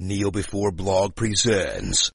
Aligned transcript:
Kneel 0.00 0.30
Before 0.30 0.70
Blog 0.70 1.16
presents 1.16 2.12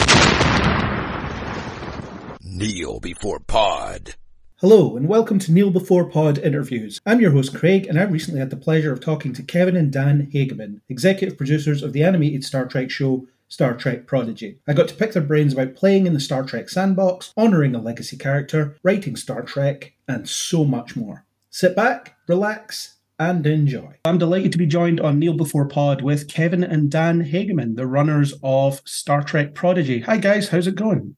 Kneel 2.42 3.02
Before 3.02 3.42
Pod. 3.42 4.16
Hello, 4.62 4.96
and 4.96 5.10
welcome 5.10 5.38
to 5.40 5.52
Kneel 5.52 5.70
Before 5.70 6.06
Pod 6.06 6.38
interviews. 6.38 7.02
I'm 7.06 7.20
your 7.20 7.32
host, 7.32 7.54
Craig, 7.54 7.86
and 7.86 8.00
I 8.00 8.04
recently 8.04 8.40
had 8.40 8.52
the 8.52 8.56
pleasure 8.56 8.94
of 8.94 9.02
talking 9.02 9.34
to 9.34 9.44
Kevin 9.44 9.76
and 9.76 9.92
Dan 9.92 10.32
Hageman, 10.34 10.80
executive 10.88 11.36
producers 11.36 11.84
of 11.84 11.92
the 11.92 12.06
animated 12.06 12.46
Star 12.46 12.66
Trek 12.68 12.90
show 12.90 13.28
Star 13.50 13.74
Trek 13.74 14.08
Prodigy. 14.08 14.60
I 14.66 14.72
got 14.72 14.88
to 14.88 14.96
pick 14.96 15.12
their 15.12 15.22
brains 15.22 15.52
about 15.52 15.76
playing 15.76 16.08
in 16.08 16.14
the 16.14 16.22
Star 16.22 16.46
Trek 16.46 16.70
sandbox, 16.70 17.34
honouring 17.38 17.76
a 17.76 17.82
legacy 17.82 18.16
character, 18.16 18.78
writing 18.82 19.18
Star 19.18 19.42
Trek, 19.42 19.92
and 20.08 20.30
so 20.30 20.64
much 20.64 20.96
more. 20.96 21.26
Sit 21.50 21.76
back, 21.76 22.16
relax, 22.30 22.93
and 23.20 23.46
enjoy. 23.46 23.96
I'm 24.06 24.18
delighted 24.18 24.52
to 24.54 24.58
be 24.58 24.66
joined 24.66 25.00
on 25.00 25.20
Kneel 25.20 25.34
Before 25.36 25.68
Pod 25.68 26.02
with 26.02 26.28
Kevin 26.28 26.64
and 26.64 26.90
Dan 26.90 27.24
Hageman, 27.24 27.76
the 27.76 27.88
runners 27.88 28.34
of 28.44 28.82
Star 28.86 29.22
Trek 29.24 29.54
Prodigy. 29.54 30.02
Hi 30.02 30.18
guys, 30.18 30.50
how's 30.50 30.68
it 30.68 30.76
going? 30.76 31.16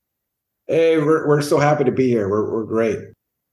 Hey, 0.67 0.97
we're 0.97 1.27
we're 1.27 1.41
so 1.41 1.59
happy 1.59 1.83
to 1.83 1.91
be 1.91 2.07
here. 2.07 2.27
We're 2.29 2.51
we're 2.51 2.63
great. 2.65 2.99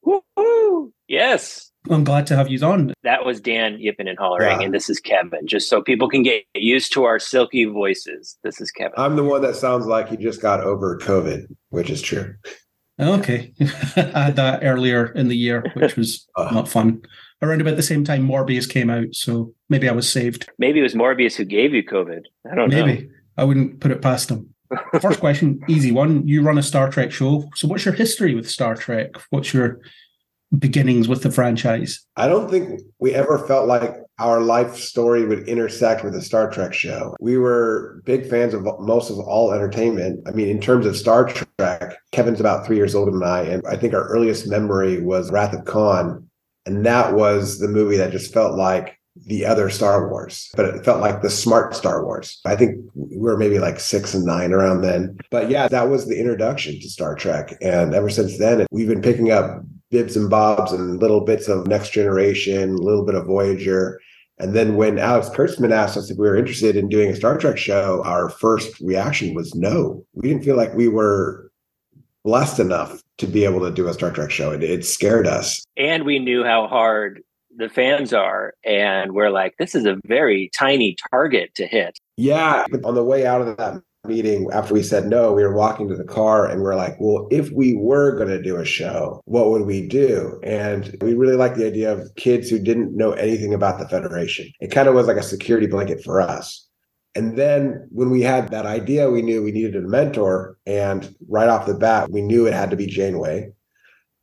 Woo-hoo! 0.02 0.92
Yes. 1.08 1.68
I'm 1.90 2.04
glad 2.04 2.28
to 2.28 2.36
have 2.36 2.48
you 2.48 2.60
on. 2.64 2.94
That 3.02 3.24
was 3.26 3.40
Dan 3.40 3.76
yipping 3.80 4.06
and 4.06 4.16
hollering, 4.18 4.60
Yeah. 4.60 4.66
and 4.66 4.74
this 4.74 4.88
is 4.88 5.00
Kevin. 5.00 5.46
Just 5.48 5.68
so 5.68 5.82
people 5.82 6.08
can 6.08 6.22
get 6.22 6.44
used 6.54 6.92
to 6.92 7.04
our 7.04 7.18
silky 7.18 7.64
voices. 7.64 8.38
This 8.44 8.60
is 8.60 8.70
Kevin. 8.70 8.92
I'm 8.96 9.16
the 9.16 9.24
one 9.24 9.42
that 9.42 9.56
sounds 9.56 9.86
like 9.86 10.08
he 10.08 10.16
just 10.16 10.40
got 10.40 10.60
over 10.60 10.96
COVID, 10.98 11.46
which 11.70 11.90
is 11.90 12.00
true. 12.00 12.34
Okay. 13.00 13.52
I 13.96 14.22
had 14.24 14.36
that 14.36 14.60
earlier 14.62 15.06
in 15.12 15.26
the 15.26 15.36
year, 15.36 15.64
which 15.74 15.96
was 15.96 16.24
Uh. 16.36 16.50
not 16.52 16.68
fun. 16.68 17.02
Around 17.42 17.60
about 17.60 17.76
the 17.76 17.82
same 17.82 18.04
time 18.04 18.26
Morbius 18.26 18.70
came 18.70 18.88
out, 18.88 19.14
so 19.14 19.52
maybe 19.68 19.88
I 19.88 19.92
was 19.92 20.08
saved. 20.08 20.48
Maybe 20.58 20.78
it 20.78 20.84
was 20.84 20.94
Morbius 20.94 21.34
who 21.34 21.44
gave 21.44 21.74
you 21.74 21.82
COVID. 21.84 22.22
I 22.50 22.54
don't 22.54 22.70
know. 22.70 22.86
Maybe. 22.86 23.10
I 23.36 23.44
wouldn't 23.44 23.80
put 23.80 23.90
it 23.90 24.00
past 24.00 24.30
him. 24.30 24.54
First 25.00 25.20
question, 25.20 25.60
easy 25.68 25.90
one. 25.90 26.26
You 26.26 26.42
run 26.42 26.58
a 26.58 26.62
Star 26.62 26.88
Trek 26.88 27.10
show. 27.10 27.50
So 27.54 27.66
what's 27.66 27.84
your 27.84 27.94
history 27.94 28.34
with 28.34 28.48
Star 28.48 28.76
Trek? 28.76 29.16
What's 29.30 29.52
your 29.52 29.80
beginnings 30.56 31.08
with 31.08 31.22
the 31.22 31.30
franchise? 31.30 32.04
I 32.16 32.28
don't 32.28 32.50
think 32.50 32.80
we 32.98 33.14
ever 33.14 33.38
felt 33.38 33.66
like 33.66 33.96
our 34.18 34.40
life 34.40 34.76
story 34.76 35.24
would 35.24 35.48
intersect 35.48 36.04
with 36.04 36.14
a 36.14 36.22
Star 36.22 36.50
Trek 36.50 36.74
show. 36.74 37.16
We 37.20 37.38
were 37.38 38.02
big 38.04 38.28
fans 38.28 38.54
of 38.54 38.62
most 38.80 39.10
of 39.10 39.18
all 39.18 39.52
entertainment. 39.52 40.20
I 40.28 40.32
mean, 40.32 40.48
in 40.48 40.60
terms 40.60 40.86
of 40.86 40.96
Star 40.96 41.24
Trek, 41.24 41.96
Kevin's 42.12 42.40
about 42.40 42.66
three 42.66 42.76
years 42.76 42.94
older 42.94 43.10
than 43.10 43.22
I, 43.22 43.42
and 43.42 43.66
I 43.66 43.76
think 43.76 43.94
our 43.94 44.06
earliest 44.08 44.46
memory 44.46 45.02
was 45.02 45.30
Wrath 45.30 45.54
of 45.54 45.64
Khan, 45.64 46.28
and 46.66 46.86
that 46.86 47.14
was 47.14 47.58
the 47.58 47.68
movie 47.68 47.96
that 47.96 48.12
just 48.12 48.32
felt 48.32 48.56
like 48.56 48.98
the 49.26 49.44
other 49.44 49.68
Star 49.68 50.08
Wars, 50.08 50.50
but 50.56 50.64
it 50.64 50.84
felt 50.84 51.00
like 51.00 51.20
the 51.20 51.30
smart 51.30 51.74
Star 51.74 52.04
Wars. 52.04 52.40
I 52.46 52.56
think 52.56 52.78
we 52.94 53.18
were 53.18 53.36
maybe 53.36 53.58
like 53.58 53.78
six 53.78 54.14
and 54.14 54.24
nine 54.24 54.52
around 54.52 54.80
then. 54.80 55.18
But 55.30 55.50
yeah, 55.50 55.68
that 55.68 55.90
was 55.90 56.06
the 56.06 56.18
introduction 56.18 56.80
to 56.80 56.88
Star 56.88 57.14
Trek. 57.14 57.54
And 57.60 57.94
ever 57.94 58.08
since 58.08 58.38
then, 58.38 58.66
we've 58.70 58.88
been 58.88 59.02
picking 59.02 59.30
up 59.30 59.62
bibs 59.90 60.16
and 60.16 60.30
bobs 60.30 60.72
and 60.72 60.98
little 60.98 61.24
bits 61.24 61.48
of 61.48 61.66
Next 61.66 61.90
Generation, 61.90 62.70
a 62.70 62.78
little 62.78 63.04
bit 63.04 63.14
of 63.14 63.26
Voyager. 63.26 64.00
And 64.38 64.54
then 64.54 64.76
when 64.76 64.98
Alex 64.98 65.28
Kurtzman 65.28 65.72
asked 65.72 65.96
us 65.96 66.10
if 66.10 66.16
we 66.16 66.26
were 66.26 66.36
interested 66.36 66.74
in 66.74 66.88
doing 66.88 67.10
a 67.10 67.16
Star 67.16 67.36
Trek 67.36 67.58
show, 67.58 68.02
our 68.04 68.30
first 68.30 68.80
reaction 68.80 69.34
was 69.34 69.54
no. 69.54 70.04
We 70.14 70.28
didn't 70.28 70.44
feel 70.44 70.56
like 70.56 70.74
we 70.74 70.88
were 70.88 71.52
blessed 72.24 72.60
enough 72.60 73.01
to 73.18 73.26
be 73.26 73.44
able 73.44 73.60
to 73.60 73.70
do 73.70 73.88
a 73.88 73.94
Star 73.94 74.10
Trek 74.10 74.30
show. 74.30 74.50
It, 74.52 74.62
it 74.62 74.84
scared 74.84 75.26
us. 75.26 75.64
And 75.76 76.04
we 76.04 76.18
knew 76.18 76.44
how 76.44 76.66
hard 76.66 77.22
the 77.56 77.68
fans 77.68 78.12
are. 78.12 78.54
And 78.64 79.12
we're 79.12 79.30
like, 79.30 79.54
this 79.58 79.74
is 79.74 79.84
a 79.84 79.98
very 80.06 80.50
tiny 80.56 80.96
target 81.10 81.54
to 81.56 81.66
hit. 81.66 81.98
Yeah. 82.16 82.64
But 82.70 82.84
on 82.84 82.94
the 82.94 83.04
way 83.04 83.26
out 83.26 83.42
of 83.42 83.56
that 83.56 83.82
meeting, 84.04 84.48
after 84.52 84.74
we 84.74 84.82
said 84.82 85.06
no, 85.06 85.32
we 85.32 85.42
were 85.42 85.54
walking 85.54 85.88
to 85.88 85.96
the 85.96 86.04
car 86.04 86.48
and 86.48 86.62
we're 86.62 86.74
like, 86.74 86.96
well, 86.98 87.28
if 87.30 87.50
we 87.52 87.74
were 87.74 88.16
going 88.16 88.28
to 88.28 88.42
do 88.42 88.56
a 88.56 88.64
show, 88.64 89.20
what 89.26 89.50
would 89.50 89.62
we 89.62 89.86
do? 89.86 90.40
And 90.42 90.96
we 91.02 91.14
really 91.14 91.36
liked 91.36 91.56
the 91.56 91.66
idea 91.66 91.92
of 91.92 92.14
kids 92.16 92.48
who 92.48 92.58
didn't 92.58 92.96
know 92.96 93.12
anything 93.12 93.54
about 93.54 93.78
the 93.78 93.88
Federation. 93.88 94.50
It 94.60 94.72
kind 94.72 94.88
of 94.88 94.94
was 94.94 95.06
like 95.06 95.18
a 95.18 95.22
security 95.22 95.66
blanket 95.66 96.02
for 96.02 96.20
us. 96.20 96.66
And 97.14 97.36
then 97.36 97.86
when 97.90 98.10
we 98.10 98.22
had 98.22 98.50
that 98.50 98.66
idea, 98.66 99.10
we 99.10 99.22
knew 99.22 99.42
we 99.42 99.52
needed 99.52 99.76
a 99.76 99.88
mentor. 99.88 100.56
And 100.66 101.14
right 101.28 101.48
off 101.48 101.66
the 101.66 101.74
bat, 101.74 102.10
we 102.10 102.22
knew 102.22 102.46
it 102.46 102.54
had 102.54 102.70
to 102.70 102.76
be 102.76 102.86
Janeway. 102.86 103.52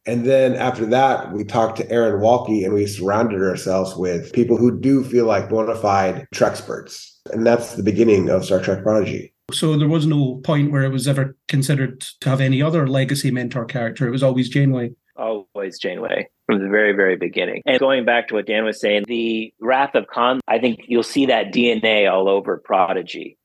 And 0.05 0.25
then 0.25 0.55
after 0.55 0.88
that, 0.88 1.33
we 1.33 1.44
talked 1.44 1.78
to 1.78 1.91
Aaron 1.91 2.19
Waltke 2.19 2.63
and 2.66 2.73
we 2.73 2.88
surrounded 2.88 3.44
ourselves 3.44 3.95
with 3.95 4.33
people 4.33 4.57
who 4.57 4.79
do 4.79 5.03
feel 5.03 5.25
like 5.25 5.49
bona 5.49 5.75
fide 5.75 6.25
Trexperts. 6.33 7.11
And 7.31 7.45
that's 7.45 7.75
the 7.75 7.83
beginning 7.83 8.29
of 8.29 8.44
Star 8.44 8.59
Trek 8.59 8.81
Prodigy. 8.81 9.33
So 9.51 9.78
there 9.78 9.88
was 9.88 10.05
no 10.07 10.41
point 10.44 10.72
where 10.72 10.83
it 10.83 10.91
was 10.91 11.07
ever 11.07 11.35
considered 11.47 12.01
to 12.22 12.29
have 12.29 12.41
any 12.41 12.61
other 12.61 12.88
legacy 12.88 13.29
mentor 13.29 13.66
character. 13.66 14.07
It 14.07 14.11
was 14.11 14.23
always 14.23 14.49
Janeway. 14.49 14.91
Always 15.19 15.80
Janeway 15.80 16.30
from 16.46 16.59
the 16.63 16.69
very, 16.69 16.94
very 16.94 17.16
beginning. 17.16 17.62
And 17.66 17.80
going 17.80 18.06
back 18.06 18.30
to 18.30 18.35
what 18.35 18.47
Dan 18.47 18.63
was 18.63 18.80
saying, 18.80 19.03
the 19.07 19.53
Wrath 19.59 19.96
of 19.96 20.07
Khan, 20.07 20.40
I 20.47 20.59
think 20.59 20.80
you'll 20.88 21.03
see 21.03 21.28
that 21.28 21.53
DNA 21.53 22.12
all 22.12 22.30
over 22.30 22.62
Prodigy 22.63 23.38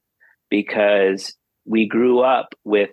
because 0.50 1.34
we 1.66 1.86
grew 1.86 2.20
up 2.20 2.54
with 2.64 2.90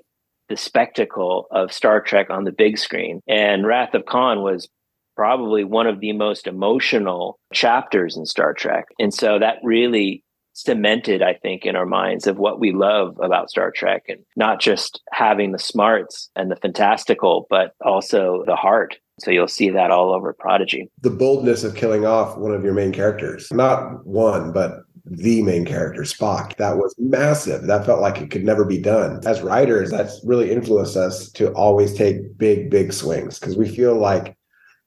the 0.49 0.57
spectacle 0.57 1.47
of 1.51 1.71
Star 1.71 2.01
Trek 2.01 2.29
on 2.29 2.43
the 2.43 2.51
big 2.51 2.77
screen. 2.77 3.21
And 3.27 3.65
Wrath 3.65 3.93
of 3.93 4.05
Khan 4.05 4.41
was 4.41 4.67
probably 5.15 5.63
one 5.63 5.87
of 5.87 5.99
the 5.99 6.13
most 6.13 6.47
emotional 6.47 7.39
chapters 7.53 8.17
in 8.17 8.25
Star 8.25 8.53
Trek. 8.53 8.85
And 8.99 9.13
so 9.13 9.39
that 9.39 9.57
really 9.63 10.23
cemented, 10.53 11.21
I 11.21 11.33
think, 11.33 11.65
in 11.65 11.75
our 11.75 11.85
minds 11.85 12.27
of 12.27 12.37
what 12.37 12.59
we 12.59 12.71
love 12.71 13.17
about 13.21 13.49
Star 13.49 13.71
Trek 13.71 14.05
and 14.07 14.19
not 14.35 14.59
just 14.59 15.01
having 15.11 15.51
the 15.51 15.59
smarts 15.59 16.29
and 16.35 16.51
the 16.51 16.55
fantastical, 16.55 17.47
but 17.49 17.73
also 17.83 18.43
the 18.45 18.55
heart. 18.55 18.97
So 19.19 19.31
you'll 19.31 19.47
see 19.47 19.69
that 19.69 19.91
all 19.91 20.13
over 20.13 20.33
Prodigy. 20.33 20.89
The 21.01 21.09
boldness 21.09 21.63
of 21.63 21.75
killing 21.75 22.05
off 22.05 22.37
one 22.37 22.53
of 22.53 22.63
your 22.63 22.73
main 22.73 22.91
characters, 22.91 23.51
not 23.51 24.05
one, 24.05 24.51
but 24.51 24.79
the 25.05 25.41
main 25.41 25.65
character, 25.65 26.01
Spock. 26.01 26.55
That 26.57 26.77
was 26.77 26.95
massive. 26.97 27.63
That 27.63 27.85
felt 27.85 28.01
like 28.01 28.21
it 28.21 28.31
could 28.31 28.43
never 28.43 28.65
be 28.65 28.77
done. 28.77 29.19
As 29.25 29.41
writers, 29.41 29.91
that's 29.91 30.21
really 30.23 30.51
influenced 30.51 30.95
us 30.95 31.29
to 31.31 31.51
always 31.53 31.93
take 31.93 32.37
big, 32.37 32.69
big 32.69 32.93
swings 32.93 33.39
because 33.39 33.57
we 33.57 33.67
feel 33.67 33.95
like 33.95 34.35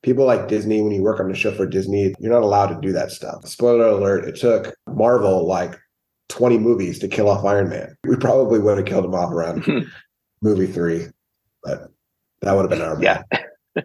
people 0.04 0.26
like 0.26 0.48
Disney, 0.48 0.82
when 0.82 0.92
you 0.92 1.02
work 1.02 1.18
on 1.18 1.30
a 1.30 1.34
show 1.34 1.50
for 1.50 1.66
Disney, 1.66 2.14
you're 2.20 2.32
not 2.32 2.42
allowed 2.42 2.66
to 2.66 2.80
do 2.80 2.92
that 2.92 3.10
stuff. 3.10 3.48
Spoiler 3.48 3.86
alert, 3.86 4.26
it 4.26 4.36
took 4.36 4.74
Marvel 4.86 5.46
like 5.46 5.76
20 6.28 6.58
movies 6.58 6.98
to 6.98 7.08
kill 7.08 7.28
off 7.28 7.44
Iron 7.44 7.70
Man. 7.70 7.96
We 8.06 8.16
probably 8.16 8.58
would 8.58 8.76
have 8.76 8.86
killed 8.86 9.06
him 9.06 9.14
off 9.14 9.32
around 9.32 9.64
hmm. 9.64 9.80
movie 10.42 10.66
three, 10.66 11.06
but 11.62 11.90
that 12.42 12.52
would 12.52 12.62
have 12.62 12.70
been 12.70 12.82
our 12.82 13.02
Yeah. 13.02 13.22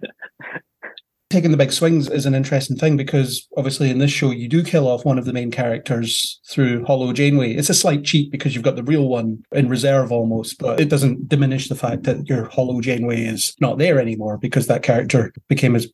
Taking 1.29 1.51
the 1.51 1.57
big 1.57 1.71
swings 1.71 2.09
is 2.09 2.25
an 2.25 2.33
interesting 2.33 2.75
thing 2.75 2.97
because 2.97 3.47
obviously 3.55 3.91
in 3.91 3.99
this 3.99 4.09
show 4.09 4.31
you 4.31 4.47
do 4.49 4.63
kill 4.63 4.87
off 4.87 5.05
one 5.05 5.19
of 5.19 5.25
the 5.25 5.33
main 5.33 5.51
characters 5.51 6.41
through 6.49 6.83
Hollow 6.85 7.13
Janeway. 7.13 7.53
It's 7.53 7.69
a 7.69 7.75
slight 7.75 8.03
cheat 8.03 8.31
because 8.31 8.55
you've 8.55 8.63
got 8.63 8.75
the 8.75 8.83
real 8.83 9.07
one 9.07 9.43
in 9.51 9.69
reserve 9.69 10.11
almost, 10.11 10.57
but 10.57 10.79
it 10.79 10.89
doesn't 10.89 11.29
diminish 11.29 11.69
the 11.69 11.75
fact 11.75 12.01
that 12.03 12.27
your 12.27 12.45
Hollow 12.45 12.81
Janeway 12.81 13.25
is 13.25 13.55
not 13.61 13.77
there 13.77 13.99
anymore 13.99 14.39
because 14.39 14.65
that 14.67 14.81
character 14.81 15.31
became 15.47 15.75
as 15.75 15.87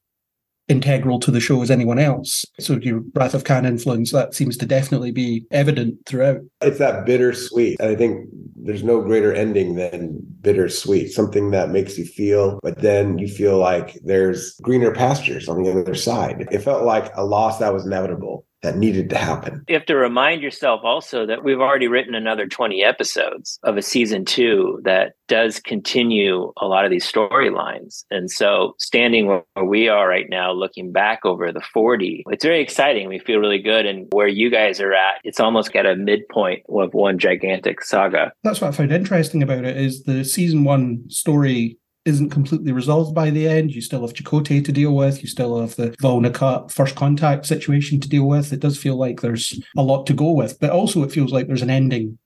integral 0.67 1.19
to 1.19 1.31
the 1.31 1.39
show 1.39 1.61
as 1.61 1.69
anyone 1.69 1.99
else. 1.99 2.45
So 2.59 2.77
your 2.77 3.01
Wrath 3.13 3.33
of 3.33 3.43
Khan 3.43 3.65
influence 3.65 4.11
that 4.11 4.33
seems 4.33 4.57
to 4.57 4.65
definitely 4.65 5.11
be 5.11 5.45
evident 5.51 5.97
throughout. 6.05 6.41
it's 6.61 6.79
that 6.79 7.05
bittersweet. 7.05 7.79
And 7.79 7.89
I 7.89 7.95
think 7.95 8.27
there's 8.55 8.83
no 8.83 9.01
greater 9.01 9.33
ending 9.33 9.75
than 9.75 10.19
bittersweet, 10.41 11.11
something 11.11 11.51
that 11.51 11.69
makes 11.69 11.97
you 11.97 12.05
feel, 12.05 12.59
but 12.63 12.81
then 12.81 13.19
you 13.19 13.27
feel 13.27 13.57
like 13.57 13.99
there's 14.03 14.55
greener 14.61 14.91
pastures 14.91 15.47
on 15.47 15.61
the 15.61 15.69
other 15.69 15.95
side. 15.95 16.47
It 16.51 16.59
felt 16.63 16.83
like 16.83 17.11
a 17.15 17.25
loss 17.25 17.59
that 17.59 17.73
was 17.73 17.85
inevitable, 17.85 18.45
that 18.61 18.77
needed 18.77 19.09
to 19.11 19.17
happen. 19.17 19.63
You 19.67 19.75
have 19.75 19.85
to 19.85 19.95
remind 19.95 20.41
yourself 20.41 20.81
also 20.83 21.25
that 21.25 21.43
we've 21.43 21.59
already 21.59 21.87
written 21.87 22.15
another 22.15 22.47
20 22.47 22.83
episodes 22.83 23.59
of 23.63 23.77
a 23.77 23.81
season 23.81 24.25
two 24.25 24.81
that 24.83 25.13
does 25.27 25.59
continue 25.59 26.51
a 26.57 26.67
lot 26.67 26.85
of 26.85 26.91
these 26.91 27.09
storylines. 27.09 28.05
And 28.11 28.29
so, 28.29 28.75
standing 28.79 29.27
where 29.27 29.43
we 29.63 29.87
are 29.87 30.07
right 30.07 30.29
now, 30.29 30.51
looking 30.51 30.91
back 30.91 31.25
over 31.25 31.51
the 31.51 31.61
40, 31.61 32.23
it's 32.27 32.45
very 32.45 32.61
exciting. 32.61 33.07
We 33.07 33.19
feel 33.19 33.39
really 33.39 33.61
good. 33.61 33.85
And 33.85 34.07
where 34.11 34.27
you 34.27 34.49
guys 34.49 34.79
are 34.81 34.93
at, 34.93 35.19
it's 35.23 35.39
almost 35.39 35.75
at 35.75 35.85
a 35.85 35.95
midpoint 35.95 36.63
of 36.69 36.93
one 36.93 37.19
gigantic 37.19 37.83
saga. 37.83 38.31
That's 38.43 38.61
what 38.61 38.69
I 38.69 38.71
found 38.71 38.91
interesting 38.91 39.43
about 39.43 39.65
it 39.65 39.77
is 39.77 40.03
the 40.03 40.23
season 40.23 40.63
one 40.63 41.09
story 41.09 41.77
isn't 42.05 42.29
completely 42.29 42.71
resolved 42.71 43.15
by 43.15 43.29
the 43.29 43.47
end. 43.47 43.73
You 43.73 43.81
still 43.81 44.01
have 44.01 44.13
Chakotay 44.13 44.63
to 44.63 44.71
deal 44.71 44.95
with. 44.95 45.21
You 45.21 45.27
still 45.27 45.59
have 45.59 45.75
the 45.75 45.95
Vau 45.99 46.19
N'Akat 46.19 46.71
first 46.71 46.95
contact 46.95 47.45
situation 47.45 47.99
to 47.99 48.09
deal 48.09 48.27
with. 48.27 48.53
It 48.53 48.59
does 48.59 48.77
feel 48.77 48.95
like 48.95 49.21
there's 49.21 49.59
a 49.75 49.81
lot 49.81 50.05
to 50.07 50.13
go 50.13 50.31
with, 50.31 50.59
but 50.59 50.69
also 50.69 51.03
it 51.03 51.11
feels 51.11 51.33
like 51.33 51.47
there's 51.47 51.63
an 51.63 51.69
ending 51.69 52.17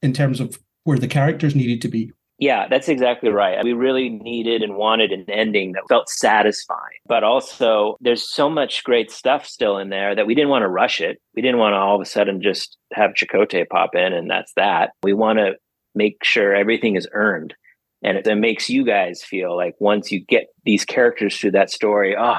in 0.00 0.12
terms 0.12 0.40
of 0.40 0.58
where 0.84 0.98
the 0.98 1.08
characters 1.08 1.54
needed 1.54 1.82
to 1.82 1.88
be. 1.88 2.10
Yeah, 2.38 2.66
that's 2.66 2.88
exactly 2.88 3.30
right. 3.30 3.62
We 3.62 3.72
really 3.72 4.08
needed 4.08 4.62
and 4.62 4.74
wanted 4.74 5.12
an 5.12 5.26
ending 5.28 5.72
that 5.72 5.84
felt 5.88 6.08
satisfying. 6.08 6.98
But 7.06 7.22
also, 7.22 7.96
there's 8.00 8.28
so 8.28 8.50
much 8.50 8.82
great 8.82 9.12
stuff 9.12 9.46
still 9.46 9.78
in 9.78 9.90
there 9.90 10.16
that 10.16 10.26
we 10.26 10.34
didn't 10.34 10.50
want 10.50 10.62
to 10.62 10.68
rush 10.68 11.00
it. 11.00 11.20
We 11.36 11.42
didn't 11.42 11.58
want 11.58 11.74
to 11.74 11.76
all 11.76 11.94
of 11.94 12.00
a 12.00 12.04
sudden 12.04 12.42
just 12.42 12.78
have 12.94 13.12
Chakotay 13.12 13.68
pop 13.68 13.94
in 13.94 14.12
and 14.12 14.28
that's 14.28 14.52
that. 14.56 14.90
We 15.04 15.12
want 15.12 15.38
to 15.38 15.52
make 15.94 16.24
sure 16.24 16.52
everything 16.52 16.96
is 16.96 17.06
earned. 17.12 17.54
And 18.02 18.18
it, 18.18 18.26
it 18.26 18.36
makes 18.36 18.68
you 18.68 18.84
guys 18.84 19.22
feel 19.22 19.56
like 19.56 19.74
once 19.78 20.10
you 20.10 20.20
get 20.20 20.48
these 20.64 20.84
characters 20.84 21.36
through 21.36 21.52
that 21.52 21.70
story, 21.70 22.16
oh, 22.18 22.38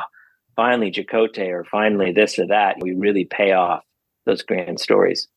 finally 0.56 0.92
Chakotay 0.92 1.50
or 1.50 1.64
finally 1.64 2.12
this 2.12 2.38
or 2.38 2.48
that, 2.48 2.78
we 2.82 2.94
really 2.94 3.26
pay 3.26 3.54
off 3.54 3.84
those 4.26 4.42
grand 4.42 4.80
stories. 4.80 5.28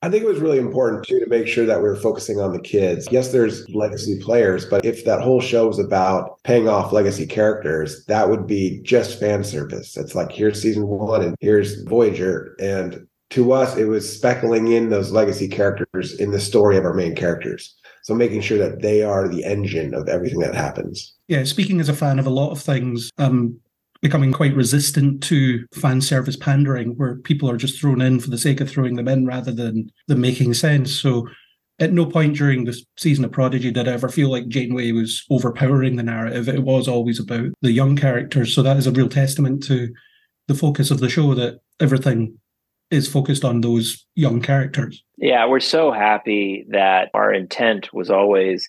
I 0.00 0.08
think 0.08 0.22
it 0.22 0.28
was 0.28 0.38
really 0.38 0.58
important 0.58 1.04
too 1.04 1.18
to 1.18 1.26
make 1.26 1.48
sure 1.48 1.66
that 1.66 1.82
we 1.82 1.88
were 1.88 1.96
focusing 1.96 2.38
on 2.38 2.52
the 2.52 2.60
kids. 2.60 3.08
Yes, 3.10 3.32
there's 3.32 3.68
legacy 3.70 4.20
players, 4.20 4.64
but 4.64 4.84
if 4.84 5.04
that 5.04 5.22
whole 5.22 5.40
show 5.40 5.66
was 5.66 5.80
about 5.80 6.40
paying 6.44 6.68
off 6.68 6.92
legacy 6.92 7.26
characters, 7.26 8.04
that 8.06 8.30
would 8.30 8.46
be 8.46 8.80
just 8.82 9.18
fan 9.18 9.42
service. 9.42 9.96
It's 9.96 10.14
like 10.14 10.30
here's 10.30 10.62
season 10.62 10.86
one 10.86 11.22
and 11.22 11.34
here's 11.40 11.82
Voyager. 11.82 12.54
And 12.60 13.08
to 13.30 13.50
us, 13.50 13.76
it 13.76 13.86
was 13.86 14.10
speckling 14.10 14.68
in 14.68 14.88
those 14.88 15.10
legacy 15.10 15.48
characters 15.48 16.14
in 16.14 16.30
the 16.30 16.40
story 16.40 16.76
of 16.76 16.84
our 16.84 16.94
main 16.94 17.16
characters. 17.16 17.74
So 18.08 18.14
making 18.14 18.40
sure 18.40 18.56
that 18.56 18.80
they 18.80 19.02
are 19.02 19.28
the 19.28 19.44
engine 19.44 19.92
of 19.92 20.08
everything 20.08 20.38
that 20.38 20.54
happens. 20.54 21.14
Yeah, 21.26 21.44
speaking 21.44 21.78
as 21.78 21.90
a 21.90 21.94
fan 21.94 22.18
of 22.18 22.26
a 22.26 22.30
lot 22.30 22.52
of 22.52 22.58
things, 22.58 23.10
um, 23.18 23.60
becoming 24.00 24.32
quite 24.32 24.56
resistant 24.56 25.22
to 25.24 25.66
fan 25.74 26.00
service 26.00 26.34
pandering, 26.34 26.96
where 26.96 27.16
people 27.16 27.50
are 27.50 27.58
just 27.58 27.78
thrown 27.78 28.00
in 28.00 28.18
for 28.18 28.30
the 28.30 28.38
sake 28.38 28.62
of 28.62 28.70
throwing 28.70 28.96
them 28.96 29.08
in 29.08 29.26
rather 29.26 29.52
than 29.52 29.92
them 30.06 30.22
making 30.22 30.54
sense. 30.54 30.90
So 30.90 31.28
at 31.80 31.92
no 31.92 32.06
point 32.06 32.34
during 32.34 32.64
the 32.64 32.82
season 32.96 33.26
of 33.26 33.32
Prodigy 33.32 33.70
did 33.70 33.86
I 33.86 33.92
ever 33.92 34.08
feel 34.08 34.30
like 34.30 34.48
Janeway 34.48 34.92
was 34.92 35.26
overpowering 35.28 35.96
the 35.96 36.02
narrative. 36.02 36.48
It 36.48 36.62
was 36.62 36.88
always 36.88 37.20
about 37.20 37.50
the 37.60 37.72
young 37.72 37.94
characters. 37.94 38.54
So 38.54 38.62
that 38.62 38.78
is 38.78 38.86
a 38.86 38.90
real 38.90 39.10
testament 39.10 39.62
to 39.64 39.92
the 40.46 40.54
focus 40.54 40.90
of 40.90 41.00
the 41.00 41.10
show 41.10 41.34
that 41.34 41.60
everything 41.78 42.38
is 42.90 43.08
focused 43.08 43.44
on 43.44 43.60
those 43.60 44.06
young 44.14 44.40
characters. 44.40 45.02
Yeah, 45.16 45.46
we're 45.46 45.60
so 45.60 45.92
happy 45.92 46.66
that 46.70 47.10
our 47.14 47.32
intent 47.32 47.92
was 47.92 48.10
always 48.10 48.68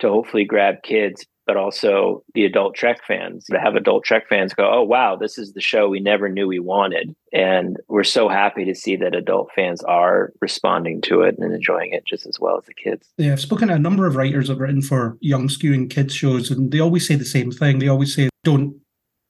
to 0.00 0.08
hopefully 0.08 0.44
grab 0.44 0.82
kids 0.82 1.26
but 1.46 1.56
also 1.56 2.22
the 2.34 2.44
adult 2.44 2.74
Trek 2.74 3.00
fans 3.06 3.44
to 3.46 3.58
have 3.58 3.74
adult 3.74 4.04
Trek 4.04 4.28
fans 4.28 4.54
go, 4.54 4.70
oh, 4.70 4.82
wow, 4.82 5.16
this 5.16 5.38
is 5.38 5.52
the 5.52 5.60
show 5.60 5.88
we 5.88 6.00
never 6.00 6.28
knew 6.28 6.46
we 6.46 6.58
wanted. 6.58 7.14
And 7.32 7.78
we're 7.88 8.04
so 8.04 8.28
happy 8.28 8.64
to 8.64 8.74
see 8.74 8.96
that 8.96 9.14
adult 9.14 9.50
fans 9.54 9.82
are 9.84 10.32
responding 10.40 11.00
to 11.02 11.22
it 11.22 11.36
and 11.38 11.52
enjoying 11.52 11.92
it 11.92 12.04
just 12.06 12.26
as 12.26 12.38
well 12.38 12.58
as 12.58 12.64
the 12.66 12.74
kids. 12.74 13.08
Yeah, 13.18 13.32
I've 13.32 13.40
spoken 13.40 13.68
to 13.68 13.74
a 13.74 13.78
number 13.78 14.06
of 14.06 14.16
writers 14.16 14.46
that 14.46 14.54
have 14.54 14.60
written 14.60 14.82
for 14.82 15.16
young 15.20 15.48
skewing 15.48 15.90
kids 15.90 16.14
shows, 16.14 16.50
and 16.50 16.70
they 16.70 16.80
always 16.80 17.06
say 17.06 17.16
the 17.16 17.24
same 17.24 17.50
thing. 17.50 17.78
They 17.78 17.88
always 17.88 18.14
say, 18.14 18.28
don't 18.44 18.76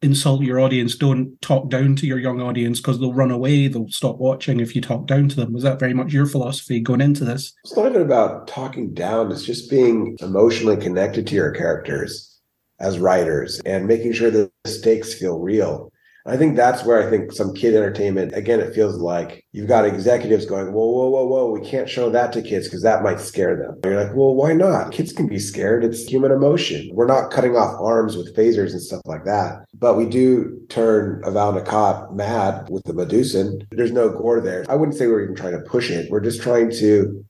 insult 0.02 0.43
your 0.43 0.60
audience. 0.60 0.96
Don't 0.96 1.40
talk 1.40 1.70
down 1.70 1.96
to 1.96 2.06
your 2.06 2.19
young 2.19 2.40
audience 2.40 2.81
because 2.81 2.99
they'll 2.99 3.14
run 3.14 3.31
away. 3.31 3.69
They'll 3.69 3.88
stop 3.88 4.19
watching 4.19 4.60
if 4.60 4.75
you 4.75 4.82
talk 4.82 5.06
down 5.06 5.28
to 5.28 5.37
them. 5.37 5.52
Was 5.52 5.62
that 5.62 5.78
very 5.78 5.94
much 5.94 6.12
your 6.12 6.26
philosophy 6.26 6.81
going 6.81 7.00
into 7.00 7.25
this? 7.25 7.52
It's 7.64 7.76
not 7.76 7.87
even 7.87 8.02
about 8.02 8.49
talking 8.49 8.93
down. 8.93 9.31
It's 9.31 9.44
just 9.44 9.70
being 9.70 10.16
emotionally 10.20 10.76
connected 10.76 11.26
to 11.28 11.34
your 11.34 11.52
characters 11.52 12.40
as 12.81 12.99
writers 12.99 13.60
and 13.64 13.87
making 13.87 14.12
sure 14.12 14.31
that 14.31 14.50
the 14.64 14.70
stakes 14.70 15.14
feel 15.14 15.38
real. 15.38 15.91
I 16.24 16.36
think 16.36 16.56
that's 16.56 16.84
where 16.84 17.04
I 17.04 17.10
think 17.10 17.32
some 17.32 17.52
kid 17.52 17.74
entertainment, 17.74 18.32
again, 18.34 18.60
it 18.60 18.74
feels 18.74 18.96
like 18.96 19.44
you've 19.50 19.66
got 19.66 19.84
executives 19.84 20.46
going, 20.46 20.72
whoa, 20.72 20.86
whoa, 20.86 21.08
whoa, 21.08 21.26
whoa, 21.26 21.50
we 21.50 21.60
can't 21.60 21.88
show 21.88 22.10
that 22.10 22.32
to 22.32 22.42
kids 22.42 22.69
because 22.69 22.82
that 22.82 23.02
might 23.02 23.20
scare 23.20 23.56
them. 23.56 23.80
You're 23.84 24.04
like, 24.04 24.14
well, 24.14 24.34
why 24.34 24.52
not? 24.52 24.92
Kids 24.92 25.12
can 25.12 25.26
be 25.26 25.40
scared. 25.40 25.84
It's 25.84 26.04
human 26.06 26.30
emotion. 26.30 26.90
We're 26.92 27.06
not 27.06 27.32
cutting 27.32 27.56
off 27.56 27.80
arms 27.80 28.16
with 28.16 28.36
phasers 28.36 28.70
and 28.70 28.80
stuff 28.80 29.02
like 29.04 29.24
that. 29.24 29.64
But 29.74 29.96
we 29.96 30.06
do 30.06 30.60
turn 30.69 31.22
Aval 31.24 31.60
Nakot 31.60 32.14
mad 32.14 32.68
with 32.70 32.84
the 32.84 32.94
Medusan. 32.94 33.66
There's 33.72 33.92
no 33.92 34.08
gore 34.08 34.40
there. 34.40 34.64
I 34.68 34.76
wouldn't 34.76 34.96
say 34.96 35.08
we're 35.08 35.25
even 35.25 35.34
trying 35.34 35.52
to 35.52 35.68
push 35.68 35.90
it. 35.90 36.08
We're 36.10 36.20
just 36.20 36.40
trying 36.40 36.70
to 36.78 37.25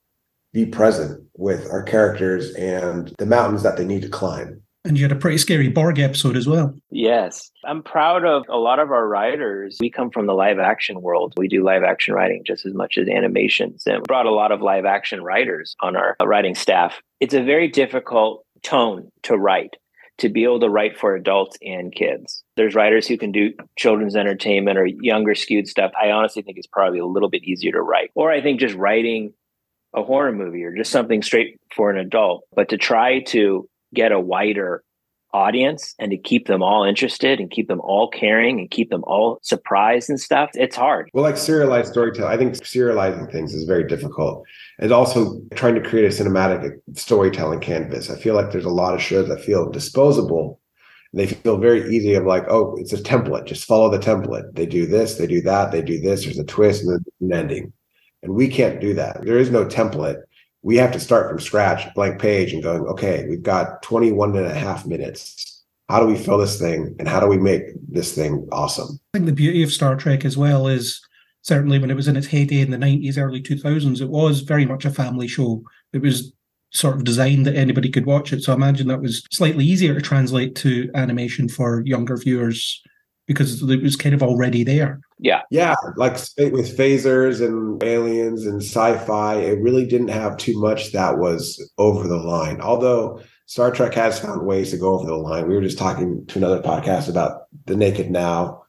be 0.53 0.67
present 0.67 1.27
with 1.37 1.71
our 1.71 1.83
characters 1.83 2.55
and 2.55 3.15
the 3.19 3.27
mountains 3.27 3.63
that 3.63 3.79
they 3.79 3.87
need 3.87 4.03
to 4.03 4.09
climb. 4.09 4.62
And 4.85 4.99
you 4.99 5.05
had 5.05 5.13
a 5.13 5.17
pretty 5.17 5.39
scary 5.39 5.69
Borg 5.69 6.01
episode 6.01 6.37
as 6.37 6.49
well. 6.49 6.75
Yes. 6.91 7.53
I'm 7.65 7.83
proud 7.83 8.25
of 8.25 8.45
a 8.49 8.57
lot 8.57 8.81
of 8.81 8.91
our 8.91 9.07
writers. 9.07 9.77
We 9.81 9.91
come 9.91 10.11
from 10.11 10.27
the 10.27 10.35
live 10.35 10.59
action 10.59 11.01
world. 11.01 11.35
We 11.37 11.47
do 11.47 11.63
live 11.63 11.85
action 11.85 12.15
writing 12.15 12.43
just 12.45 12.67
as 12.67 12.75
much 12.75 12.99
as 12.99 13.09
animations 13.09 13.85
and 13.87 14.03
brought 14.03 14.27
a 14.27 14.33
lot 14.33 14.51
of 14.51 14.61
live 14.61 14.85
action 14.85 15.23
writers 15.23 15.77
on 15.81 15.95
our 15.95 16.17
uh, 16.21 16.27
writing 16.27 16.57
staff. 16.57 17.01
It's 17.21 17.35
a 17.35 17.43
very 17.43 17.69
difficult 17.69 18.45
tone 18.63 19.09
to 19.23 19.37
write 19.37 19.77
to 20.19 20.29
be 20.29 20.45
able 20.45 20.61
to 20.61 20.69
write 20.69 20.99
for 20.99 21.15
adults 21.15 21.57
and 21.63 21.95
kids. 21.95 22.45
There's 22.57 22.75
writers 22.75 23.07
who 23.07 23.17
can 23.17 23.33
do 23.33 23.53
children's 23.77 24.15
entertainment 24.15 24.79
or 24.79 24.87
younger 24.87 25.35
skewed 25.35 25.69
stuff. 25.69 25.91
I 26.01 26.11
honestly 26.11 26.43
think 26.43 26.59
it's 26.59 26.67
probably 26.67 26.99
a 26.99 27.07
little 27.07 27.31
bit 27.31 27.45
easier 27.45 27.73
to 27.73 27.81
write. 27.81 28.11
Or 28.15 28.31
I 28.31 28.41
think 28.41 28.61
just 28.61 28.75
writing 28.75 29.33
a 29.95 30.03
horror 30.03 30.33
movie 30.33 30.65
or 30.65 30.75
just 30.75 30.91
something 30.91 31.23
straight 31.23 31.61
for 31.75 31.91
an 31.91 31.99
adult. 31.99 32.45
But 32.55 32.69
to 32.71 32.77
try 32.77 33.21
to 33.29 33.69
get 33.95 34.13
a 34.13 34.21
wider 34.21 34.85
audience 35.33 35.95
and 35.99 36.11
to 36.11 36.19
keep 36.19 36.47
them 36.47 36.63
all 36.63 36.85
interested 36.85 37.41
and 37.41 37.51
keep 37.51 37.69
them 37.69 37.81
all 37.81 38.09
caring 38.09 38.59
and 38.59 38.71
keep 38.71 38.91
them 38.91 39.03
all 39.05 39.39
surprised 39.43 40.11
and 40.11 40.21
stuff 40.21 40.51
it's 40.55 40.77
hard. 40.77 41.11
Well 41.15 41.25
like 41.25 41.37
serialized 41.37 41.91
storytelling 41.93 42.33
i 42.33 42.37
think 42.37 42.55
serializing 42.55 43.31
things 43.31 43.55
is 43.55 43.65
very 43.65 43.87
difficult. 43.87 44.45
And 44.79 44.93
also 44.93 45.41
trying 45.55 45.75
to 45.75 45.81
create 45.81 46.05
a 46.05 46.23
cinematic 46.23 46.73
storytelling 46.95 47.61
canvas. 47.61 48.11
I 48.11 48.19
feel 48.19 48.35
like 48.35 48.53
there's 48.53 48.65
a 48.65 48.71
lot 48.71 48.95
of 48.95 49.03
shows 49.03 49.29
that 49.29 49.41
feel 49.41 49.71
disposable. 49.71 50.61
They 51.15 51.27
feel 51.27 51.59
very 51.59 51.95
easy 51.95 52.15
of 52.15 52.25
like 52.25 52.45
oh 52.49 52.77
it's 52.79 52.93
a 52.93 52.99
template. 52.99 53.47
Just 53.47 53.65
follow 53.65 53.91
the 53.91 53.99
template. 53.99 54.55
They 54.55 54.67
do 54.67 54.87
this 54.87 55.17
they 55.17 55.27
do 55.27 55.41
that 55.43 55.73
they 55.73 55.83
do 55.83 56.01
this. 56.01 56.25
There's 56.25 56.39
a 56.39 56.45
twist 56.45 56.83
and 56.83 56.91
then 56.91 57.31
an 57.31 57.39
ending. 57.39 57.73
And 58.23 58.35
we 58.35 58.49
can't 58.49 58.81
do 58.81 58.95
that. 58.95 59.23
There 59.25 59.39
is 59.39 59.51
no 59.51 59.65
template 59.65 60.23
we 60.63 60.77
have 60.77 60.93
to 60.93 61.01
start 61.01 61.29
from 61.29 61.41
scratch, 61.41 61.93
blank 61.95 62.21
page, 62.21 62.53
and 62.53 62.63
going, 62.63 62.83
okay, 62.83 63.27
we've 63.29 63.43
got 63.43 63.83
21 63.83 64.37
and 64.37 64.47
a 64.47 64.55
half 64.55 64.87
minutes. 64.87 65.65
How 65.89 66.01
do 66.01 66.07
we 66.07 66.17
fill 66.17 66.39
this 66.39 66.59
thing 66.59 66.95
and 66.99 67.09
how 67.09 67.21
do 67.21 67.27
we 67.27 67.37
make 67.37 67.63
this 67.89 68.15
thing 68.15 68.49
awesome? 68.53 68.99
I 69.13 69.19
think 69.19 69.27
the 69.27 69.33
beauty 69.33 69.63
of 69.63 69.73
Star 69.73 69.97
Trek 69.97 70.25
as 70.25 70.37
well 70.37 70.69
is 70.69 71.01
certainly 71.43 71.79
when 71.79 71.91
it 71.91 71.97
was 71.97 72.09
in 72.09 72.17
its 72.17 72.29
heyday 72.29 72.61
in 72.61 72.71
the 72.71 72.79
90s, 72.79 73.19
early 73.19 73.43
2000s, 73.43 74.01
it 74.01 74.09
was 74.09 74.41
very 74.41 74.65
much 74.65 74.85
a 74.85 74.91
family 74.91 75.27
show. 75.27 75.63
It 75.93 76.01
was 76.01 76.33
sort 76.71 76.97
of 76.97 77.05
designed 77.05 77.45
that 77.47 77.57
anybody 77.57 77.91
could 77.91 78.07
watch 78.07 78.33
it. 78.33 78.43
So 78.43 78.53
I 78.53 78.55
imagine 78.55 78.87
that 78.89 79.03
was 79.03 79.27
slightly 79.31 79.65
easier 79.65 79.95
to 79.95 80.01
translate 80.01 80.55
to 80.57 80.91
animation 80.95 81.49
for 81.49 81.83
younger 81.85 82.17
viewers 82.17 82.81
because 83.27 83.63
it 83.63 83.83
was 83.83 83.97
kind 83.97 84.15
of 84.15 84.23
already 84.23 84.65
there. 84.65 85.01
Yeah. 85.19 85.43
Yeah. 85.51 85.75
Like 85.97 86.15
with 86.39 86.77
phasers 86.77 87.45
and 87.45 87.83
aliens 87.83 88.47
and 88.47 88.63
sci 88.63 88.99
fi, 88.99 89.37
it 89.37 89.61
really 89.61 89.87
didn't 89.87 90.09
have 90.09 90.37
too 90.37 90.61
much 90.61 90.93
that 90.93 91.19
was 91.19 91.71
over 91.79 92.09
the 92.09 92.17
line. 92.17 92.61
Although 92.61 93.21
Star 93.47 93.71
Trek 93.71 93.95
has 93.95 94.19
found 94.19 94.47
ways 94.47 94.71
to 94.71 94.79
go 94.79 94.95
over 94.95 95.07
the 95.07 95.15
line. 95.15 95.47
We 95.47 95.55
were 95.55 95.63
just 95.63 95.79
talking 95.79 96.25
to 96.27 96.39
another 96.39 96.63
podcast 96.63 97.09
about 97.09 97.43
The 97.67 97.77
Naked 97.77 98.11
Now 98.11 98.62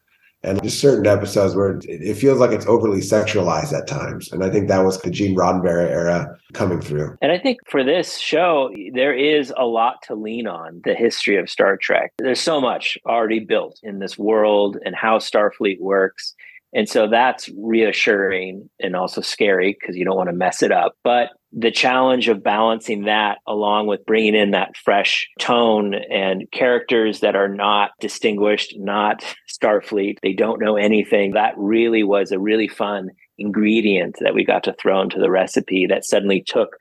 and 0.44 0.62
just 0.62 0.80
certain 0.80 1.08
episodes 1.08 1.56
where 1.56 1.80
it 1.84 2.16
feels 2.16 2.40
like 2.40 2.52
it's 2.52 2.66
overly 2.66 3.00
sexualized 3.00 3.74
at 3.74 3.88
times. 3.88 4.32
And 4.32 4.44
I 4.44 4.50
think 4.50 4.68
that 4.68 4.84
was 4.84 5.02
the 5.02 5.10
Gene 5.10 5.36
Roddenberry 5.36 5.90
era 5.90 6.38
coming 6.54 6.82
through. 6.82 7.18
And 7.22 7.32
I 7.32 7.40
think 7.40 7.60
for 7.68 7.84
this 7.84 8.18
show, 8.18 8.70
there 8.94 9.14
is 9.14 9.54
a 9.58 9.66
lot 9.66 10.02
to 10.04 10.16
lean 10.16 10.48
on 10.48 10.82
the 10.84 10.96
history 10.96 11.38
of 11.38 11.50
Star 11.50 11.78
Trek. 11.78 12.12
There's 12.18 12.42
so 12.42 12.60
much 12.60 12.98
already 13.06 13.40
built 13.40 13.80
in 13.84 14.00
this 14.00 14.18
world 14.18 14.78
and 14.86 14.96
how 14.96 15.20
Starfleet 15.20 15.80
works. 15.80 16.36
And 16.74 16.90
so 16.90 17.08
that's 17.08 17.50
reassuring 17.56 18.70
and 18.80 18.96
also 18.96 19.22
scary 19.22 19.78
because 19.80 19.96
you 19.96 20.04
don't 20.04 20.18
want 20.18 20.30
to 20.30 20.36
mess 20.36 20.64
it 20.64 20.72
up. 20.72 20.94
But 21.04 21.30
the 21.56 21.72
challenge 21.72 22.28
of 22.30 22.44
balancing 22.44 23.04
that 23.04 23.38
along 23.48 23.88
with 23.88 24.06
bringing 24.06 24.36
in 24.36 24.52
that 24.52 24.76
fresh 24.76 25.30
tone 25.40 25.94
and 25.94 26.50
characters 26.52 27.20
that 27.20 27.36
are 27.36 27.48
not 27.48 27.92
distinguished, 28.00 28.76
not 28.78 29.24
Starfleet, 29.50 30.18
they 30.24 30.34
don't 30.34 30.62
know 30.62 30.76
anything. 30.76 31.34
That 31.34 31.54
really 31.58 32.04
was 32.04 32.32
a 32.32 32.40
really 32.40 32.68
fun 32.68 33.10
ingredient 33.38 34.18
that 34.22 34.34
we 34.34 34.44
got 34.44 34.64
to 34.64 34.74
throw 34.74 35.02
into 35.02 35.20
the 35.20 35.32
recipe 35.32 35.86
that 35.88 36.06
suddenly 36.06 36.44
took 36.46 36.76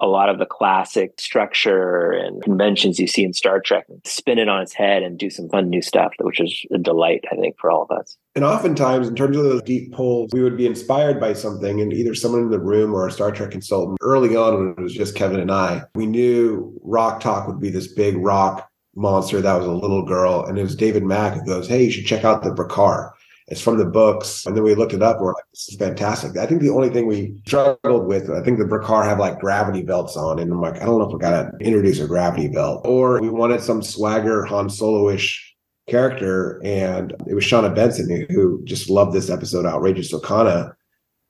a 0.00 0.06
lot 0.06 0.28
of 0.28 0.38
the 0.38 0.46
classic 0.46 1.20
structure 1.20 2.10
and 2.10 2.42
conventions 2.42 2.98
you 2.98 3.06
see 3.06 3.22
in 3.22 3.32
Star 3.32 3.60
Trek, 3.60 3.86
spin 4.04 4.38
it 4.38 4.48
on 4.48 4.62
its 4.62 4.72
head 4.72 5.02
and 5.02 5.18
do 5.18 5.30
some 5.30 5.48
fun 5.48 5.68
new 5.68 5.82
stuff, 5.82 6.12
which 6.20 6.40
is 6.40 6.64
a 6.72 6.78
delight, 6.78 7.24
I 7.30 7.36
think, 7.36 7.56
for 7.58 7.70
all 7.70 7.82
of 7.82 7.90
us. 7.90 8.16
And 8.34 8.44
oftentimes, 8.44 9.08
in 9.08 9.16
terms 9.16 9.36
of 9.36 9.44
those 9.44 9.62
deep 9.62 9.92
pulls, 9.92 10.30
we 10.32 10.42
would 10.42 10.56
be 10.56 10.66
inspired 10.66 11.20
by 11.20 11.32
something, 11.32 11.80
and 11.80 11.92
either 11.92 12.14
someone 12.14 12.42
in 12.42 12.50
the 12.50 12.60
room 12.60 12.94
or 12.94 13.06
a 13.06 13.12
Star 13.12 13.32
Trek 13.32 13.50
consultant. 13.50 13.98
Early 14.00 14.36
on, 14.36 14.54
when 14.54 14.74
it 14.78 14.80
was 14.80 14.94
just 14.94 15.16
Kevin 15.16 15.40
and 15.40 15.50
I, 15.50 15.82
we 15.94 16.06
knew 16.06 16.78
Rok-Tahk 16.82 17.46
would 17.46 17.60
be 17.60 17.70
this 17.70 17.92
big 17.92 18.16
rock 18.16 18.70
monster 18.96 19.40
that 19.40 19.56
was 19.56 19.66
a 19.66 19.72
little 19.72 20.04
girl. 20.04 20.44
And 20.44 20.58
it 20.58 20.62
was 20.62 20.76
David 20.76 21.04
Mack 21.04 21.34
who 21.34 21.44
goes, 21.44 21.68
Hey, 21.68 21.84
you 21.84 21.90
should 21.90 22.06
check 22.06 22.24
out 22.24 22.42
the 22.42 22.50
Brikar 22.50 23.12
It's 23.50 23.60
from 23.60 23.78
the 23.78 23.84
books. 23.84 24.46
And 24.46 24.56
then 24.56 24.62
we 24.62 24.74
looked 24.76 24.92
it 24.92 25.02
up 25.02 25.20
we're 25.20 25.34
like, 25.34 25.44
this 25.52 25.68
is 25.68 25.76
fantastic. 25.76 26.36
I 26.36 26.46
think 26.46 26.60
the 26.62 26.70
only 26.70 26.88
thing 26.88 27.06
we 27.06 27.40
struggled 27.46 28.06
with, 28.06 28.30
I 28.30 28.42
think 28.42 28.58
the 28.58 28.64
Brikar 28.64 29.04
have 29.04 29.18
like 29.18 29.40
gravity 29.40 29.82
belts 29.82 30.16
on. 30.16 30.38
And 30.38 30.52
I'm 30.52 30.60
like, 30.60 30.76
I 30.76 30.84
don't 30.84 31.00
know 31.00 31.06
if 31.06 31.12
we 31.12 31.18
got 31.18 31.30
to 31.30 31.50
introduce 31.60 31.98
a 31.98 32.06
gravity 32.06 32.48
belt. 32.48 32.82
Or 32.84 33.20
we 33.20 33.28
wanted 33.28 33.60
some 33.60 33.82
swagger 33.82 34.44
Han 34.44 34.70
Solo-ish 34.70 35.56
character. 35.88 36.60
And 36.64 37.12
it 37.26 37.34
was 37.34 37.44
Shauna 37.44 37.74
Benson 37.74 38.26
who 38.30 38.62
just 38.64 38.88
loved 38.88 39.12
this 39.12 39.30
episode, 39.30 39.66
Outrageous 39.66 40.12
Okona. 40.12 40.72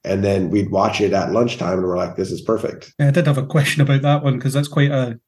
And 0.04 0.22
then 0.22 0.50
we'd 0.50 0.70
watch 0.70 1.00
it 1.00 1.14
at 1.14 1.32
lunchtime 1.32 1.78
and 1.78 1.82
we're 1.82 1.96
like, 1.96 2.16
this 2.16 2.30
is 2.30 2.42
perfect. 2.42 2.92
Yeah, 2.98 3.08
I 3.08 3.10
did 3.12 3.26
have 3.26 3.38
a 3.38 3.46
question 3.46 3.80
about 3.80 4.02
that 4.02 4.22
one 4.22 4.36
because 4.36 4.52
that's 4.52 4.68
quite 4.68 4.90
a 4.90 5.18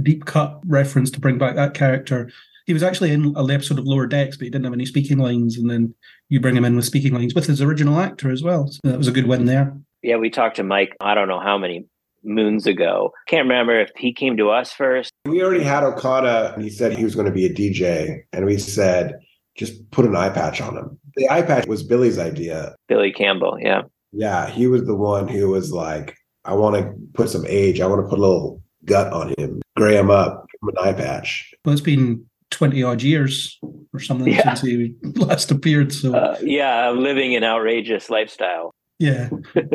deep 0.00 0.24
cut 0.24 0.60
reference 0.66 1.10
to 1.10 1.20
bring 1.20 1.38
back 1.38 1.56
that 1.56 1.74
character 1.74 2.30
he 2.68 2.74
was 2.74 2.82
actually 2.82 3.10
in 3.12 3.34
an 3.34 3.50
episode 3.50 3.78
of 3.78 3.86
Lower 3.86 4.06
Decks, 4.06 4.36
but 4.36 4.44
he 4.44 4.50
didn't 4.50 4.66
have 4.66 4.74
any 4.74 4.84
speaking 4.84 5.16
lines, 5.16 5.56
and 5.56 5.70
then 5.70 5.94
you 6.28 6.38
bring 6.38 6.54
him 6.54 6.66
in 6.66 6.76
with 6.76 6.84
speaking 6.84 7.14
lines 7.14 7.34
with 7.34 7.46
his 7.46 7.62
original 7.62 7.98
actor 7.98 8.30
as 8.30 8.42
well. 8.42 8.66
So 8.68 8.80
that 8.84 8.98
was 8.98 9.08
a 9.08 9.10
good 9.10 9.26
win 9.26 9.46
there. 9.46 9.74
Yeah, 10.02 10.18
we 10.18 10.28
talked 10.28 10.56
to 10.56 10.62
Mike. 10.62 10.94
I 11.00 11.14
don't 11.14 11.28
know 11.28 11.40
how 11.40 11.56
many 11.56 11.86
moons 12.22 12.66
ago. 12.66 13.12
Can't 13.26 13.48
remember 13.48 13.80
if 13.80 13.90
he 13.96 14.12
came 14.12 14.36
to 14.36 14.50
us 14.50 14.70
first. 14.70 15.10
We 15.24 15.42
already 15.42 15.64
had 15.64 15.82
Okona, 15.82 16.52
and 16.52 16.62
he 16.62 16.68
said 16.68 16.92
he 16.92 17.04
was 17.04 17.14
going 17.14 17.24
to 17.24 17.32
be 17.32 17.46
a 17.46 17.54
DJ, 17.54 18.18
and 18.34 18.44
we 18.44 18.58
said 18.58 19.18
just 19.56 19.90
put 19.90 20.04
an 20.04 20.14
eye 20.14 20.28
patch 20.28 20.60
on 20.60 20.76
him. 20.76 21.00
The 21.16 21.26
eye 21.30 21.42
patch 21.42 21.66
was 21.66 21.82
Billy's 21.82 22.18
idea. 22.18 22.76
Billy 22.86 23.12
Campbell, 23.12 23.56
yeah, 23.58 23.84
yeah, 24.12 24.50
he 24.50 24.66
was 24.66 24.84
the 24.84 24.94
one 24.94 25.26
who 25.26 25.48
was 25.48 25.72
like, 25.72 26.18
I 26.44 26.52
want 26.52 26.76
to 26.76 26.92
put 27.14 27.30
some 27.30 27.46
age. 27.46 27.80
I 27.80 27.86
want 27.86 28.04
to 28.04 28.08
put 28.10 28.18
a 28.18 28.22
little 28.22 28.62
gut 28.84 29.10
on 29.10 29.32
him, 29.38 29.62
gray 29.74 29.96
him 29.96 30.10
up, 30.10 30.46
give 30.52 30.68
an 30.68 30.86
eye 30.86 30.92
patch. 30.92 31.54
Well, 31.64 31.72
it's 31.72 31.80
been 31.80 32.26
20 32.50 32.82
odd 32.82 33.02
years 33.02 33.58
or 33.92 34.00
something 34.00 34.32
yeah. 34.32 34.54
since 34.54 34.62
he 34.62 34.94
last 35.16 35.50
appeared. 35.50 35.92
So, 35.92 36.14
uh, 36.14 36.38
yeah, 36.42 36.90
living 36.90 37.34
an 37.34 37.44
outrageous 37.44 38.10
lifestyle. 38.10 38.74
Yeah. 38.98 39.28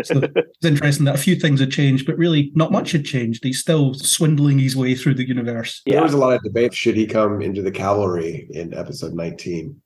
So 0.03 0.21
it's 0.35 0.65
interesting 0.65 1.05
that 1.05 1.15
a 1.15 1.19
few 1.19 1.35
things 1.35 1.59
had 1.59 1.71
changed, 1.71 2.05
but 2.05 2.17
really 2.17 2.51
not 2.55 2.71
much 2.71 2.91
had 2.91 3.05
changed. 3.05 3.43
He's 3.43 3.59
still 3.59 3.93
swindling 3.93 4.59
his 4.59 4.75
way 4.75 4.95
through 4.95 5.13
the 5.15 5.27
universe. 5.27 5.81
Yeah. 5.85 5.95
There 5.95 6.03
was 6.03 6.13
a 6.13 6.17
lot 6.17 6.33
of 6.33 6.43
debate. 6.43 6.73
Should 6.73 6.97
he 6.97 7.05
come 7.05 7.41
into 7.41 7.61
the 7.61 7.71
cavalry 7.71 8.47
in 8.51 8.73
episode 8.73 9.13
19? 9.13 9.81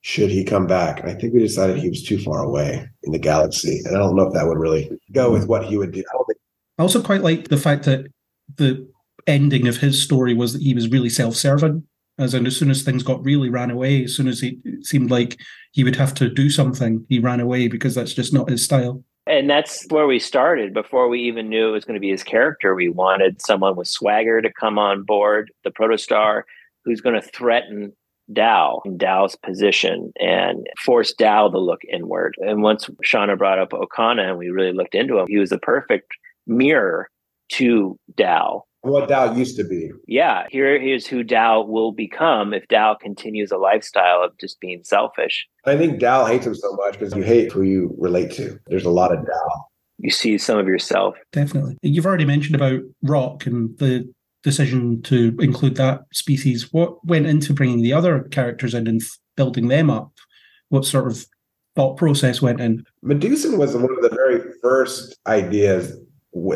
Should 0.00 0.30
he 0.30 0.42
come 0.42 0.66
back? 0.66 1.00
And 1.00 1.10
I 1.10 1.14
think 1.14 1.34
we 1.34 1.40
decided 1.40 1.76
he 1.76 1.90
was 1.90 2.02
too 2.02 2.18
far 2.18 2.42
away 2.42 2.88
in 3.02 3.12
the 3.12 3.18
galaxy. 3.18 3.82
And 3.84 3.94
I 3.94 3.98
don't 3.98 4.16
know 4.16 4.26
if 4.26 4.32
that 4.32 4.46
would 4.46 4.58
really 4.58 4.90
go 5.12 5.30
with 5.30 5.46
what 5.46 5.64
he 5.64 5.76
would 5.76 5.92
do. 5.92 6.02
I, 6.14 6.16
think- 6.26 6.38
I 6.78 6.82
also 6.82 7.02
quite 7.02 7.22
like 7.22 7.48
the 7.48 7.58
fact 7.58 7.84
that 7.84 8.06
the 8.56 8.88
ending 9.26 9.68
of 9.68 9.76
his 9.76 10.02
story 10.02 10.32
was 10.32 10.54
that 10.54 10.62
he 10.62 10.72
was 10.72 10.88
really 10.88 11.10
self-serving 11.10 11.86
as 12.18 12.34
in, 12.34 12.46
as 12.46 12.56
soon 12.56 12.70
as 12.70 12.82
things 12.82 13.02
got 13.02 13.24
really 13.24 13.48
ran 13.48 13.70
away, 13.70 14.04
as 14.04 14.16
soon 14.16 14.28
as 14.28 14.40
he, 14.40 14.58
it 14.64 14.84
seemed 14.84 15.10
like 15.10 15.38
he 15.72 15.84
would 15.84 15.96
have 15.96 16.14
to 16.14 16.28
do 16.28 16.50
something, 16.50 17.04
he 17.08 17.18
ran 17.18 17.40
away 17.40 17.68
because 17.68 17.94
that's 17.94 18.14
just 18.14 18.32
not 18.32 18.50
his 18.50 18.64
style. 18.64 19.02
And 19.26 19.48
that's 19.48 19.86
where 19.90 20.06
we 20.06 20.18
started. 20.18 20.72
Before 20.72 21.08
we 21.08 21.20
even 21.20 21.48
knew 21.48 21.68
it 21.68 21.72
was 21.72 21.84
going 21.84 21.94
to 21.94 22.00
be 22.00 22.10
his 22.10 22.24
character, 22.24 22.74
we 22.74 22.88
wanted 22.88 23.42
someone 23.42 23.76
with 23.76 23.86
swagger 23.86 24.40
to 24.40 24.52
come 24.52 24.78
on 24.78 25.02
board, 25.02 25.52
the 25.64 25.70
protostar, 25.70 26.42
who's 26.84 27.00
going 27.00 27.20
to 27.20 27.28
threaten 27.28 27.92
Dal 28.32 28.82
in 28.84 28.96
Dal's 28.96 29.36
position 29.36 30.12
and 30.18 30.66
force 30.84 31.12
Dal 31.12 31.50
to 31.50 31.58
look 31.58 31.80
inward. 31.90 32.36
And 32.38 32.62
once 32.62 32.88
Shauna 33.04 33.36
brought 33.36 33.58
up 33.58 33.70
Okona 33.70 34.28
and 34.28 34.38
we 34.38 34.48
really 34.48 34.72
looked 34.72 34.94
into 34.94 35.18
him, 35.18 35.26
he 35.28 35.38
was 35.38 35.50
the 35.50 35.58
perfect 35.58 36.12
mirror 36.46 37.10
to 37.52 37.98
Dal 38.16 38.67
what 38.82 39.08
Dal 39.08 39.36
used 39.36 39.56
to 39.56 39.64
be. 39.64 39.90
Yeah, 40.06 40.46
here's 40.50 41.06
who 41.06 41.22
Dal 41.22 41.66
will 41.66 41.92
become 41.92 42.54
if 42.54 42.66
Dal 42.68 42.96
continues 42.96 43.50
a 43.50 43.56
lifestyle 43.56 44.22
of 44.22 44.32
just 44.38 44.60
being 44.60 44.82
selfish. 44.84 45.46
I 45.66 45.76
think 45.76 45.98
Dal 45.98 46.26
hates 46.26 46.46
him 46.46 46.54
so 46.54 46.72
much 46.76 46.98
because 46.98 47.14
you 47.14 47.22
hate 47.22 47.52
who 47.52 47.62
you 47.62 47.94
relate 47.98 48.30
to. 48.32 48.58
There's 48.68 48.84
a 48.84 48.90
lot 48.90 49.12
of 49.12 49.24
Dal. 49.24 49.70
You 49.98 50.10
see 50.10 50.38
some 50.38 50.58
of 50.58 50.66
yourself. 50.66 51.16
Definitely. 51.32 51.76
You've 51.82 52.06
already 52.06 52.24
mentioned 52.24 52.54
about 52.54 52.80
Rock 53.02 53.46
and 53.46 53.76
the 53.78 54.08
decision 54.44 55.02
to 55.02 55.36
include 55.40 55.76
that 55.76 56.02
species. 56.12 56.72
What 56.72 57.04
went 57.04 57.26
into 57.26 57.52
bringing 57.52 57.82
the 57.82 57.92
other 57.92 58.22
characters 58.30 58.74
in 58.74 58.86
and 58.86 59.02
building 59.36 59.68
them 59.68 59.90
up? 59.90 60.12
What 60.68 60.84
sort 60.84 61.08
of 61.08 61.26
thought 61.74 61.96
process 61.96 62.40
went 62.40 62.60
in? 62.60 62.84
Medusan 63.04 63.58
was 63.58 63.74
one 63.74 63.84
of 63.84 64.02
the 64.02 64.14
very 64.14 64.40
first 64.62 65.16
ideas 65.26 65.96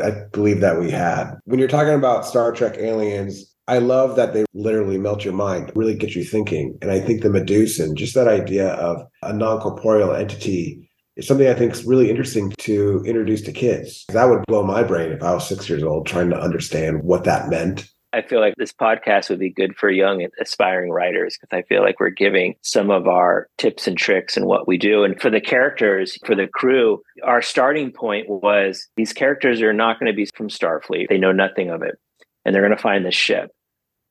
I 0.02 0.12
believe 0.32 0.60
that 0.60 0.80
we 0.80 0.90
had. 0.90 1.34
When 1.44 1.58
you're 1.58 1.68
talking 1.68 1.94
about 1.94 2.26
Star 2.26 2.52
Trek 2.52 2.76
aliens, 2.78 3.52
I 3.68 3.78
love 3.78 4.16
that 4.16 4.34
they 4.34 4.44
literally 4.54 4.98
melt 4.98 5.24
your 5.24 5.34
mind, 5.34 5.72
really 5.74 5.94
get 5.94 6.14
you 6.14 6.24
thinking. 6.24 6.76
And 6.82 6.90
I 6.90 7.00
think 7.00 7.22
the 7.22 7.28
Medusan, 7.28 7.94
just 7.94 8.14
that 8.14 8.28
idea 8.28 8.68
of 8.74 9.02
a 9.22 9.32
non 9.32 9.60
corporeal 9.60 10.12
entity, 10.12 10.88
is 11.16 11.26
something 11.26 11.46
I 11.46 11.54
think 11.54 11.72
is 11.72 11.84
really 11.84 12.10
interesting 12.10 12.52
to 12.58 13.02
introduce 13.06 13.42
to 13.42 13.52
kids. 13.52 14.04
That 14.08 14.28
would 14.28 14.44
blow 14.46 14.64
my 14.64 14.82
brain 14.82 15.12
if 15.12 15.22
I 15.22 15.34
was 15.34 15.48
six 15.48 15.68
years 15.68 15.82
old 15.82 16.06
trying 16.06 16.30
to 16.30 16.40
understand 16.40 17.02
what 17.02 17.24
that 17.24 17.48
meant. 17.48 17.86
I 18.12 18.23
feel 18.23 18.40
like 18.40 18.54
this 18.57 18.73
podcast 18.73 19.31
would 19.31 19.38
be 19.38 19.50
good 19.50 19.76
for 19.76 19.90
young 19.90 20.26
aspiring 20.40 20.90
writers 20.90 21.38
because 21.40 21.57
I 21.57 21.62
feel 21.62 21.83
like 21.83 21.99
we're 21.99 22.11
giving 22.11 22.57
some 22.62 22.90
of 22.90 23.09
our 23.09 23.49
tips 23.57 23.88
and 23.88 23.97
tricks 23.97 24.37
and 24.37 24.47
what 24.47 24.69
we 24.69 24.76
do. 24.76 25.04
And 25.04 25.21
for 25.21 25.31
the 25.31 25.40
characters, 25.40 26.19
for 26.26 26.35
the 26.35 26.47
crew, 26.47 27.02
our 27.25 27.40
starting 27.40 27.90
point 27.90 28.28
was 28.28 28.88
these 28.97 29.12
characters 29.12 29.62
are 29.62 29.73
not 29.73 29.99
going 29.99 30.12
to 30.12 30.16
be 30.16 30.26
from 30.35 30.49
Starfleet. 30.49 31.09
They 31.09 31.19
know 31.19 31.33
nothing 31.33 31.71
of 31.71 31.83
it. 31.83 31.99
And 32.45 32.54
they're 32.54 32.62
going 32.62 32.76
to 32.76 32.83
find 32.83 33.07
this 33.07 33.14
ship. 33.14 33.50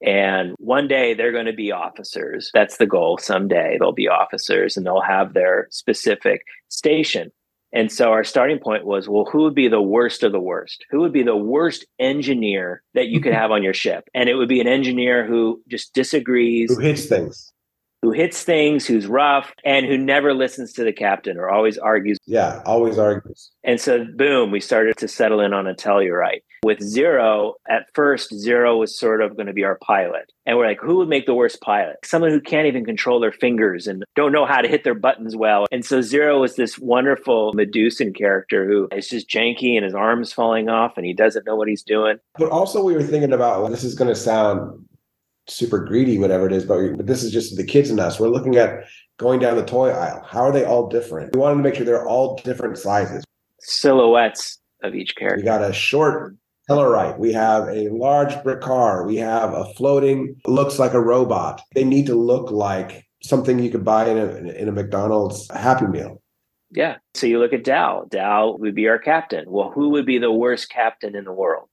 And 0.04 0.56
one 0.58 0.88
day 0.88 1.14
they're 1.14 1.32
going 1.32 1.46
to 1.46 1.54
be 1.54 1.72
officers. 1.72 2.50
That's 2.54 2.78
the 2.78 2.88
goal. 2.88 3.20
Someday 3.20 3.78
they'll 3.80 3.92
be 3.92 4.08
officers 4.08 4.76
and 4.76 4.86
they'll 4.86 5.02
have 5.02 5.34
their 5.34 5.68
specific 5.70 6.42
station. 6.70 7.32
And 7.74 7.92
so 7.92 8.12
our 8.12 8.24
starting 8.24 8.60
point 8.60 8.86
was, 8.86 9.08
well, 9.08 9.26
who 9.32 9.44
would 9.44 9.56
be 9.56 9.68
the 9.68 9.82
worst 9.82 10.24
of 10.24 10.32
the 10.32 10.40
worst? 10.40 10.86
Who 10.90 11.00
would 11.00 11.14
be 11.14 11.24
the 11.24 11.38
worst 11.38 11.86
engineer 12.00 12.84
that 12.94 13.08
you 13.08 13.22
could 13.22 13.34
have 13.42 13.52
on 13.52 13.64
your 13.64 13.74
ship? 13.74 14.10
And 14.14 14.30
it 14.30 14.36
would 14.36 14.50
be 14.50 14.62
an 14.62 14.68
engineer 14.68 15.26
who 15.26 15.62
just 15.70 15.94
disagrees, 15.94 16.74
who 16.74 16.82
hits 16.82 17.06
things, 17.06 17.54
who 18.02 18.12
hits 18.12 18.44
things, 18.44 18.86
who's 18.86 19.08
rough, 19.08 19.54
and 19.64 19.86
who 19.86 19.98
never 19.98 20.34
listens 20.34 20.74
to 20.74 20.84
the 20.84 20.94
captain 20.94 21.38
or 21.38 21.50
always 21.50 21.78
argues. 21.78 22.18
Yeah, 22.26 22.62
always 22.66 22.98
argues. 22.98 23.52
And 23.64 23.80
so, 23.80 24.06
boom, 24.16 24.52
we 24.52 24.60
started 24.60 24.98
to 24.98 25.08
settle 25.08 25.40
in 25.40 25.54
on 25.54 25.68
a 25.68 25.74
Tellarite. 25.74 26.42
With 26.64 26.82
Zero, 26.82 27.56
at 27.68 27.88
first, 27.94 28.34
Zero 28.36 28.78
was 28.78 28.98
sort 28.98 29.22
of 29.22 29.36
going 29.36 29.48
to 29.48 29.54
be 29.54 29.64
our 29.64 29.80
pilot. 29.82 30.32
And 30.46 30.58
we're 30.58 30.68
like, 30.68 30.80
who 30.80 30.98
would 30.98 31.10
make 31.10 31.26
the 31.26 31.34
worst 31.34 31.60
pilot? 31.62 31.98
Someone 32.04 32.32
who 32.32 32.42
can't 32.42 32.68
even 32.68 32.86
control 32.86 33.20
their 33.20 33.32
fingers 33.32 33.88
and 33.88 34.04
don't 34.16 34.32
know 34.32 34.46
how 34.46 34.62
to 34.62 34.68
hit 34.68 34.84
their 34.84 34.94
buttons 34.94 35.36
well. 35.36 35.66
And 35.72 35.84
so 35.84 36.02
Zero 36.02 36.42
was 36.42 36.56
this 36.56 36.78
wonderful 36.78 37.54
Medusan 37.54 38.14
character 38.16 38.68
who 38.68 38.88
is 38.96 39.08
just 39.08 39.28
janky 39.28 39.76
and 39.76 39.86
his 39.86 39.96
arms 39.96 40.34
falling 40.34 40.70
off 40.70 40.94
and 40.98 41.06
he 41.06 41.14
doesn't 41.14 41.48
know 41.48 41.56
what 41.56 41.68
he's 41.68 41.84
doing. 41.84 42.18
But 42.38 42.50
also, 42.50 42.84
we 42.84 42.94
were 42.94 43.04
thinking 43.04 43.34
about 43.34 43.62
well, 43.62 43.72
this 43.72 43.84
is 43.84 43.96
going 43.96 44.10
to 44.10 44.16
sound 44.16 44.86
super 45.52 45.84
greedy, 45.84 46.18
whatever 46.18 46.48
it 46.48 46.54
is, 46.54 46.66
but, 46.66 46.98
but 46.98 47.08
this 47.08 47.24
is 47.24 47.32
just 47.32 47.58
the 47.58 47.64
kids 47.64 47.90
in 47.90 48.00
us. 48.00 48.20
We're 48.20 48.30
looking 48.30 48.56
at 48.56 48.86
going 49.18 49.40
down 49.40 49.58
the 49.58 49.66
toy 49.66 49.90
aisle. 49.90 50.24
How 50.28 50.42
are 50.42 50.52
they 50.52 50.66
all 50.66 50.88
different? 50.88 51.36
We 51.36 51.40
wanted 51.42 51.58
to 51.58 51.62
make 51.64 51.76
sure 51.76 51.86
they're 51.86 52.08
all 52.08 52.38
different 52.44 52.78
sizes. 52.78 53.24
Silhouettes 53.60 54.60
of 54.84 54.96
each 54.96 55.16
character. 55.16 55.38
We 55.38 55.44
got 55.44 55.64
a 55.64 55.74
short 55.74 56.36
Tellarite. 56.70 57.20
We 57.20 57.34
have 57.34 57.68
a 57.68 57.90
large 57.90 58.34
Brikar. 58.44 59.06
We 59.06 59.18
have 59.18 59.54
a 59.54 59.66
floating, 59.74 60.36
looks 60.48 60.80
like 60.80 60.94
a 60.94 61.02
robot. 61.02 61.62
They 61.76 61.84
need 61.84 62.06
to 62.08 62.16
look 62.16 62.50
like 62.50 63.06
something 63.24 63.60
you 63.60 63.70
could 63.70 63.86
buy 63.86 64.10
in 64.10 64.18
a, 64.18 64.52
in 64.54 64.68
a 64.70 64.72
McDonald's 64.72 65.50
Happy 65.52 65.86
Meal. 65.86 66.22
Yeah. 66.72 66.98
So 67.14 67.28
you 67.28 67.40
look 67.40 67.54
at 67.54 67.66
Dal. 67.66 68.06
Dal 68.10 68.58
would 68.58 68.74
be 68.74 68.88
our 68.88 69.00
captain. 69.00 69.46
Well, 69.48 69.72
who 69.72 69.90
would 69.90 70.06
be 70.06 70.18
the 70.18 70.32
worst 70.32 70.70
captain 70.70 71.16
in 71.16 71.26
the 71.26 71.34
world? 71.34 71.68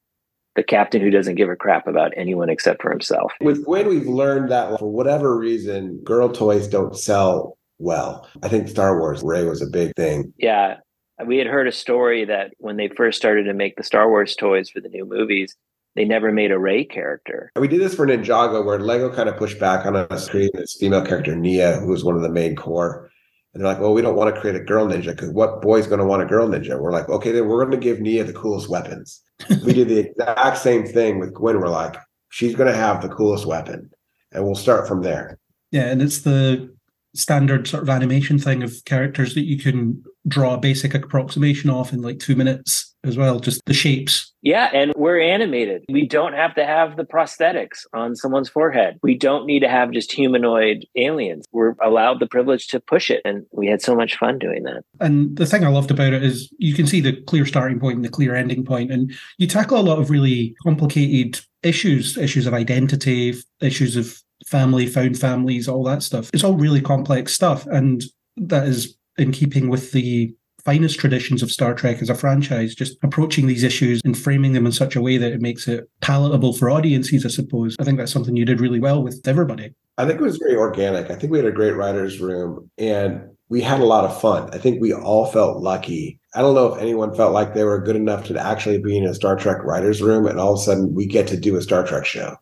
The 0.59 0.65
captain 0.65 1.01
who 1.01 1.11
doesn't 1.11 1.37
give 1.37 1.49
a 1.49 1.55
crap 1.55 1.87
about 1.87 2.11
anyone 2.17 2.49
except 2.49 2.83
for 2.83 2.91
himself. 2.91 3.31
With 3.41 3.65
Gwen, 3.65 3.87
we've 3.87 4.09
learned 4.09 4.51
that 4.51 4.77
for 4.81 4.91
whatever 4.91 5.39
reason, 5.39 6.01
girl 6.03 6.29
toys 6.29 6.67
don't 6.67 6.99
sell 6.99 7.57
well. 7.79 8.29
I 8.43 8.49
think 8.49 8.67
Star 8.67 8.99
Wars 8.99 9.23
Rey 9.23 9.45
was 9.45 9.63
a 9.63 9.67
big 9.67 9.93
thing. 9.95 10.33
Yeah 10.37 10.79
we 11.27 11.39
had 11.39 11.47
heard 11.47 11.67
a 11.67 11.73
story 11.73 12.25
that 12.25 12.53
when 12.59 12.77
they 12.77 12.89
first 12.89 13.19
started 13.19 13.45
to 13.45 13.55
make 13.55 13.77
the 13.77 13.83
Star 13.83 14.09
Wars 14.09 14.37
toys 14.37 14.71
for 14.71 14.81
the 14.81 14.89
new 14.89 15.05
movies, 15.05 15.57
they 15.97 16.05
never 16.05 16.31
made 16.31 16.53
a 16.53 16.59
Rey 16.59 16.85
character. 16.85 17.51
We 17.57 17.67
did 17.67 17.81
this 17.81 17.95
for 17.95 18.07
Ninjago, 18.07 18.65
where 18.65 18.79
Lego 18.79 19.13
kind 19.13 19.29
of 19.29 19.37
pushed 19.37 19.59
back 19.59 19.85
on 19.85 19.97
us 19.97 20.29
creating 20.29 20.61
this 20.61 20.77
female 20.79 21.05
character, 21.05 21.35
Nya, 21.35 21.81
who 21.81 21.89
was 21.89 22.05
one 22.05 22.15
of 22.15 22.23
the 22.23 22.29
main 22.29 22.55
core. 22.55 23.11
And 23.53 23.65
they're 23.65 23.73
like, 23.73 23.81
well, 23.81 23.95
we 23.95 24.03
don't 24.03 24.15
want 24.15 24.33
to 24.33 24.41
create 24.41 24.55
a 24.55 24.61
girl 24.61 24.87
ninja 24.87 25.07
because 25.07 25.31
what 25.31 25.63
boy's 25.63 25.87
going 25.87 25.99
to 25.99 26.05
want 26.05 26.23
a 26.23 26.27
girl 26.27 26.47
ninja? 26.47 26.79
We're 26.79 26.93
like, 26.93 27.09
okay, 27.09 27.33
then 27.33 27.49
we're 27.49 27.65
going 27.65 27.81
to 27.81 27.85
give 27.85 27.99
Nya 27.99 28.25
the 28.25 28.33
coolest 28.33 28.69
weapons. 28.69 29.23
We 29.65 29.73
did 29.73 29.89
the 29.89 29.99
exact 29.99 30.59
same 30.59 30.87
thing 30.87 31.19
with 31.19 31.35
Gwen. 31.35 31.61
We're 31.61 31.69
like, 31.69 31.97
she's 32.31 32.55
going 32.55 32.71
to 32.71 32.79
have 32.79 33.03
the 33.03 33.09
coolest 33.09 33.47
weapon. 33.47 33.91
And 34.33 34.45
we'll 34.45 34.55
start 34.55 34.87
from 34.87 35.03
there. 35.03 35.39
Yeah. 35.71 35.91
And 35.91 36.03
it's 36.03 36.21
the 36.21 36.75
standard 37.15 37.67
sort 37.67 37.83
of 37.83 37.89
animation 37.89 38.39
thing 38.39 38.63
of 38.63 38.85
characters 38.85 39.35
that 39.35 39.45
you 39.45 39.59
can 39.59 40.05
draw 40.27 40.55
a 40.55 40.59
basic 40.59 40.95
approximation 40.95 41.71
of 41.71 41.93
in 41.93 42.03
like 42.03 42.19
two 42.19 42.37
minutes 42.37 42.88
as 43.05 43.17
well, 43.17 43.41
just 43.41 43.65
the 43.67 43.75
shapes. 43.75 44.33
Yeah, 44.43 44.71
and 44.73 44.93
we're 44.97 45.21
animated. 45.21 45.85
We 45.89 46.07
don't 46.07 46.33
have 46.33 46.55
to 46.57 46.65
have 46.65 46.97
the 46.97 47.05
prosthetics 47.05 47.85
on 47.93 48.17
someone's 48.17 48.49
forehead. 48.49 48.99
We 49.03 49.17
don't 49.17 49.47
need 49.47 49.61
to 49.61 49.69
have 49.69 49.91
just 49.93 50.13
humanoid 50.13 50.85
aliens. 50.97 51.45
We're 51.53 51.75
allowed 51.83 52.21
the 52.21 52.27
privilege 52.27 52.67
to 52.69 52.81
push 52.81 53.11
it. 53.11 53.21
And 53.25 53.47
we 53.53 53.67
had 53.67 53.83
so 53.83 53.95
much 53.95 54.17
fun 54.17 54.39
doing 54.39 54.65
that. 54.65 54.83
And 55.01 55.37
the 55.37 55.47
thing 55.47 55.65
I 55.65 55.69
loved 55.69 55.91
about 55.91 56.13
it 56.13 56.23
is 56.23 56.53
you 56.59 56.75
can 56.75 56.87
see 56.87 57.01
the 57.01 57.21
clear 57.23 57.47
starting 57.47 57.81
point 57.81 57.97
and 57.97 58.05
the 58.05 58.11
clear 58.11 58.35
ending 58.35 58.65
point, 58.65 58.91
and 58.93 59.13
you 59.39 59.47
tackle 59.47 59.79
a 59.79 59.83
lot 59.83 59.99
of 59.99 60.11
really 60.11 60.55
complicated 60.63 61.41
issues, 61.63 62.17
issues 62.17 62.47
of 62.47 62.55
identity, 62.55 63.35
issues 63.61 63.97
of 63.97 64.21
family, 64.47 64.87
found 64.87 65.19
families, 65.19 65.69
all 65.69 65.83
that 65.85 66.03
stuff. 66.03 66.31
It's 66.33 66.45
all 66.45 66.57
really 66.57 66.81
complex 66.81 67.33
stuff. 67.33 67.67
And 67.67 68.03
that 68.37 68.67
is 68.69 68.97
in 69.17 69.33
keeping 69.33 69.69
with 69.69 69.91
the 69.93 70.33
finest 70.69 71.01
traditions 71.01 71.43
of 71.43 71.51
Star 71.51 71.73
Trek 71.73 72.03
as 72.03 72.11
a 72.11 72.15
franchise, 72.15 72.75
just 72.75 72.99
approaching 73.03 73.47
these 73.47 73.65
issues 73.65 74.03
and 74.05 74.19
framing 74.19 74.53
them 74.53 74.67
in 74.67 74.73
such 74.73 74.97
a 74.97 75.01
way 75.01 75.17
that 75.17 75.33
it 75.33 75.41
makes 75.41 75.67
it 75.67 75.89
palatable 76.03 76.53
for 76.53 76.69
audiences, 76.69 77.25
I 77.25 77.31
suppose. 77.31 77.75
I 77.81 77.85
think 77.85 77.97
that's 77.97 78.13
something 78.13 78.37
you 78.37 78.45
did 78.45 78.61
really 78.61 78.79
well 78.79 79.03
with 79.03 79.27
everybody. 79.27 79.73
I 79.97 80.05
think 80.05 80.21
it 80.21 80.25
was 80.25 80.37
very 80.37 80.57
organic. 80.57 81.11
I 81.11 81.15
think 81.15 81.33
we 81.33 81.39
had 81.39 81.47
a 81.47 81.53
great 81.53 81.75
writer's 81.75 82.21
room 82.21 82.71
and 82.77 83.31
we 83.49 83.63
had 83.63 83.81
a 83.81 83.87
lot 83.87 84.05
of 84.05 84.21
fun. 84.21 84.51
I 84.53 84.59
think 84.59 84.79
we 84.79 84.93
all 84.93 85.25
felt 85.25 85.63
lucky. 85.63 86.21
I 86.35 86.43
don't 86.43 86.55
know 86.55 86.75
if 86.75 86.83
anyone 86.83 87.15
felt 87.15 87.33
like 87.33 87.55
they 87.55 87.65
were 87.65 87.81
good 87.81 87.97
enough 87.97 88.27
to 88.27 88.39
actually 88.39 88.79
be 88.79 88.99
in 88.99 89.07
a 89.07 89.15
Star 89.15 89.37
Trek 89.37 89.65
writer's 89.65 90.03
room 90.03 90.27
and 90.27 90.39
all 90.39 90.53
of 90.53 90.61
a 90.61 90.63
sudden 90.63 90.95
we 90.95 91.07
get 91.07 91.27
to 91.29 91.41
do 91.41 91.57
a 91.57 91.63
Star 91.63 91.83
Trek 91.87 92.05
show. 92.05 92.37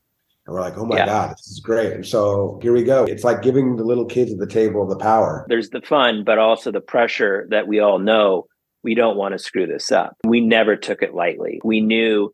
And 0.46 0.54
we're 0.54 0.60
like, 0.60 0.78
oh 0.78 0.84
my 0.86 0.96
yeah. 0.96 1.06
God, 1.06 1.30
this 1.32 1.48
is 1.48 1.60
great. 1.60 1.92
And 1.92 2.06
so 2.06 2.58
here 2.62 2.72
we 2.72 2.84
go. 2.84 3.04
It's 3.04 3.24
like 3.24 3.42
giving 3.42 3.76
the 3.76 3.84
little 3.84 4.04
kids 4.04 4.32
at 4.32 4.38
the 4.38 4.46
table 4.46 4.86
the 4.86 4.96
power. 4.96 5.44
There's 5.48 5.70
the 5.70 5.80
fun, 5.80 6.22
but 6.24 6.38
also 6.38 6.70
the 6.70 6.80
pressure 6.80 7.46
that 7.50 7.66
we 7.66 7.80
all 7.80 7.98
know 7.98 8.46
we 8.84 8.94
don't 8.94 9.16
want 9.16 9.32
to 9.32 9.38
screw 9.38 9.66
this 9.66 9.90
up. 9.90 10.16
We 10.24 10.40
never 10.40 10.76
took 10.76 11.02
it 11.02 11.14
lightly. 11.14 11.60
We 11.64 11.80
knew 11.80 12.32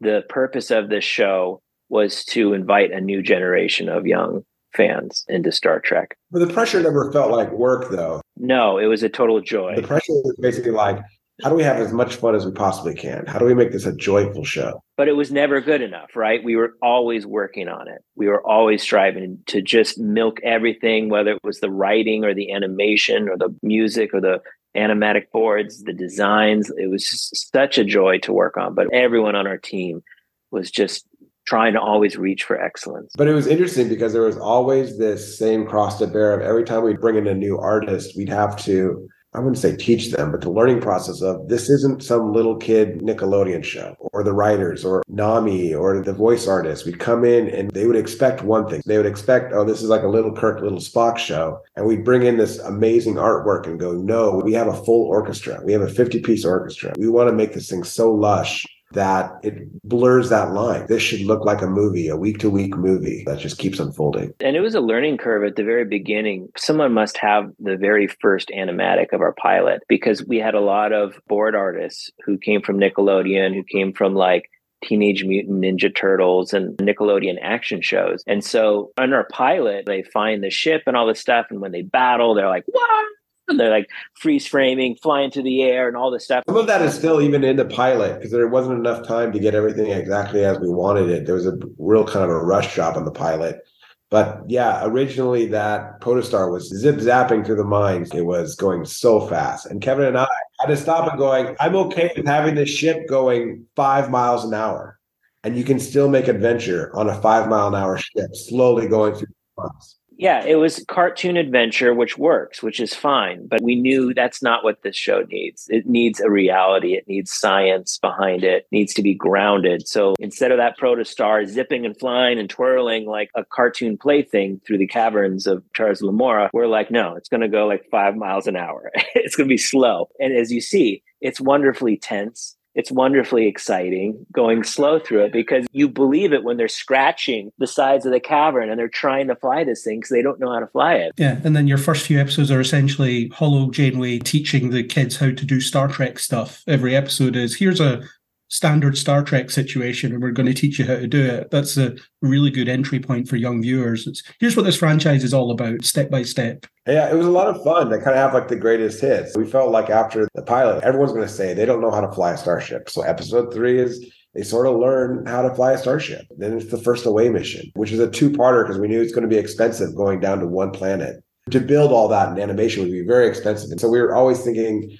the 0.00 0.24
purpose 0.28 0.72
of 0.72 0.88
this 0.88 1.04
show 1.04 1.62
was 1.88 2.24
to 2.26 2.52
invite 2.52 2.90
a 2.90 3.00
new 3.00 3.22
generation 3.22 3.88
of 3.88 4.06
young 4.06 4.42
fans 4.74 5.24
into 5.28 5.52
Star 5.52 5.80
Trek. 5.80 6.16
But 6.32 6.40
the 6.40 6.52
pressure 6.52 6.82
never 6.82 7.12
felt 7.12 7.30
like 7.30 7.52
work, 7.52 7.90
though. 7.90 8.20
No, 8.36 8.78
it 8.78 8.86
was 8.86 9.04
a 9.04 9.08
total 9.08 9.40
joy. 9.40 9.76
The 9.76 9.86
pressure 9.86 10.12
was 10.12 10.36
basically 10.40 10.72
like, 10.72 10.98
how 11.42 11.50
do 11.50 11.56
we 11.56 11.62
have 11.62 11.76
as 11.76 11.92
much 11.92 12.16
fun 12.16 12.34
as 12.34 12.46
we 12.46 12.52
possibly 12.52 12.94
can? 12.94 13.26
How 13.26 13.38
do 13.38 13.44
we 13.44 13.54
make 13.54 13.72
this 13.72 13.84
a 13.84 13.94
joyful 13.94 14.44
show? 14.44 14.82
But 14.96 15.08
it 15.08 15.12
was 15.12 15.30
never 15.30 15.60
good 15.60 15.82
enough, 15.82 16.16
right? 16.16 16.42
We 16.42 16.56
were 16.56 16.74
always 16.82 17.26
working 17.26 17.68
on 17.68 17.88
it. 17.88 18.02
We 18.14 18.28
were 18.28 18.46
always 18.46 18.82
striving 18.82 19.38
to 19.46 19.60
just 19.60 19.98
milk 19.98 20.40
everything, 20.42 21.10
whether 21.10 21.32
it 21.32 21.44
was 21.44 21.60
the 21.60 21.70
writing 21.70 22.24
or 22.24 22.32
the 22.32 22.52
animation 22.52 23.28
or 23.28 23.36
the 23.36 23.54
music 23.62 24.14
or 24.14 24.20
the 24.20 24.40
animatic 24.74 25.30
boards, 25.30 25.84
the 25.84 25.92
designs. 25.92 26.70
It 26.78 26.90
was 26.90 27.08
just 27.08 27.52
such 27.52 27.76
a 27.76 27.84
joy 27.84 28.18
to 28.20 28.32
work 28.32 28.56
on. 28.56 28.74
But 28.74 28.92
everyone 28.94 29.36
on 29.36 29.46
our 29.46 29.58
team 29.58 30.02
was 30.50 30.70
just 30.70 31.06
trying 31.46 31.74
to 31.74 31.80
always 31.80 32.16
reach 32.16 32.44
for 32.44 32.60
excellence. 32.60 33.12
But 33.16 33.28
it 33.28 33.34
was 33.34 33.46
interesting 33.46 33.88
because 33.88 34.14
there 34.14 34.22
was 34.22 34.38
always 34.38 34.98
this 34.98 35.38
same 35.38 35.66
cross 35.66 35.98
to 35.98 36.06
bear 36.06 36.34
of 36.34 36.40
every 36.40 36.64
time 36.64 36.82
we'd 36.82 37.00
bring 37.00 37.16
in 37.16 37.26
a 37.26 37.34
new 37.34 37.58
artist, 37.58 38.16
we'd 38.16 38.30
have 38.30 38.56
to 38.64 39.06
I 39.36 39.38
wouldn't 39.38 39.58
say 39.58 39.76
teach 39.76 40.12
them, 40.12 40.32
but 40.32 40.40
the 40.40 40.50
learning 40.50 40.80
process 40.80 41.20
of 41.20 41.46
this 41.48 41.68
isn't 41.68 42.02
some 42.02 42.32
little 42.32 42.56
kid 42.56 43.00
Nickelodeon 43.00 43.62
show 43.62 43.94
or 44.00 44.24
the 44.24 44.32
writers 44.32 44.82
or 44.82 45.02
Nami 45.08 45.74
or 45.74 46.00
the 46.00 46.14
voice 46.14 46.48
artists. 46.48 46.86
We'd 46.86 46.98
come 46.98 47.22
in 47.22 47.50
and 47.50 47.70
they 47.72 47.86
would 47.86 47.96
expect 47.96 48.42
one 48.42 48.66
thing. 48.66 48.80
They 48.86 48.96
would 48.96 49.04
expect, 49.04 49.52
oh, 49.52 49.62
this 49.62 49.82
is 49.82 49.90
like 49.90 50.04
a 50.04 50.08
little 50.08 50.34
Kirk, 50.34 50.62
little 50.62 50.78
Spock 50.78 51.18
show. 51.18 51.60
And 51.76 51.84
we'd 51.84 52.02
bring 52.02 52.22
in 52.22 52.38
this 52.38 52.58
amazing 52.60 53.16
artwork 53.16 53.66
and 53.66 53.78
go, 53.78 53.92
no, 53.92 54.40
we 54.42 54.54
have 54.54 54.68
a 54.68 54.84
full 54.84 55.06
orchestra. 55.06 55.60
We 55.62 55.74
have 55.74 55.82
a 55.82 55.90
50 55.90 56.20
piece 56.20 56.46
orchestra. 56.46 56.94
We 56.96 57.08
want 57.08 57.28
to 57.28 57.36
make 57.36 57.52
this 57.52 57.68
thing 57.68 57.84
so 57.84 58.10
lush 58.10 58.64
that 58.92 59.32
it 59.42 59.82
blurs 59.82 60.30
that 60.30 60.52
line. 60.52 60.86
This 60.86 61.02
should 61.02 61.22
look 61.22 61.44
like 61.44 61.62
a 61.62 61.66
movie, 61.66 62.08
a 62.08 62.16
week 62.16 62.38
to 62.38 62.50
week 62.50 62.76
movie 62.76 63.24
that 63.26 63.38
just 63.38 63.58
keeps 63.58 63.80
unfolding. 63.80 64.32
And 64.40 64.56
it 64.56 64.60
was 64.60 64.74
a 64.74 64.80
learning 64.80 65.18
curve 65.18 65.44
at 65.44 65.56
the 65.56 65.64
very 65.64 65.84
beginning. 65.84 66.48
Someone 66.56 66.92
must 66.92 67.16
have 67.18 67.50
the 67.58 67.76
very 67.76 68.06
first 68.06 68.50
animatic 68.56 69.12
of 69.12 69.20
our 69.20 69.32
pilot 69.32 69.82
because 69.88 70.24
we 70.26 70.38
had 70.38 70.54
a 70.54 70.60
lot 70.60 70.92
of 70.92 71.20
board 71.26 71.54
artists 71.54 72.10
who 72.24 72.38
came 72.38 72.62
from 72.62 72.78
Nickelodeon, 72.78 73.54
who 73.54 73.64
came 73.64 73.92
from 73.92 74.14
like 74.14 74.50
Teenage 74.84 75.24
Mutant 75.24 75.62
Ninja 75.62 75.94
Turtles 75.94 76.52
and 76.52 76.76
Nickelodeon 76.78 77.36
action 77.42 77.80
shows. 77.80 78.22
And 78.26 78.44
so 78.44 78.92
on 78.98 79.12
our 79.12 79.26
pilot, 79.32 79.86
they 79.86 80.02
find 80.02 80.42
the 80.42 80.50
ship 80.50 80.82
and 80.86 80.96
all 80.96 81.06
this 81.06 81.20
stuff. 81.20 81.46
And 81.50 81.60
when 81.60 81.72
they 81.72 81.82
battle, 81.82 82.34
they're 82.34 82.48
like, 82.48 82.64
what? 82.66 83.06
They're 83.48 83.70
like 83.70 83.88
freeze 84.14 84.46
framing, 84.46 84.96
flying 84.96 85.30
through 85.30 85.44
the 85.44 85.62
air, 85.62 85.88
and 85.88 85.96
all 85.96 86.10
this 86.10 86.24
stuff. 86.24 86.44
Some 86.48 86.56
of 86.56 86.66
that 86.66 86.82
is 86.82 86.94
still 86.94 87.20
even 87.20 87.44
in 87.44 87.56
the 87.56 87.64
pilot 87.64 88.16
because 88.16 88.32
there 88.32 88.48
wasn't 88.48 88.78
enough 88.78 89.06
time 89.06 89.32
to 89.32 89.38
get 89.38 89.54
everything 89.54 89.90
exactly 89.90 90.44
as 90.44 90.58
we 90.58 90.68
wanted 90.68 91.08
it. 91.08 91.26
There 91.26 91.34
was 91.34 91.46
a 91.46 91.58
real 91.78 92.04
kind 92.04 92.24
of 92.24 92.30
a 92.30 92.44
rush 92.44 92.74
job 92.74 92.96
on 92.96 93.04
the 93.04 93.12
pilot. 93.12 93.60
But 94.08 94.42
yeah, 94.46 94.84
originally 94.84 95.46
that 95.46 96.00
protostar 96.00 96.50
was 96.50 96.68
zip 96.68 96.96
zapping 96.96 97.44
through 97.44 97.56
the 97.56 97.64
mines. 97.64 98.12
It 98.14 98.24
was 98.24 98.54
going 98.54 98.84
so 98.84 99.26
fast. 99.26 99.66
And 99.66 99.82
Kevin 99.82 100.06
and 100.06 100.18
I 100.18 100.28
had 100.60 100.66
to 100.66 100.76
stop 100.76 101.10
and 101.10 101.18
going, 101.18 101.56
I'm 101.58 101.74
okay 101.76 102.12
with 102.16 102.26
having 102.26 102.54
this 102.54 102.70
ship 102.70 103.08
going 103.08 103.66
five 103.74 104.10
miles 104.10 104.44
an 104.44 104.54
hour. 104.54 104.98
And 105.42 105.56
you 105.56 105.64
can 105.64 105.78
still 105.80 106.08
make 106.08 106.28
adventure 106.28 106.94
on 106.96 107.08
a 107.08 107.20
five 107.20 107.48
mile 107.48 107.68
an 107.68 107.74
hour 107.74 107.98
ship, 107.98 108.34
slowly 108.34 108.88
going 108.88 109.14
through 109.14 109.28
the 109.28 109.62
months 109.62 109.95
yeah, 110.18 110.44
it 110.44 110.56
was 110.56 110.84
cartoon 110.88 111.36
adventure, 111.36 111.94
which 111.94 112.16
works, 112.16 112.62
which 112.62 112.80
is 112.80 112.94
fine. 112.94 113.46
But 113.46 113.62
we 113.62 113.74
knew 113.74 114.14
that's 114.14 114.42
not 114.42 114.64
what 114.64 114.82
this 114.82 114.96
show 114.96 115.22
needs. 115.28 115.66
It 115.68 115.86
needs 115.86 116.20
a 116.20 116.30
reality. 116.30 116.94
It 116.94 117.06
needs 117.06 117.32
science 117.32 117.98
behind 117.98 118.42
it. 118.42 118.46
it 118.62 118.66
needs 118.72 118.94
to 118.94 119.02
be 119.02 119.14
grounded. 119.14 119.86
So 119.86 120.14
instead 120.18 120.52
of 120.52 120.58
that 120.58 120.78
protostar 120.78 121.46
zipping 121.46 121.84
and 121.84 121.98
flying 121.98 122.38
and 122.38 122.48
twirling 122.48 123.06
like 123.06 123.30
a 123.34 123.44
cartoon 123.44 123.98
plaything 123.98 124.60
through 124.66 124.78
the 124.78 124.86
caverns 124.86 125.46
of 125.46 125.62
Tars 125.74 126.00
Lamora, 126.00 126.50
we're 126.52 126.66
like, 126.66 126.90
no, 126.90 127.14
it's 127.14 127.28
going 127.28 127.42
to 127.42 127.48
go 127.48 127.66
like 127.66 127.84
five 127.90 128.16
miles 128.16 128.46
an 128.46 128.56
hour. 128.56 128.90
it's 129.14 129.36
going 129.36 129.48
to 129.48 129.52
be 129.52 129.58
slow. 129.58 130.08
And 130.18 130.34
as 130.34 130.50
you 130.50 130.60
see, 130.60 131.02
it's 131.20 131.40
wonderfully 131.40 131.96
tense 131.96 132.55
it's 132.76 132.92
wonderfully 132.92 133.48
exciting 133.48 134.24
going 134.32 134.62
slow 134.62 135.00
through 135.00 135.24
it 135.24 135.32
because 135.32 135.66
you 135.72 135.88
believe 135.88 136.32
it 136.32 136.44
when 136.44 136.58
they're 136.58 136.68
scratching 136.68 137.50
the 137.58 137.66
sides 137.66 138.04
of 138.04 138.12
the 138.12 138.20
cavern 138.20 138.68
and 138.68 138.78
they're 138.78 138.86
trying 138.86 139.26
to 139.26 139.34
fly 139.34 139.64
this 139.64 139.82
thing 139.82 139.98
because 139.98 140.10
they 140.10 140.22
don't 140.22 140.38
know 140.38 140.52
how 140.52 140.60
to 140.60 140.66
fly 140.66 140.94
it. 140.94 141.12
Yeah, 141.16 141.40
and 141.42 141.56
then 141.56 141.66
your 141.66 141.78
first 141.78 142.06
few 142.06 142.20
episodes 142.20 142.50
are 142.50 142.60
essentially 142.60 143.28
Hollow 143.28 143.70
Janeway 143.70 144.18
teaching 144.18 144.70
the 144.70 144.84
kids 144.84 145.16
how 145.16 145.30
to 145.30 145.44
do 145.44 145.58
Star 145.60 145.88
Trek 145.88 146.18
stuff. 146.18 146.62
Every 146.68 146.94
episode 146.94 147.34
is 147.34 147.56
here's 147.56 147.80
a 147.80 148.02
standard 148.48 148.96
Star 148.96 149.22
Trek 149.22 149.50
situation 149.50 150.12
and 150.12 150.22
we're 150.22 150.30
going 150.30 150.46
to 150.46 150.54
teach 150.54 150.78
you 150.78 150.86
how 150.86 150.94
to 150.94 151.06
do 151.06 151.24
it. 151.24 151.50
That's 151.50 151.76
a 151.76 151.96
really 152.22 152.50
good 152.50 152.68
entry 152.68 153.00
point 153.00 153.28
for 153.28 153.36
young 153.36 153.62
viewers. 153.62 154.06
It's 154.06 154.22
here's 154.38 154.56
what 154.56 154.64
this 154.64 154.76
franchise 154.76 155.24
is 155.24 155.34
all 155.34 155.50
about, 155.50 155.84
step 155.84 156.10
by 156.10 156.22
step. 156.22 156.66
Yeah, 156.86 157.10
it 157.10 157.14
was 157.14 157.26
a 157.26 157.30
lot 157.30 157.48
of 157.48 157.62
fun 157.64 157.90
to 157.90 157.98
kind 157.98 158.10
of 158.10 158.16
have 158.16 158.34
like 158.34 158.48
the 158.48 158.56
greatest 158.56 159.00
hits. 159.00 159.36
We 159.36 159.46
felt 159.46 159.72
like 159.72 159.90
after 159.90 160.28
the 160.34 160.42
pilot, 160.42 160.84
everyone's 160.84 161.12
going 161.12 161.26
to 161.26 161.32
say 161.32 161.54
they 161.54 161.66
don't 161.66 161.80
know 161.80 161.90
how 161.90 162.00
to 162.00 162.12
fly 162.12 162.32
a 162.32 162.36
starship. 162.36 162.88
So 162.88 163.02
episode 163.02 163.52
three 163.52 163.78
is 163.78 164.12
they 164.34 164.42
sort 164.42 164.66
of 164.66 164.76
learn 164.76 165.26
how 165.26 165.42
to 165.42 165.54
fly 165.54 165.72
a 165.72 165.78
starship. 165.78 166.26
Then 166.36 166.58
it's 166.58 166.70
the 166.70 166.78
first 166.78 167.06
away 167.06 167.28
mission, 167.30 167.70
which 167.74 167.90
is 167.90 167.98
a 167.98 168.10
two-parter 168.10 168.64
because 168.64 168.78
we 168.78 168.86
knew 168.86 169.00
it's 169.00 169.12
going 169.12 169.28
to 169.28 169.34
be 169.34 169.38
expensive 169.38 169.94
going 169.96 170.20
down 170.20 170.38
to 170.40 170.46
one 170.46 170.70
planet. 170.70 171.22
To 171.50 171.60
build 171.60 171.92
all 171.92 172.08
that 172.08 172.28
in 172.30 172.40
animation 172.40 172.82
would 172.82 172.92
be 172.92 173.06
very 173.06 173.28
expensive. 173.28 173.70
And 173.70 173.80
so 173.80 173.88
we 173.88 174.00
were 174.00 174.14
always 174.14 174.42
thinking, 174.42 174.96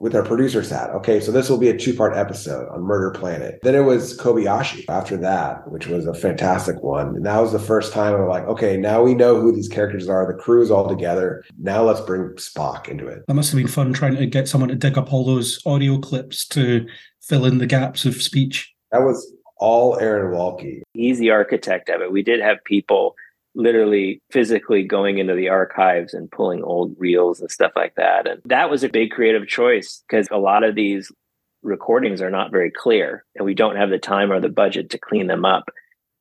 with 0.00 0.14
our 0.14 0.24
producer's 0.24 0.70
hat. 0.70 0.90
Okay, 0.90 1.20
so 1.20 1.30
this 1.30 1.48
will 1.48 1.58
be 1.58 1.68
a 1.68 1.76
two 1.76 1.94
part 1.94 2.16
episode 2.16 2.68
on 2.70 2.82
Murder 2.82 3.10
Planet. 3.10 3.60
Then 3.62 3.74
it 3.74 3.82
was 3.82 4.18
Kobayashi 4.18 4.86
after 4.88 5.16
that, 5.18 5.70
which 5.70 5.86
was 5.86 6.06
a 6.06 6.14
fantastic 6.14 6.82
one. 6.82 7.08
And 7.08 7.26
that 7.26 7.38
was 7.38 7.52
the 7.52 7.58
first 7.58 7.92
time 7.92 8.14
I'm 8.14 8.26
like, 8.26 8.44
okay, 8.44 8.76
now 8.76 9.02
we 9.02 9.14
know 9.14 9.40
who 9.40 9.52
these 9.52 9.68
characters 9.68 10.08
are. 10.08 10.26
The 10.26 10.42
crew 10.42 10.62
is 10.62 10.70
all 10.70 10.88
together. 10.88 11.44
Now 11.58 11.82
let's 11.82 12.00
bring 12.00 12.22
Spock 12.36 12.88
into 12.88 13.06
it. 13.06 13.24
That 13.28 13.34
must 13.34 13.52
have 13.52 13.58
been 13.58 13.68
fun 13.68 13.92
trying 13.92 14.16
to 14.16 14.26
get 14.26 14.48
someone 14.48 14.70
to 14.70 14.74
dig 14.74 14.96
up 14.96 15.12
all 15.12 15.24
those 15.24 15.60
audio 15.66 15.98
clips 15.98 16.46
to 16.48 16.86
fill 17.20 17.44
in 17.44 17.58
the 17.58 17.66
gaps 17.66 18.06
of 18.06 18.20
speech. 18.20 18.74
That 18.92 19.02
was 19.02 19.32
all 19.58 19.98
Aaron 19.98 20.34
Waltke. 20.34 20.80
He's 20.94 21.18
the 21.18 21.30
architect 21.30 21.90
of 21.90 22.00
it. 22.00 22.10
We 22.10 22.22
did 22.22 22.40
have 22.40 22.64
people 22.64 23.14
literally 23.54 24.22
physically 24.30 24.82
going 24.82 25.18
into 25.18 25.34
the 25.34 25.48
archives 25.48 26.14
and 26.14 26.30
pulling 26.30 26.62
old 26.62 26.94
reels 26.98 27.40
and 27.40 27.50
stuff 27.50 27.72
like 27.74 27.94
that. 27.96 28.26
And 28.28 28.40
that 28.44 28.70
was 28.70 28.84
a 28.84 28.88
big 28.88 29.10
creative 29.10 29.48
choice 29.48 30.02
because 30.08 30.28
a 30.30 30.38
lot 30.38 30.62
of 30.62 30.74
these 30.74 31.10
recordings 31.62 32.22
are 32.22 32.30
not 32.30 32.52
very 32.52 32.70
clear 32.70 33.24
and 33.34 33.44
we 33.44 33.54
don't 33.54 33.76
have 33.76 33.90
the 33.90 33.98
time 33.98 34.32
or 34.32 34.40
the 34.40 34.48
budget 34.48 34.90
to 34.90 34.98
clean 34.98 35.26
them 35.26 35.44
up. 35.44 35.68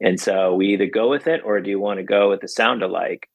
And 0.01 0.19
so 0.19 0.55
we 0.55 0.73
either 0.73 0.87
go 0.87 1.09
with 1.09 1.27
it 1.27 1.41
or 1.45 1.61
do 1.61 1.69
you 1.69 1.79
want 1.79 1.99
to 1.99 2.03
go 2.03 2.29
with 2.29 2.41
the 2.41 2.47
sound 2.47 2.81
alike? 2.81 3.29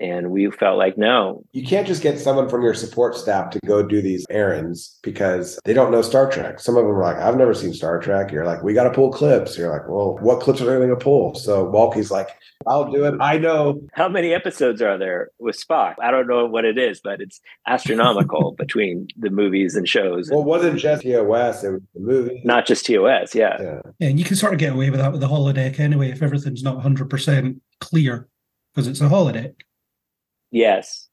And 0.00 0.30
we 0.30 0.50
felt 0.50 0.76
like, 0.76 0.98
no, 0.98 1.44
You 1.52 1.64
can't 1.64 1.86
just 1.86 2.02
get 2.02 2.18
someone 2.18 2.48
from 2.48 2.62
your 2.62 2.74
support 2.74 3.14
staff 3.16 3.50
to 3.50 3.60
go 3.64 3.82
do 3.82 4.02
these 4.02 4.26
errands 4.28 4.98
because 5.02 5.58
they 5.64 5.72
don't 5.72 5.92
know 5.92 6.02
Star 6.02 6.28
Trek. 6.30 6.58
Some 6.58 6.76
of 6.76 6.84
them 6.84 6.94
are 6.96 7.02
like, 7.02 7.16
I've 7.16 7.36
never 7.36 7.54
seen 7.54 7.72
Star 7.72 8.00
Trek. 8.00 8.32
You're 8.32 8.44
like, 8.44 8.62
we 8.62 8.74
got 8.74 8.84
to 8.84 8.90
pull 8.90 9.12
clips. 9.12 9.56
You're 9.56 9.70
like, 9.70 9.88
well, 9.88 10.18
what 10.20 10.40
clips 10.40 10.60
are 10.60 10.64
they 10.64 10.84
going 10.84 10.88
to 10.88 10.96
pull? 10.96 11.36
So 11.36 11.70
Waltke's 11.70 12.10
like, 12.10 12.30
I'll 12.66 12.90
do 12.90 13.04
it. 13.04 13.14
I 13.20 13.38
know. 13.38 13.80
how 13.92 14.08
many 14.08 14.32
episodes 14.32 14.80
are 14.82 14.98
there 14.98 15.28
with 15.38 15.56
Spock? 15.56 15.94
I 16.02 16.10
don't 16.10 16.26
know 16.26 16.46
what 16.46 16.64
it 16.64 16.78
is, 16.78 17.00
but 17.02 17.20
it's 17.20 17.40
astronomical 17.66 18.52
between 18.58 19.08
the 19.18 19.30
movies 19.30 19.76
and 19.76 19.88
shows. 19.88 20.28
Well, 20.30 20.40
it 20.40 20.46
wasn't 20.46 20.78
just 20.78 21.02
TOS, 21.02 21.62
it 21.62 21.70
was 21.72 21.82
the 21.94 22.00
movie. 22.00 22.40
Not 22.44 22.66
just 22.66 22.86
TOS, 22.86 23.34
yeah. 23.34 23.56
Yeah. 23.60 23.80
Yeah, 23.98 24.08
and 24.08 24.18
you 24.18 24.24
can 24.24 24.36
sort 24.36 24.52
of 24.54 24.58
get 24.58 24.72
away 24.72 24.90
with 24.90 25.00
that 25.00 25.12
with 25.12 25.20
the 25.20 25.28
holodeck 25.28 25.78
anyway 25.78 26.10
if 26.10 26.22
everything's 26.22 26.62
not 26.62 26.82
100% 26.82 27.60
clear 27.80 28.28
because 28.74 28.88
it's 28.88 29.00
a 29.00 29.08
holodeck. 29.08 29.54
Yes. 30.54 31.08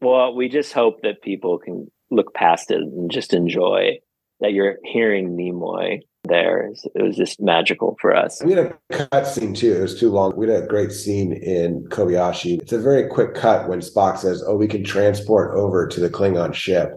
Well, 0.00 0.34
we 0.34 0.48
just 0.48 0.72
hope 0.72 1.02
that 1.02 1.22
people 1.22 1.58
can 1.58 1.86
look 2.10 2.34
past 2.34 2.72
it 2.72 2.80
and 2.80 3.10
just 3.10 3.32
enjoy 3.32 4.00
that 4.40 4.52
you're 4.52 4.78
hearing 4.82 5.36
Nimoy 5.36 6.00
there. 6.24 6.68
It 6.96 7.02
was 7.02 7.16
just 7.16 7.40
magical 7.40 7.96
for 8.00 8.14
us. 8.14 8.42
We 8.44 8.54
had 8.54 8.74
a 8.90 9.06
cut 9.06 9.28
scene 9.28 9.54
too. 9.54 9.72
It 9.72 9.82
was 9.82 10.00
too 10.00 10.10
long. 10.10 10.36
We 10.36 10.50
had 10.50 10.64
a 10.64 10.66
great 10.66 10.90
scene 10.90 11.32
in 11.32 11.84
Kobayashi. 11.90 12.60
It's 12.60 12.72
a 12.72 12.80
very 12.80 13.08
quick 13.08 13.34
cut 13.34 13.68
when 13.68 13.78
Spock 13.78 14.18
says, 14.18 14.42
Oh, 14.44 14.56
we 14.56 14.66
can 14.66 14.82
transport 14.82 15.56
over 15.56 15.86
to 15.86 16.00
the 16.00 16.10
Klingon 16.10 16.52
ship. 16.52 16.90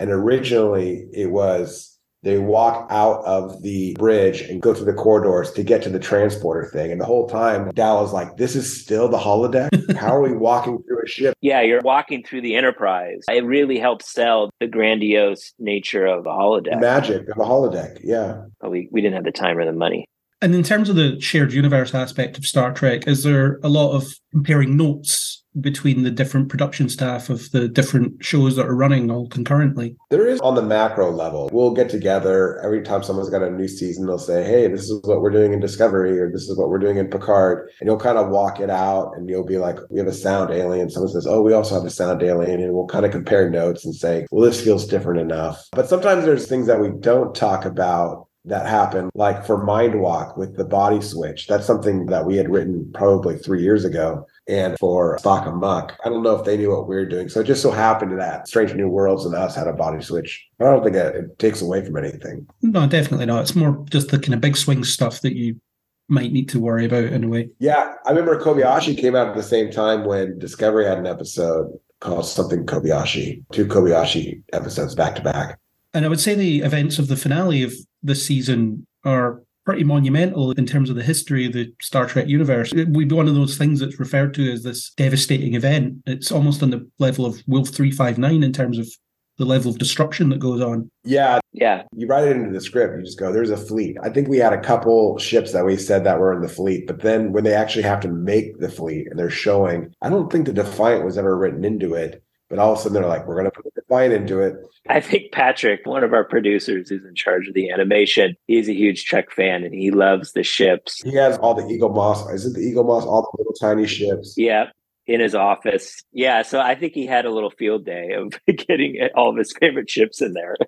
And 0.00 0.10
originally 0.10 1.06
it 1.12 1.30
was 1.30 1.97
they 2.22 2.38
walk 2.38 2.86
out 2.90 3.24
of 3.24 3.62
the 3.62 3.94
bridge 3.98 4.40
and 4.42 4.60
go 4.60 4.74
through 4.74 4.86
the 4.86 4.92
corridors 4.92 5.52
to 5.52 5.62
get 5.62 5.82
to 5.82 5.88
the 5.88 5.98
transporter 5.98 6.68
thing. 6.68 6.90
And 6.90 7.00
the 7.00 7.04
whole 7.04 7.28
time, 7.28 7.70
Dal 7.72 7.98
Dallas 7.98 8.12
like, 8.12 8.36
This 8.36 8.56
is 8.56 8.82
still 8.82 9.08
the 9.08 9.18
holodeck? 9.18 9.68
How 9.96 10.14
are 10.14 10.22
we 10.22 10.32
walking 10.32 10.82
through 10.86 11.02
a 11.04 11.08
ship? 11.08 11.34
Yeah, 11.48 11.62
you're 11.62 11.80
walking 11.82 12.24
through 12.24 12.42
the 12.42 12.56
Enterprise. 12.56 13.24
It 13.30 13.44
really 13.44 13.78
helps 13.78 14.12
sell 14.12 14.50
the 14.60 14.66
grandiose 14.66 15.52
nature 15.58 16.04
of 16.04 16.24
the 16.24 16.30
holodeck. 16.30 16.80
Magic 16.80 17.22
of 17.28 17.38
a 17.38 17.44
holodeck. 17.44 17.98
Yeah. 18.02 18.42
but 18.60 18.70
we, 18.70 18.88
we 18.90 19.00
didn't 19.00 19.14
have 19.14 19.24
the 19.24 19.32
time 19.32 19.56
or 19.56 19.64
the 19.64 19.72
money. 19.72 20.06
And 20.40 20.54
in 20.54 20.62
terms 20.62 20.88
of 20.88 20.96
the 20.96 21.20
shared 21.20 21.52
universe 21.52 21.94
aspect 21.94 22.38
of 22.38 22.44
Star 22.44 22.72
Trek, 22.72 23.08
is 23.08 23.24
there 23.24 23.58
a 23.62 23.68
lot 23.68 23.92
of 23.92 24.04
comparing 24.32 24.76
notes 24.76 25.42
between 25.60 26.02
the 26.02 26.10
different 26.10 26.48
production 26.48 26.88
staff 26.88 27.28
of 27.28 27.50
the 27.50 27.68
different 27.68 28.24
shows 28.24 28.56
that 28.56 28.66
are 28.66 28.74
running 28.74 29.10
all 29.10 29.28
concurrently? 29.28 29.96
There 30.10 30.26
is 30.26 30.40
on 30.40 30.54
the 30.54 30.62
macro 30.62 31.10
level. 31.10 31.50
We'll 31.52 31.74
get 31.74 31.90
together 31.90 32.60
every 32.64 32.82
time 32.82 33.02
someone's 33.02 33.30
got 33.30 33.42
a 33.42 33.50
new 33.50 33.68
season. 33.68 34.06
They'll 34.06 34.18
say, 34.18 34.44
"Hey, 34.44 34.68
this 34.68 34.88
is 34.88 35.00
what 35.04 35.20
we're 35.20 35.30
doing 35.30 35.52
in 35.52 35.60
Discovery, 35.60 36.18
or 36.18 36.30
this 36.30 36.48
is 36.48 36.56
what 36.56 36.68
we're 36.68 36.78
doing 36.78 36.96
in 36.96 37.08
Picard," 37.08 37.70
and 37.80 37.88
you'll 37.88 37.98
kind 37.98 38.18
of 38.18 38.28
walk 38.28 38.60
it 38.60 38.70
out, 38.70 39.12
and 39.16 39.28
you'll 39.28 39.44
be 39.44 39.58
like, 39.58 39.78
"We 39.90 39.98
have 39.98 40.08
a 40.08 40.12
sound 40.12 40.50
alien." 40.50 40.90
Someone 40.90 41.12
says, 41.12 41.26
"Oh, 41.26 41.42
we 41.42 41.52
also 41.52 41.74
have 41.74 41.84
a 41.84 41.90
sound 41.90 42.22
alien," 42.22 42.60
and 42.60 42.72
we'll 42.72 42.86
kind 42.86 43.04
of 43.06 43.12
compare 43.12 43.50
notes 43.50 43.84
and 43.84 43.94
say, 43.94 44.26
"Well, 44.30 44.44
this 44.44 44.60
feels 44.60 44.86
different 44.86 45.20
enough." 45.20 45.66
But 45.72 45.88
sometimes 45.88 46.24
there's 46.24 46.46
things 46.46 46.66
that 46.66 46.80
we 46.80 46.90
don't 47.00 47.34
talk 47.34 47.64
about 47.64 48.26
that 48.44 48.66
happen, 48.66 49.10
like 49.14 49.44
for 49.44 49.62
Mind 49.62 50.00
Walk 50.00 50.36
with 50.36 50.56
the 50.56 50.64
body 50.64 51.00
switch. 51.00 51.46
That's 51.48 51.66
something 51.66 52.06
that 52.06 52.24
we 52.24 52.36
had 52.36 52.48
written 52.48 52.90
probably 52.94 53.36
three 53.36 53.62
years 53.62 53.84
ago. 53.84 54.24
And 54.48 54.78
for 54.78 55.18
Spock 55.18 55.46
Amok, 55.46 55.94
I 56.04 56.08
don't 56.08 56.22
know 56.22 56.34
if 56.34 56.44
they 56.44 56.56
knew 56.56 56.70
what 56.70 56.88
we 56.88 56.96
were 56.96 57.04
doing. 57.04 57.28
So 57.28 57.40
it 57.40 57.44
just 57.44 57.60
so 57.60 57.70
happened 57.70 58.18
that 58.18 58.48
Strange 58.48 58.74
New 58.74 58.88
Worlds 58.88 59.26
and 59.26 59.34
us 59.34 59.54
had 59.54 59.68
a 59.68 59.74
body 59.74 60.02
switch. 60.02 60.46
I 60.58 60.64
don't 60.64 60.82
think 60.82 60.96
it, 60.96 61.14
it 61.14 61.38
takes 61.38 61.60
away 61.60 61.84
from 61.84 61.98
anything. 61.98 62.46
No, 62.62 62.86
definitely 62.86 63.26
not. 63.26 63.42
It's 63.42 63.54
more 63.54 63.84
just 63.90 64.08
the 64.08 64.18
kind 64.18 64.32
of 64.32 64.40
big 64.40 64.56
swing 64.56 64.84
stuff 64.84 65.20
that 65.20 65.36
you 65.36 65.60
might 66.08 66.32
need 66.32 66.48
to 66.48 66.60
worry 66.60 66.86
about 66.86 67.04
in 67.04 67.24
a 67.24 67.28
way. 67.28 67.50
Yeah, 67.58 67.92
I 68.06 68.10
remember 68.10 68.40
Kobayashi 68.40 68.96
came 68.96 69.14
out 69.14 69.28
at 69.28 69.36
the 69.36 69.42
same 69.42 69.70
time 69.70 70.06
when 70.06 70.38
Discovery 70.38 70.86
had 70.86 70.98
an 70.98 71.06
episode 71.06 71.70
called 72.00 72.26
something 72.26 72.64
Kobayashi, 72.64 73.44
two 73.52 73.66
Kobayashi 73.66 74.42
episodes 74.54 74.94
back 74.94 75.14
to 75.16 75.22
back. 75.22 75.58
And 75.92 76.04
I 76.04 76.08
would 76.08 76.20
say 76.20 76.34
the 76.34 76.60
events 76.60 76.98
of 76.98 77.08
the 77.08 77.16
finale 77.16 77.62
of 77.62 77.74
this 78.02 78.24
season 78.24 78.86
are 79.04 79.42
pretty 79.68 79.84
monumental 79.84 80.52
in 80.52 80.64
terms 80.64 80.88
of 80.88 80.96
the 80.96 81.02
history 81.02 81.44
of 81.44 81.52
the 81.52 81.70
Star 81.82 82.06
Trek 82.06 82.26
universe. 82.26 82.72
It 82.72 82.88
would 82.88 83.06
be 83.06 83.14
one 83.14 83.28
of 83.28 83.34
those 83.34 83.58
things 83.58 83.80
that's 83.80 84.00
referred 84.00 84.32
to 84.32 84.50
as 84.50 84.62
this 84.62 84.92
devastating 84.96 85.56
event. 85.56 85.96
It's 86.06 86.32
almost 86.32 86.62
on 86.62 86.70
the 86.70 86.88
level 86.98 87.26
of 87.26 87.42
Wolf 87.46 87.68
359 87.68 88.42
in 88.42 88.52
terms 88.54 88.78
of 88.78 88.88
the 89.36 89.44
level 89.44 89.70
of 89.70 89.76
destruction 89.76 90.30
that 90.30 90.38
goes 90.38 90.62
on. 90.62 90.90
Yeah, 91.04 91.40
Yeah, 91.52 91.82
you 91.94 92.06
write 92.06 92.28
it 92.28 92.36
into 92.38 92.50
the 92.50 92.62
script. 92.62 92.96
You 92.96 93.04
just 93.04 93.18
go, 93.18 93.30
there's 93.30 93.50
a 93.50 93.58
fleet. 93.58 93.98
I 94.02 94.08
think 94.08 94.28
we 94.28 94.38
had 94.38 94.54
a 94.54 94.60
couple 94.60 95.18
ships 95.18 95.52
that 95.52 95.66
we 95.66 95.76
said 95.76 96.02
that 96.04 96.18
were 96.18 96.32
in 96.32 96.40
the 96.40 96.48
fleet, 96.48 96.86
but 96.86 97.02
then 97.02 97.32
when 97.32 97.44
they 97.44 97.54
actually 97.54 97.82
have 97.82 98.00
to 98.00 98.08
make 98.08 98.58
the 98.60 98.70
fleet 98.70 99.08
and 99.10 99.18
they're 99.18 99.28
showing, 99.28 99.92
I 100.00 100.08
don't 100.08 100.32
think 100.32 100.46
the 100.46 100.54
Defiant 100.54 101.04
was 101.04 101.18
ever 101.18 101.36
written 101.36 101.62
into 101.62 101.92
it. 101.92 102.22
But 102.48 102.58
all 102.58 102.72
of 102.72 102.78
a 102.78 102.82
sudden 102.82 102.94
they're 102.94 103.06
like, 103.06 103.26
we're 103.26 103.34
going 103.34 103.44
to 103.44 103.50
put 103.50 103.64
the 103.64 103.80
Defiant 103.80 104.12
into 104.14 104.40
it. 104.40 104.56
I 104.88 105.00
think 105.00 105.32
Patrick, 105.32 105.80
one 105.84 106.02
of 106.02 106.12
our 106.14 106.24
producers 106.24 106.88
who's 106.88 107.04
in 107.04 107.14
charge 107.14 107.46
of 107.46 107.54
the 107.54 107.70
animation, 107.70 108.36
he's 108.46 108.68
a 108.68 108.74
huge 108.74 109.04
Trek 109.04 109.30
fan 109.30 109.64
and 109.64 109.74
he 109.74 109.90
loves 109.90 110.32
the 110.32 110.42
ships. 110.42 111.02
He 111.02 111.14
has 111.14 111.36
all 111.38 111.54
the 111.54 111.62
Eaglemoss. 111.62 112.32
Is 112.32 112.46
it 112.46 112.54
the 112.54 112.60
Eaglemoss? 112.60 113.04
All 113.04 113.22
the 113.22 113.38
little 113.38 113.52
tiny 113.54 113.86
ships. 113.86 114.34
Yeah, 114.36 114.70
in 115.06 115.20
his 115.20 115.34
office. 115.34 116.02
Yeah, 116.12 116.42
so 116.42 116.60
I 116.60 116.74
think 116.74 116.92
he 116.94 117.06
had 117.06 117.24
a 117.24 117.30
little 117.30 117.50
field 117.50 117.84
day 117.84 118.12
of 118.12 118.38
getting 118.68 118.98
all 119.14 119.30
of 119.30 119.36
his 119.36 119.52
favorite 119.58 119.90
ships 119.90 120.22
in 120.22 120.34
there. 120.34 120.56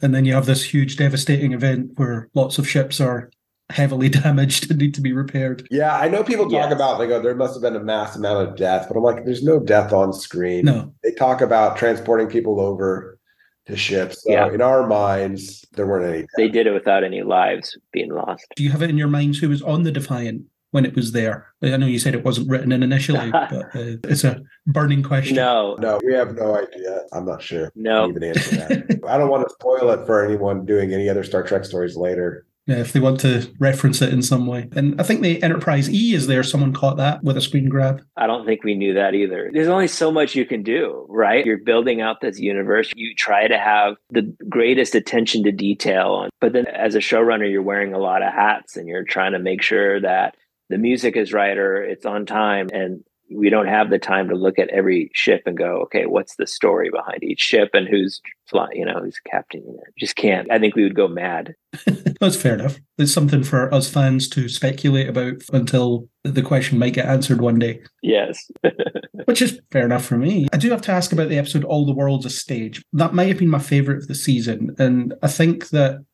And 0.00 0.14
then 0.14 0.24
you 0.26 0.34
have 0.34 0.46
this 0.46 0.62
huge 0.62 0.96
devastating 0.98 1.52
event 1.52 1.92
where 1.96 2.28
lots 2.34 2.58
of 2.58 2.68
ships 2.68 3.00
are 3.00 3.30
heavily 3.74 4.08
damaged 4.22 4.70
and 4.70 4.78
need 4.80 4.94
to 4.94 5.00
be 5.00 5.12
repaired. 5.12 5.66
Yeah, 5.70 5.96
I 5.96 6.08
know 6.08 6.22
people 6.22 6.44
talk 6.44 6.52
Yes. 6.52 6.72
about 6.72 6.98
they 6.98 7.06
go, 7.08 7.20
there 7.20 7.34
must 7.34 7.54
have 7.54 7.62
been 7.62 7.74
a 7.76 7.82
mass 7.84 8.14
amount 8.16 8.48
of 8.48 8.56
death, 8.56 8.86
but 8.88 8.96
I'm 8.96 9.02
like, 9.02 9.24
there's 9.24 9.42
no 9.42 9.58
death 9.58 9.92
on 9.92 10.12
screen. 10.12 10.64
No. 10.66 10.94
They 11.02 11.12
talk 11.12 11.40
about 11.40 11.76
transporting 11.76 12.28
people 12.28 12.60
over 12.60 13.18
to 13.66 13.76
ships. 13.76 14.22
So 14.22 14.30
Yeah. 14.32 14.52
in 14.52 14.60
our 14.62 14.86
minds, 14.86 15.64
there 15.72 15.86
weren't 15.86 16.06
any. 16.14 16.26
they 16.36 16.48
did 16.48 16.66
it 16.66 16.72
without 16.72 17.02
any 17.02 17.22
lives 17.22 17.76
being 17.92 18.12
lost. 18.12 18.46
Do 18.56 18.62
you 18.62 18.70
have 18.70 18.82
it 18.82 18.90
in 18.90 18.96
your 18.98 19.08
minds 19.08 19.38
who 19.40 19.48
was 19.48 19.60
on 19.62 19.82
the 19.82 19.90
Defiant 19.90 20.42
when 20.70 20.84
it 20.84 20.94
was 20.94 21.10
there? 21.12 21.48
I 21.62 21.76
know 21.76 21.86
you 21.86 21.98
said 21.98 22.14
it 22.14 22.24
wasn't 22.24 22.48
written 22.50 22.70
in 22.72 22.82
initially, 22.84 23.30
but 23.32 23.74
uh, 23.74 23.96
it's 24.04 24.22
a 24.22 24.40
burning 24.68 25.02
question. 25.02 25.34
No, 25.36 25.76
No, 25.80 25.98
we 26.04 26.12
have 26.14 26.34
no 26.36 26.56
idea. 26.56 27.00
I'm 27.12 27.24
not 27.26 27.42
sure. 27.42 27.72
no. 27.74 28.08
Even 28.08 28.22
answer 28.22 28.56
that. 28.56 29.00
I 29.08 29.18
don't 29.18 29.30
want 29.30 29.48
to 29.48 29.52
spoil 29.54 29.90
it 29.90 30.06
for 30.06 30.24
anyone 30.24 30.64
doing 30.64 30.92
any 30.92 31.08
other 31.08 31.24
Star 31.24 31.42
Trek 31.42 31.64
stories 31.64 31.96
later. 31.96 32.46
If 32.66 32.94
they 32.94 33.00
want 33.00 33.20
to 33.20 33.50
reference 33.58 34.00
it 34.00 34.12
in 34.12 34.22
some 34.22 34.46
way. 34.46 34.68
And 34.74 34.98
I 34.98 35.04
think 35.04 35.20
the 35.20 35.42
Enterprise 35.42 35.90
E 35.90 36.14
is 36.14 36.26
there. 36.26 36.42
Someone 36.42 36.72
caught 36.72 36.96
that 36.96 37.22
with 37.22 37.36
a 37.36 37.40
screen 37.42 37.68
grab. 37.68 38.02
I 38.16 38.26
don't 38.26 38.46
think 38.46 38.64
we 38.64 38.74
knew 38.74 38.94
that 38.94 39.14
either. 39.14 39.50
There's 39.52 39.68
only 39.68 39.88
so 39.88 40.10
much 40.10 40.34
you 40.34 40.46
can 40.46 40.62
do, 40.62 41.04
right? 41.10 41.44
You're 41.44 41.58
building 41.58 42.00
out 42.00 42.22
this 42.22 42.40
universe. 42.40 42.90
You 42.96 43.14
try 43.14 43.48
to 43.48 43.58
have 43.58 43.96
the 44.10 44.34
greatest 44.48 44.94
attention 44.94 45.42
to 45.44 45.52
detail. 45.52 46.28
But 46.40 46.54
then 46.54 46.66
as 46.66 46.94
a 46.94 47.00
showrunner, 47.00 47.50
you're 47.50 47.62
wearing 47.62 47.92
a 47.92 47.98
lot 47.98 48.22
of 48.22 48.32
hats 48.32 48.76
and 48.76 48.88
you're 48.88 49.04
trying 49.04 49.32
to 49.32 49.38
make 49.38 49.60
sure 49.60 50.00
that 50.00 50.36
the 50.70 50.78
music 50.78 51.16
is 51.16 51.34
right 51.34 51.58
or 51.58 51.82
it's 51.82 52.06
on 52.06 52.24
time. 52.24 52.68
And 52.72 53.04
we 53.34 53.50
don't 53.50 53.66
have 53.66 53.90
the 53.90 53.98
time 53.98 54.28
to 54.28 54.34
look 54.34 54.58
at 54.58 54.68
every 54.68 55.10
ship 55.14 55.42
and 55.46 55.56
go, 55.56 55.80
okay, 55.82 56.06
what's 56.06 56.36
the 56.36 56.46
story 56.46 56.88
behind 56.90 57.22
each 57.22 57.40
ship 57.40 57.70
and 57.74 57.88
who's 57.88 58.20
flying, 58.46 58.76
you 58.76 58.84
know, 58.84 59.00
who's 59.02 59.18
captaining 59.30 59.76
it? 59.76 59.92
Just 59.98 60.16
can't. 60.16 60.50
I 60.50 60.58
think 60.58 60.74
we 60.76 60.84
would 60.84 60.94
go 60.94 61.08
mad. 61.08 61.54
That's 62.20 62.36
fair 62.40 62.54
enough. 62.54 62.78
It's 62.98 63.12
something 63.12 63.42
for 63.42 63.72
us 63.74 63.90
fans 63.90 64.28
to 64.30 64.48
speculate 64.48 65.08
about 65.08 65.42
until 65.52 66.08
the 66.22 66.42
question 66.42 66.78
might 66.78 66.94
get 66.94 67.06
answered 67.06 67.40
one 67.40 67.58
day, 67.58 67.80
Yes. 68.02 68.50
which 69.24 69.42
is 69.42 69.60
fair 69.72 69.84
enough 69.84 70.04
for 70.04 70.16
me. 70.16 70.46
I 70.52 70.56
do 70.56 70.70
have 70.70 70.82
to 70.82 70.92
ask 70.92 71.12
about 71.12 71.28
the 71.28 71.38
episode 71.38 71.64
All 71.64 71.84
the 71.86 71.92
World's 71.92 72.26
a 72.26 72.30
Stage. 72.30 72.82
That 72.92 73.14
might 73.14 73.28
have 73.28 73.38
been 73.38 73.48
my 73.48 73.58
favorite 73.58 73.98
of 73.98 74.08
the 74.08 74.14
season. 74.14 74.74
And 74.78 75.14
I 75.22 75.28
think 75.28 75.68
that 75.70 76.04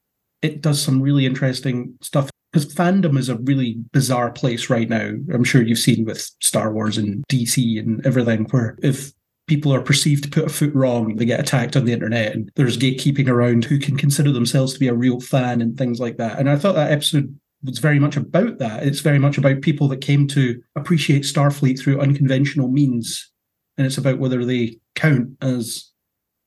it 0.42 0.60
does 0.60 0.82
some 0.82 1.02
really 1.02 1.26
interesting 1.26 1.94
stuff 2.00 2.30
because 2.52 2.72
fandom 2.74 3.16
is 3.16 3.28
a 3.28 3.38
really 3.38 3.76
bizarre 3.92 4.30
place 4.30 4.70
right 4.70 4.88
now. 4.88 5.12
I'm 5.32 5.44
sure 5.44 5.62
you've 5.62 5.78
seen 5.78 6.04
with 6.04 6.30
Star 6.40 6.72
Wars 6.72 6.98
and 6.98 7.24
DC 7.28 7.78
and 7.78 8.04
everything, 8.04 8.46
where 8.50 8.76
if 8.82 9.12
people 9.46 9.72
are 9.72 9.82
perceived 9.82 10.24
to 10.24 10.30
put 10.30 10.46
a 10.46 10.48
foot 10.48 10.74
wrong, 10.74 11.16
they 11.16 11.24
get 11.24 11.40
attacked 11.40 11.76
on 11.76 11.84
the 11.84 11.92
internet, 11.92 12.34
and 12.34 12.50
there's 12.56 12.78
gatekeeping 12.78 13.28
around 13.28 13.64
who 13.64 13.78
can 13.78 13.96
consider 13.96 14.32
themselves 14.32 14.72
to 14.72 14.80
be 14.80 14.88
a 14.88 14.94
real 14.94 15.20
fan 15.20 15.60
and 15.60 15.76
things 15.76 16.00
like 16.00 16.16
that. 16.16 16.38
And 16.38 16.50
I 16.50 16.56
thought 16.56 16.74
that 16.74 16.92
episode 16.92 17.38
was 17.62 17.78
very 17.78 17.98
much 17.98 18.16
about 18.16 18.58
that. 18.58 18.84
It's 18.84 19.00
very 19.00 19.18
much 19.18 19.38
about 19.38 19.60
people 19.60 19.86
that 19.88 20.00
came 20.00 20.26
to 20.28 20.60
appreciate 20.76 21.22
Starfleet 21.22 21.78
through 21.78 22.00
unconventional 22.00 22.68
means, 22.68 23.30
and 23.76 23.86
it's 23.86 23.98
about 23.98 24.18
whether 24.18 24.44
they 24.44 24.78
count 24.94 25.30
as 25.40 25.90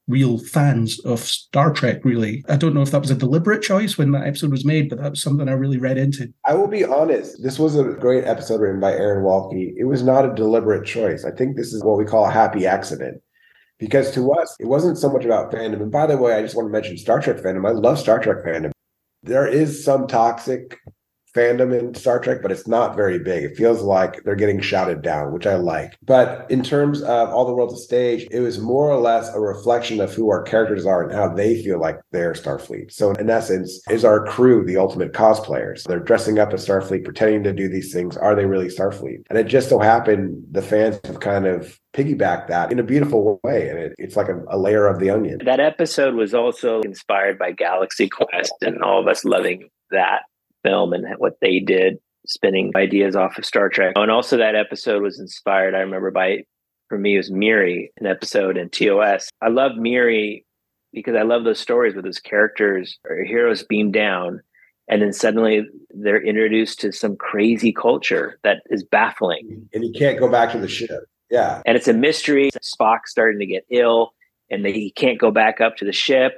real 0.07 0.37
fans 0.37 0.99
of 1.05 1.19
Star 1.19 1.71
Trek, 1.71 2.03
really. 2.03 2.43
I 2.49 2.57
don't 2.57 2.73
know 2.73 2.81
if 2.81 2.91
that 2.91 3.01
was 3.01 3.11
a 3.11 3.15
deliberate 3.15 3.61
choice 3.61 3.97
when 3.97 4.11
that 4.11 4.27
episode 4.27 4.51
was 4.51 4.65
made, 4.65 4.89
but 4.89 4.99
that 4.99 5.11
was 5.11 5.21
something 5.21 5.47
I 5.47 5.53
really 5.53 5.77
read 5.77 5.97
into. 5.97 6.33
I 6.45 6.55
will 6.55 6.67
be 6.67 6.83
honest. 6.83 7.41
This 7.41 7.57
was 7.57 7.77
a 7.77 7.83
great 7.83 8.25
episode 8.25 8.59
written 8.61 8.79
by 8.79 8.91
Aaron 8.91 9.23
Waltke. 9.23 9.73
It 9.77 9.85
was 9.85 10.03
not 10.03 10.25
a 10.25 10.33
deliberate 10.33 10.85
choice. 10.85 11.23
I 11.25 11.31
think 11.31 11.55
this 11.55 11.73
is 11.73 11.83
what 11.83 11.97
we 11.97 12.05
call 12.05 12.25
a 12.25 12.31
happy 12.31 12.65
accident. 12.65 13.21
Because 13.79 14.11
to 14.11 14.31
us, 14.33 14.55
it 14.59 14.67
wasn't 14.67 14.97
so 14.97 15.11
much 15.11 15.25
about 15.25 15.51
fandom. 15.51 15.81
And 15.81 15.91
by 15.91 16.05
the 16.05 16.17
way, 16.17 16.33
I 16.33 16.41
just 16.41 16.55
want 16.55 16.67
to 16.67 16.71
mention 16.71 16.97
Star 16.97 17.19
Trek 17.19 17.37
fandom. 17.37 17.67
I 17.67 17.71
love 17.71 17.99
Star 17.99 18.19
Trek 18.19 18.37
fandom. 18.45 18.71
There 19.23 19.47
is 19.47 19.83
some 19.83 20.07
toxic 20.07 20.79
fandom 21.33 21.77
in 21.77 21.93
Star 21.95 22.19
Trek, 22.19 22.41
but 22.41 22.51
it's 22.51 22.67
not 22.67 22.95
very 22.95 23.19
big. 23.19 23.43
It 23.43 23.57
feels 23.57 23.81
like 23.81 24.23
they're 24.23 24.35
getting 24.35 24.61
shouted 24.61 25.01
down, 25.01 25.33
which 25.33 25.47
I 25.47 25.55
like. 25.55 25.97
But 26.03 26.49
in 26.49 26.63
terms 26.63 27.01
of 27.01 27.29
All 27.29 27.45
the 27.45 27.53
World's 27.53 27.79
a 27.79 27.83
Stage, 27.83 28.27
it 28.31 28.39
was 28.39 28.59
more 28.59 28.89
or 28.89 28.99
less 28.99 29.33
a 29.33 29.39
reflection 29.39 29.99
of 29.99 30.13
who 30.13 30.29
our 30.29 30.43
characters 30.43 30.85
are 30.85 31.03
and 31.03 31.11
how 31.11 31.33
they 31.33 31.61
feel 31.61 31.79
like 31.79 31.99
they're 32.11 32.33
Starfleet. 32.33 32.91
So 32.91 33.11
in 33.11 33.29
essence, 33.29 33.81
is 33.89 34.05
our 34.05 34.25
crew 34.25 34.65
the 34.65 34.77
ultimate 34.77 35.13
cosplayers? 35.13 35.83
They're 35.83 35.99
dressing 35.99 36.39
up 36.39 36.53
as 36.53 36.67
Starfleet, 36.67 37.03
pretending 37.03 37.43
to 37.43 37.53
do 37.53 37.67
these 37.67 37.93
things. 37.93 38.17
Are 38.17 38.35
they 38.35 38.45
really 38.45 38.67
Starfleet? 38.67 39.23
And 39.29 39.37
it 39.37 39.45
just 39.45 39.69
so 39.69 39.79
happened 39.79 40.43
the 40.51 40.61
fans 40.61 40.99
have 41.05 41.19
kind 41.19 41.45
of 41.45 41.79
piggyback 41.93 42.47
that 42.47 42.71
in 42.71 42.79
a 42.79 42.83
beautiful 42.83 43.39
way. 43.43 43.69
And 43.69 43.79
it, 43.79 43.95
it's 43.97 44.15
like 44.15 44.27
a, 44.27 44.41
a, 44.49 44.57
layer 44.57 44.87
of 44.87 44.99
the 44.99 45.09
onion. 45.09 45.39
That 45.45 45.59
episode 45.59 46.15
was 46.15 46.33
also 46.33 46.81
inspired 46.81 47.37
by 47.37 47.51
Galaxy 47.51 48.09
Quest 48.09 48.53
and 48.61 48.81
all 48.81 48.99
of 48.99 49.07
us 49.07 49.23
loving 49.23 49.69
that 49.91 50.23
film 50.63 50.93
and 50.93 51.05
what 51.17 51.37
they 51.41 51.59
did, 51.59 51.97
spinning 52.25 52.71
ideas 52.75 53.15
off 53.15 53.37
of 53.37 53.45
Star 53.45 53.69
Trek. 53.69 53.93
And 53.95 54.11
also, 54.11 54.37
that 54.37 54.55
episode 54.55 55.01
was 55.01 55.19
inspired, 55.19 55.75
I 55.75 55.79
remember, 55.79 56.11
by, 56.11 56.43
for 56.89 56.97
me, 56.97 57.15
it 57.15 57.17
was 57.17 57.31
Miri, 57.31 57.91
an 57.99 58.07
episode 58.07 58.57
in 58.57 58.69
TOS. 58.69 59.29
I 59.41 59.49
love 59.49 59.75
Miri 59.75 60.45
because 60.93 61.15
I 61.15 61.23
love 61.23 61.43
those 61.43 61.59
stories 61.59 61.93
where 61.93 62.03
those 62.03 62.19
characters 62.19 62.99
or 63.09 63.23
heroes 63.23 63.63
beam 63.63 63.91
down 63.91 64.41
and 64.89 65.01
then 65.01 65.13
suddenly 65.13 65.65
they're 65.91 66.21
introduced 66.21 66.79
to 66.81 66.91
some 66.91 67.15
crazy 67.15 67.71
culture 67.71 68.39
that 68.43 68.63
is 68.69 68.83
baffling. 68.83 69.67
And 69.73 69.83
you 69.83 69.93
can't 69.97 70.19
go 70.19 70.29
back 70.29 70.51
to 70.51 70.59
the 70.59 70.67
ship. 70.67 71.05
Yeah. 71.29 71.61
And 71.65 71.77
it's 71.77 71.87
a 71.87 71.93
mystery. 71.93 72.51
Spock's 72.61 73.11
starting 73.11 73.39
to 73.39 73.45
get 73.45 73.65
ill 73.69 74.13
and 74.49 74.65
he 74.65 74.91
can't 74.91 75.19
go 75.19 75.31
back 75.31 75.61
up 75.61 75.77
to 75.77 75.85
the 75.85 75.93
ship. 75.93 76.33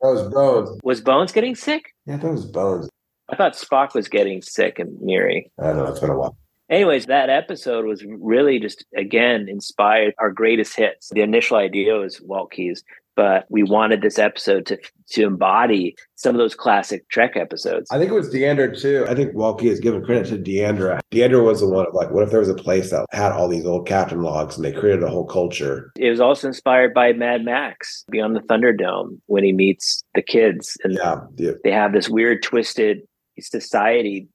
That 0.00 0.08
was 0.08 0.22
Bones. 0.32 0.80
Was 0.82 1.00
Bones 1.00 1.32
getting 1.32 1.54
sick? 1.54 1.94
Yeah, 2.06 2.16
that 2.16 2.30
was 2.30 2.46
Bones. 2.46 2.88
I 3.28 3.36
thought 3.36 3.54
Spock 3.54 3.94
was 3.94 4.08
getting 4.08 4.42
sick 4.42 4.78
and 4.78 5.00
Miri. 5.00 5.50
I 5.58 5.68
don't 5.68 5.76
know. 5.76 5.86
It's 5.86 6.00
been 6.00 6.10
a 6.10 6.18
while. 6.18 6.36
Anyways, 6.70 7.06
that 7.06 7.28
episode 7.28 7.84
was 7.84 8.04
really 8.06 8.58
just 8.58 8.84
again 8.96 9.46
inspired 9.48 10.14
our 10.18 10.30
greatest 10.30 10.76
hits. 10.76 11.10
The 11.10 11.20
initial 11.20 11.58
idea 11.58 11.94
was 11.94 12.20
Waltke's 12.20 12.82
but 13.16 13.46
we 13.48 13.62
wanted 13.62 14.02
this 14.02 14.18
episode 14.18 14.66
to 14.66 14.78
to 15.10 15.24
embody 15.24 15.94
some 16.14 16.34
of 16.34 16.38
those 16.38 16.54
classic 16.54 17.08
Trek 17.10 17.36
episodes. 17.36 17.90
I 17.90 17.98
think 17.98 18.10
it 18.10 18.14
was 18.14 18.32
Diandra 18.32 18.80
too. 18.80 19.04
I 19.08 19.14
think 19.14 19.34
Waltke's 19.34 19.80
given 19.80 20.04
credit 20.04 20.26
to 20.28 20.38
Diandra. 20.38 21.00
Diandra 21.12 21.44
was 21.44 21.60
the 21.60 21.68
one 21.68 21.86
of 21.86 21.94
like, 21.94 22.10
what 22.10 22.22
if 22.22 22.30
there 22.30 22.40
was 22.40 22.48
a 22.48 22.54
place 22.54 22.90
that 22.90 23.06
had 23.12 23.32
all 23.32 23.48
these 23.48 23.66
old 23.66 23.86
captain 23.86 24.22
logs 24.22 24.56
and 24.56 24.64
they 24.64 24.72
created 24.72 25.02
a 25.02 25.10
whole 25.10 25.26
culture? 25.26 25.92
It 25.96 26.10
was 26.10 26.20
also 26.20 26.48
inspired 26.48 26.94
by 26.94 27.12
Mad 27.12 27.44
Max 27.44 28.04
Beyond 28.10 28.36
the 28.36 28.40
Thunderdome 28.40 29.20
when 29.26 29.44
he 29.44 29.52
meets 29.52 30.02
the 30.14 30.22
kids 30.22 30.76
and 30.82 30.94
yeah, 30.94 31.20
yeah. 31.36 31.52
they 31.62 31.72
have 31.72 31.92
this 31.92 32.08
weird 32.08 32.42
twisted 32.42 33.02
society 33.40 34.28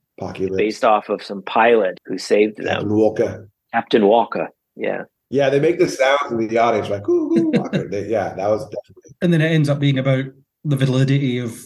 based 0.56 0.84
off 0.84 1.08
of 1.08 1.22
some 1.22 1.42
pilot 1.42 1.98
who 2.04 2.18
saved 2.18 2.58
them. 2.58 2.66
Captain 2.66 2.94
Walker. 2.94 3.48
Captain 3.72 4.06
Walker. 4.06 4.48
Yeah. 4.76 5.04
Yeah, 5.30 5.48
they 5.48 5.60
make 5.60 5.78
the 5.78 5.88
sounds 5.88 6.32
in 6.32 6.48
the 6.48 6.58
audience 6.58 6.88
like, 6.88 7.08
ooh, 7.08 7.38
ooh 7.38 7.68
they, 7.88 8.08
yeah, 8.08 8.34
that 8.34 8.48
was 8.48 8.64
definitely. 8.64 9.16
And 9.22 9.32
then 9.32 9.40
it 9.40 9.52
ends 9.52 9.68
up 9.68 9.78
being 9.78 9.98
about 9.98 10.24
the 10.64 10.76
validity 10.76 11.38
of 11.38 11.56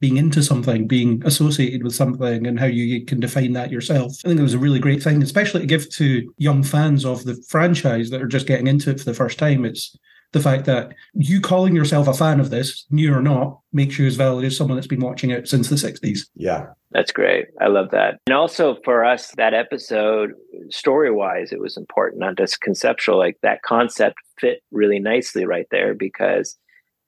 being 0.00 0.16
into 0.16 0.42
something, 0.42 0.88
being 0.88 1.22
associated 1.24 1.84
with 1.84 1.94
something, 1.94 2.44
and 2.44 2.58
how 2.58 2.66
you 2.66 3.04
can 3.04 3.20
define 3.20 3.52
that 3.52 3.70
yourself. 3.70 4.12
I 4.24 4.28
think 4.28 4.40
it 4.40 4.42
was 4.42 4.54
a 4.54 4.58
really 4.58 4.80
great 4.80 5.00
thing, 5.00 5.22
especially 5.22 5.60
to 5.60 5.66
give 5.66 5.88
to 5.90 6.34
young 6.38 6.64
fans 6.64 7.04
of 7.04 7.24
the 7.24 7.40
franchise 7.48 8.10
that 8.10 8.20
are 8.20 8.26
just 8.26 8.48
getting 8.48 8.66
into 8.66 8.90
it 8.90 8.98
for 8.98 9.04
the 9.04 9.14
first 9.14 9.38
time. 9.38 9.64
It's 9.64 9.96
the 10.32 10.40
fact 10.40 10.64
that 10.64 10.94
you 11.14 11.40
calling 11.40 11.76
yourself 11.76 12.08
a 12.08 12.14
fan 12.14 12.40
of 12.40 12.50
this, 12.50 12.86
new 12.90 13.14
or 13.14 13.22
not, 13.22 13.60
makes 13.72 13.98
you 13.98 14.06
as 14.06 14.16
valid 14.16 14.44
as 14.44 14.56
someone 14.56 14.76
that's 14.76 14.86
been 14.86 15.00
watching 15.00 15.30
it 15.30 15.46
since 15.46 15.68
the 15.68 15.76
60s. 15.76 16.20
Yeah. 16.34 16.66
That's 16.90 17.12
great. 17.12 17.46
I 17.60 17.68
love 17.68 17.90
that. 17.90 18.18
And 18.26 18.34
also 18.34 18.76
for 18.84 19.04
us, 19.04 19.32
that 19.36 19.54
episode, 19.54 20.32
story 20.70 21.10
wise, 21.10 21.52
it 21.52 21.60
was 21.60 21.76
important, 21.76 22.20
not 22.20 22.36
just 22.36 22.60
conceptual. 22.60 23.18
Like 23.18 23.38
that 23.42 23.62
concept 23.62 24.16
fit 24.38 24.62
really 24.70 24.98
nicely 24.98 25.44
right 25.46 25.66
there 25.70 25.94
because 25.94 26.56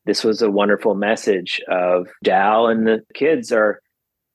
this 0.07 0.23
was 0.23 0.43
a 0.43 0.51
wonderful 0.51 0.95
message 0.95 1.61
of 1.69 2.09
Dal 2.23 2.69
and 2.69 2.87
the 2.87 3.03
kids 3.15 3.53
are 3.53 3.81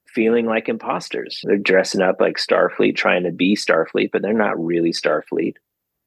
feeling 0.08 0.48
like 0.48 0.68
imposters. 0.68 1.42
They're 1.44 1.58
dressing 1.58 2.02
up 2.02 2.18
like 2.20 2.38
Starfleet, 2.38 2.96
trying 2.96 3.24
to 3.24 3.32
be 3.32 3.56
Starfleet, 3.56 4.10
but 4.12 4.24
they're 4.24 4.34
not 4.34 4.60
really 4.64 4.92
Starfleet. 4.92 5.54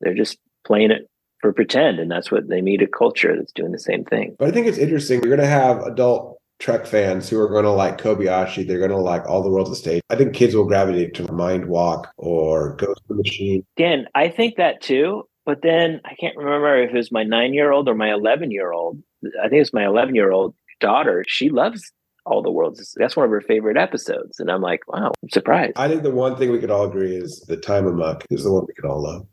They're 0.01 0.15
just 0.15 0.39
playing 0.65 0.91
it 0.91 1.09
for 1.43 1.53
pretend. 1.53 1.99
And 1.99 2.11
that's 2.11 2.31
what 2.31 2.49
they 2.49 2.63
meet 2.63 2.81
a 2.81 2.87
culture 2.87 3.37
that's 3.37 3.53
doing 3.53 3.73
the 3.73 3.79
same 3.79 4.05
thing. 4.05 4.37
But 4.39 4.49
I 4.49 4.51
think 4.53 4.67
it's 4.67 4.79
interesting. 4.79 5.21
You're 5.21 5.37
going 5.37 5.47
to 5.47 5.55
have 5.55 5.83
adult 5.83 6.39
Trek 6.61 6.87
fans 6.87 7.29
who 7.29 7.41
are 7.41 7.49
going 7.49 7.65
to 7.65 7.71
like 7.71 7.99
Kobayashi. 7.99 8.67
They're 8.67 8.79
going 8.79 8.91
to 8.93 8.97
like 8.97 9.29
All 9.29 9.43
the 9.43 9.51
World's 9.51 9.71
a 9.71 9.77
Stage. 9.77 10.01
I 10.09 10.17
think 10.17 10.33
kids 10.33 10.55
will 10.55 10.65
gravitate 10.65 11.13
to 11.15 11.31
Mind 11.33 11.67
Walk 11.67 12.13
or 12.17 12.77
Ghost 12.77 13.03
the 13.09 13.17
Machine. 13.17 13.67
Dan, 13.77 14.07
I 14.15 14.29
think 14.29 14.57
that 14.57 14.81
too. 14.81 15.29
But 15.45 15.63
then 15.63 16.01
I 16.05 16.15
can't 16.15 16.37
remember 16.37 16.81
if 16.81 16.91
it 16.91 16.97
was 16.97 17.11
my 17.11 17.25
nine 17.25 17.53
year 17.53 17.73
old 17.73 17.89
or 17.89 17.97
my 17.97 18.13
11 18.13 18.53
year 18.53 18.71
old. 18.71 19.03
I 19.45 19.49
think 19.49 19.61
it's 19.61 19.73
my 19.73 19.85
11 19.85 20.15
year 20.15 20.31
old 20.31 20.55
daughter. 20.79 21.25
She 21.27 21.51
loves 21.51 21.93
all 22.25 22.43
the 22.43 22.51
worlds. 22.51 22.95
That's 22.97 23.17
one 23.17 23.25
of 23.25 23.31
her 23.33 23.41
favorite 23.41 23.77
episodes. 23.77 24.39
And 24.39 24.49
I'm 24.49 24.63
like, 24.63 24.87
wow, 24.87 25.13
I'm 25.21 25.31
surprised. 25.31 25.73
I 25.75 25.89
think 25.89 26.05
the 26.05 26.13
one 26.13 26.37
thing 26.37 26.53
we 26.53 26.61
could 26.61 26.71
all 26.71 26.85
agree 26.85 27.17
is 27.17 27.41
the 27.49 27.57
Time 27.57 27.87
Amok 27.87 28.25
is 28.31 28.45
the 28.45 28.53
one 28.53 28.65
we 28.69 28.75
could 28.75 28.89
all 28.89 29.03
love. 29.03 29.27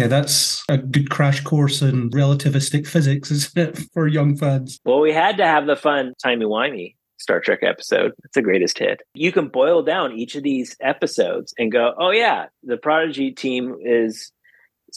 Yeah, 0.00 0.06
that's 0.06 0.64
a 0.70 0.78
good 0.78 1.10
crash 1.10 1.42
course 1.44 1.82
in 1.82 2.08
relativistic 2.08 2.86
physics, 2.86 3.30
isn't 3.30 3.58
it, 3.58 3.78
for 3.92 4.06
young 4.06 4.34
fans? 4.34 4.80
Well, 4.86 5.00
we 5.00 5.12
had 5.12 5.36
to 5.36 5.44
have 5.44 5.66
the 5.66 5.76
fun 5.76 6.14
timey-wimey 6.22 6.94
Star 7.18 7.38
Trek 7.38 7.58
episode. 7.62 8.12
It's 8.24 8.34
the 8.34 8.40
greatest 8.40 8.78
hit. 8.78 9.02
You 9.12 9.30
can 9.30 9.48
boil 9.48 9.82
down 9.82 10.12
each 10.12 10.36
of 10.36 10.42
these 10.42 10.74
episodes 10.80 11.52
and 11.58 11.70
go, 11.70 11.92
oh, 11.98 12.12
yeah, 12.12 12.46
the 12.62 12.78
Prodigy 12.78 13.30
team 13.30 13.76
is 13.82 14.32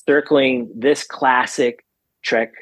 circling 0.08 0.72
this 0.74 1.04
classic 1.04 1.84
Trek 2.22 2.54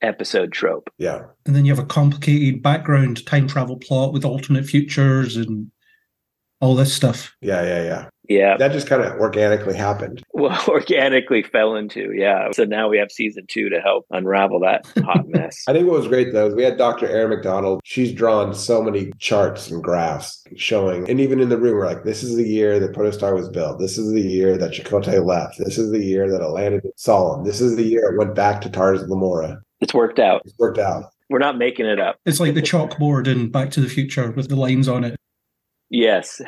episode 0.00 0.52
trope. 0.52 0.88
Yeah. 0.96 1.24
And 1.44 1.54
then 1.54 1.66
you 1.66 1.74
have 1.74 1.84
a 1.84 1.86
complicated 1.86 2.62
background 2.62 3.26
time 3.26 3.46
travel 3.46 3.76
plot 3.76 4.14
with 4.14 4.24
alternate 4.24 4.64
futures 4.64 5.36
and 5.36 5.70
all 6.62 6.74
this 6.76 6.94
stuff. 6.94 7.36
Yeah, 7.42 7.62
yeah, 7.62 7.82
yeah. 7.82 8.08
Yeah. 8.28 8.56
That 8.56 8.72
just 8.72 8.86
kind 8.86 9.02
of 9.02 9.12
organically 9.20 9.74
happened. 9.74 10.22
Well, 10.36 10.62
organically 10.68 11.42
fell 11.42 11.74
into, 11.74 12.12
yeah. 12.12 12.50
So 12.52 12.64
now 12.64 12.88
we 12.88 12.98
have 12.98 13.10
season 13.10 13.46
two 13.48 13.70
to 13.70 13.80
help 13.80 14.04
unravel 14.10 14.60
that 14.60 14.84
hot 15.02 15.26
mess. 15.28 15.62
I 15.66 15.72
think 15.72 15.86
what 15.86 15.96
was 16.00 16.08
great 16.08 16.34
though 16.34 16.48
is 16.48 16.54
we 16.54 16.64
had 16.64 16.76
Dr. 16.76 17.08
Erin 17.08 17.30
Macdonald. 17.30 17.80
She's 17.82 18.12
drawn 18.12 18.52
so 18.52 18.82
many 18.82 19.10
charts 19.18 19.70
and 19.70 19.82
graphs 19.82 20.44
showing, 20.54 21.08
and 21.08 21.18
even 21.18 21.40
in 21.40 21.48
the 21.48 21.56
room, 21.56 21.76
we're 21.76 21.86
like, 21.86 22.04
this 22.04 22.22
is 22.22 22.36
the 22.36 22.46
year 22.46 22.78
that 22.78 22.92
Protostar 22.92 23.34
was 23.34 23.48
built. 23.48 23.78
This 23.78 23.96
is 23.96 24.12
the 24.12 24.20
year 24.20 24.58
that 24.58 24.72
Chakotay 24.72 25.24
left. 25.24 25.56
This 25.58 25.78
is 25.78 25.92
the 25.92 26.04
year 26.04 26.30
that 26.30 26.42
it 26.42 26.48
landed 26.48 26.84
in 26.84 26.92
Solum. 26.96 27.44
This 27.44 27.62
is 27.62 27.76
the 27.76 27.84
year 27.84 28.12
it 28.12 28.18
went 28.18 28.34
back 28.34 28.60
to 28.62 28.68
Tars 28.68 29.00
Lamora. 29.08 29.62
It's 29.80 29.94
worked 29.94 30.18
out. 30.18 30.42
It's 30.44 30.58
worked 30.58 30.78
out. 30.78 31.04
We're 31.30 31.38
not 31.38 31.56
making 31.56 31.86
it 31.86 32.00
up. 32.00 32.16
It's 32.26 32.40
like 32.40 32.54
the 32.54 32.60
chalkboard 32.60 33.26
in 33.26 33.50
Back 33.50 33.70
to 33.70 33.80
the 33.80 33.88
Future 33.88 34.30
with 34.32 34.48
the 34.48 34.56
lines 34.56 34.88
on 34.88 35.04
it. 35.04 35.16
Yes. 35.88 36.42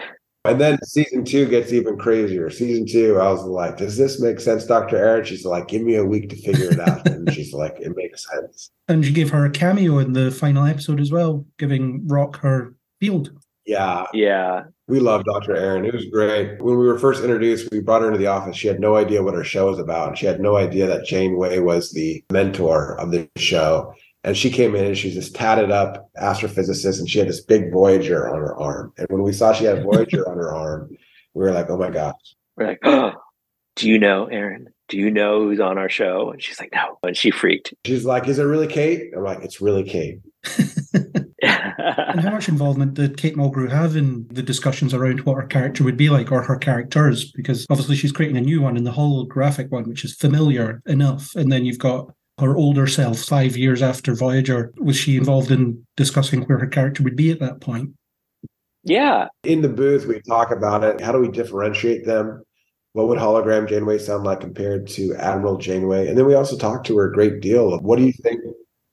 And 0.47 0.61
then 0.61 0.79
season 0.85 1.25
two 1.25 1.47
gets 1.47 1.73
even 1.73 1.97
crazier. 1.99 2.51
Season 2.51 2.87
two, 2.87 3.19
I 3.21 3.31
was 3.31 3.45
like, 3.45 3.77
does 3.77 3.97
this 3.97 4.21
make 4.21 4.41
sense, 4.41 4.65
Dr. 4.65 4.97
Erin? 4.97 5.25
She's 5.25 5.45
like, 5.45 5.69
give 5.69 5.83
me 5.83 5.97
a 5.97 6.05
week 6.05 6.31
to 6.31 6.37
figure 6.37 6.71
it 6.73 6.81
out. 6.81 7.07
and 7.07 7.33
she's 7.33 7.53
like, 7.53 7.77
it 7.81 7.95
makes 7.97 8.27
sense. 8.31 8.71
And 8.89 9.05
you 9.05 9.13
gave 9.13 9.31
her 9.31 9.45
a 9.45 9.51
cameo 9.51 9.99
in 9.99 10.13
the 10.13 10.31
final 10.31 10.65
episode 10.65 11.01
as 11.01 11.11
well, 11.11 11.45
giving 11.59 12.07
Rock 12.07 12.39
her 12.39 12.77
field. 13.01 13.33
Yeah. 13.67 14.07
Yeah. 14.15 14.63
We 14.87 15.01
love 15.01 15.25
Dr. 15.25 15.57
Erin. 15.57 15.85
It 15.85 15.93
was 15.93 16.05
great. 16.05 16.63
When 16.63 16.79
we 16.79 16.87
were 16.87 17.01
first 17.01 17.25
introduced, 17.25 17.69
we 17.73 17.81
brought 17.81 18.03
her 18.03 18.07
into 18.07 18.19
the 18.21 18.29
office. 18.29 18.57
She 18.57 18.69
had 18.69 18.79
no 18.79 18.95
idea 18.95 19.25
what 19.25 19.35
her 19.35 19.43
show 19.43 19.67
was 19.71 19.81
about. 19.81 20.17
She 20.17 20.27
had 20.27 20.41
no 20.41 20.57
idea 20.57 20.87
that 20.87 21.05
Janeway 21.05 21.59
was 21.59 21.91
the 21.91 22.23
mentor 22.31 22.97
of 23.01 23.11
the 23.11 23.29
show. 23.37 23.93
And 24.27 24.37
she 24.37 24.51
came 24.51 24.75
in 24.75 24.85
and 24.85 24.99
she's 24.99 25.15
this 25.15 25.31
tatted 25.31 25.71
up 25.71 26.11
astrophysicist 26.21 26.99
and 26.99 27.09
she 27.09 27.21
had 27.21 27.29
this 27.29 27.41
big 27.41 27.73
Voyager 27.73 28.29
on 28.29 28.41
her 28.41 28.57
arm. 28.57 28.93
And 28.99 29.07
when 29.09 29.23
we 29.23 29.33
saw 29.33 29.53
she 29.53 29.65
had 29.65 29.85
Voyager 29.85 30.29
on 30.29 30.37
her 30.37 30.53
arm, 30.53 30.91
we 31.33 31.45
were 31.45 31.53
like, 31.53 31.71
oh 31.71 31.77
my 31.77 31.91
gosh. 31.91 32.35
We're 32.57 32.67
like, 32.67 32.81
oh, 32.83 33.13
do 33.77 33.89
you 33.89 34.01
know, 34.01 34.27
Aaron? 34.27 34.69
Do 34.89 34.99
you 34.99 35.13
know 35.13 35.45
who's 35.45 35.61
on 35.61 35.79
our 35.79 35.89
show? 35.89 36.31
And 36.31 36.43
she's 36.43 36.59
like, 36.59 36.73
no. 36.75 36.99
And 37.05 37.17
she 37.17 37.31
freaked. 37.31 37.73
She's 37.85 38.05
like, 38.05 38.27
is 38.27 38.41
it 38.41 38.45
really 38.45 38.67
Kate? 38.67 39.13
I'm 39.17 39.23
like, 39.23 39.45
it's 39.45 39.61
really 39.61 39.85
Kate. 39.85 40.19
and 41.43 42.21
how 42.21 42.31
much 42.31 42.49
involvement 42.49 42.95
did 42.95 43.17
Kate 43.17 43.37
Mulgrew 43.37 43.71
have 43.71 43.95
in 43.95 44.27
the 44.29 44.43
discussions 44.43 44.93
around 44.93 45.21
what 45.21 45.37
her 45.37 45.47
character 45.47 45.85
would 45.85 45.97
be 45.97 46.09
like 46.09 46.33
or 46.33 46.43
her 46.43 46.57
characters? 46.57 47.31
Because 47.33 47.65
obviously 47.71 47.95
she's 47.95 48.13
creating 48.13 48.37
a 48.37 48.41
new 48.41 48.61
one 48.61 48.77
in 48.77 48.85
the 48.85 48.93
holographic 48.93 49.71
one, 49.71 49.89
which 49.89 50.05
is 50.05 50.15
familiar 50.15 50.83
enough. 50.87 51.35
And 51.37 51.53
then 51.53 51.65
you've 51.65 51.79
got 51.79 52.11
her 52.39 52.57
older 52.57 52.87
self, 52.87 53.19
five 53.21 53.57
years 53.57 53.83
after 53.83 54.15
Voyager, 54.15 54.73
was 54.77 54.97
she 54.97 55.17
involved 55.17 55.51
in 55.51 55.85
discussing 55.97 56.43
where 56.43 56.59
her 56.59 56.67
character 56.67 57.03
would 57.03 57.17
be 57.17 57.31
at 57.31 57.41
that 57.41 57.61
point? 57.61 57.91
Yeah. 58.85 59.29
In 59.43 59.63
the 59.63 59.69
booth, 59.69 60.07
we 60.07 60.21
talk 60.21 60.51
about 60.51 60.85
it. 60.85 61.01
How 61.01 61.13
do 61.13 61.19
we 61.19 61.29
differentiate 61.29 62.05
them? 62.05 62.43
What 62.93 63.09
would 63.09 63.19
hologram 63.19 63.69
Janeway 63.69 63.99
sound 63.99 64.25
like 64.25 64.41
compared 64.41 64.87
to 64.89 65.15
Admiral 65.17 65.59
Janeway? 65.59 66.09
And 66.09 66.17
then 66.17 66.27
we 66.27 66.35
also 66.35 66.57
talk 66.57 66.85
to 66.85 66.97
her 66.99 67.11
a 67.11 67.13
great 67.13 67.41
deal 67.41 67.73
of 67.75 67.83
what 67.83 67.99
do 67.99 68.05
you 68.05 68.13
think 68.13 68.41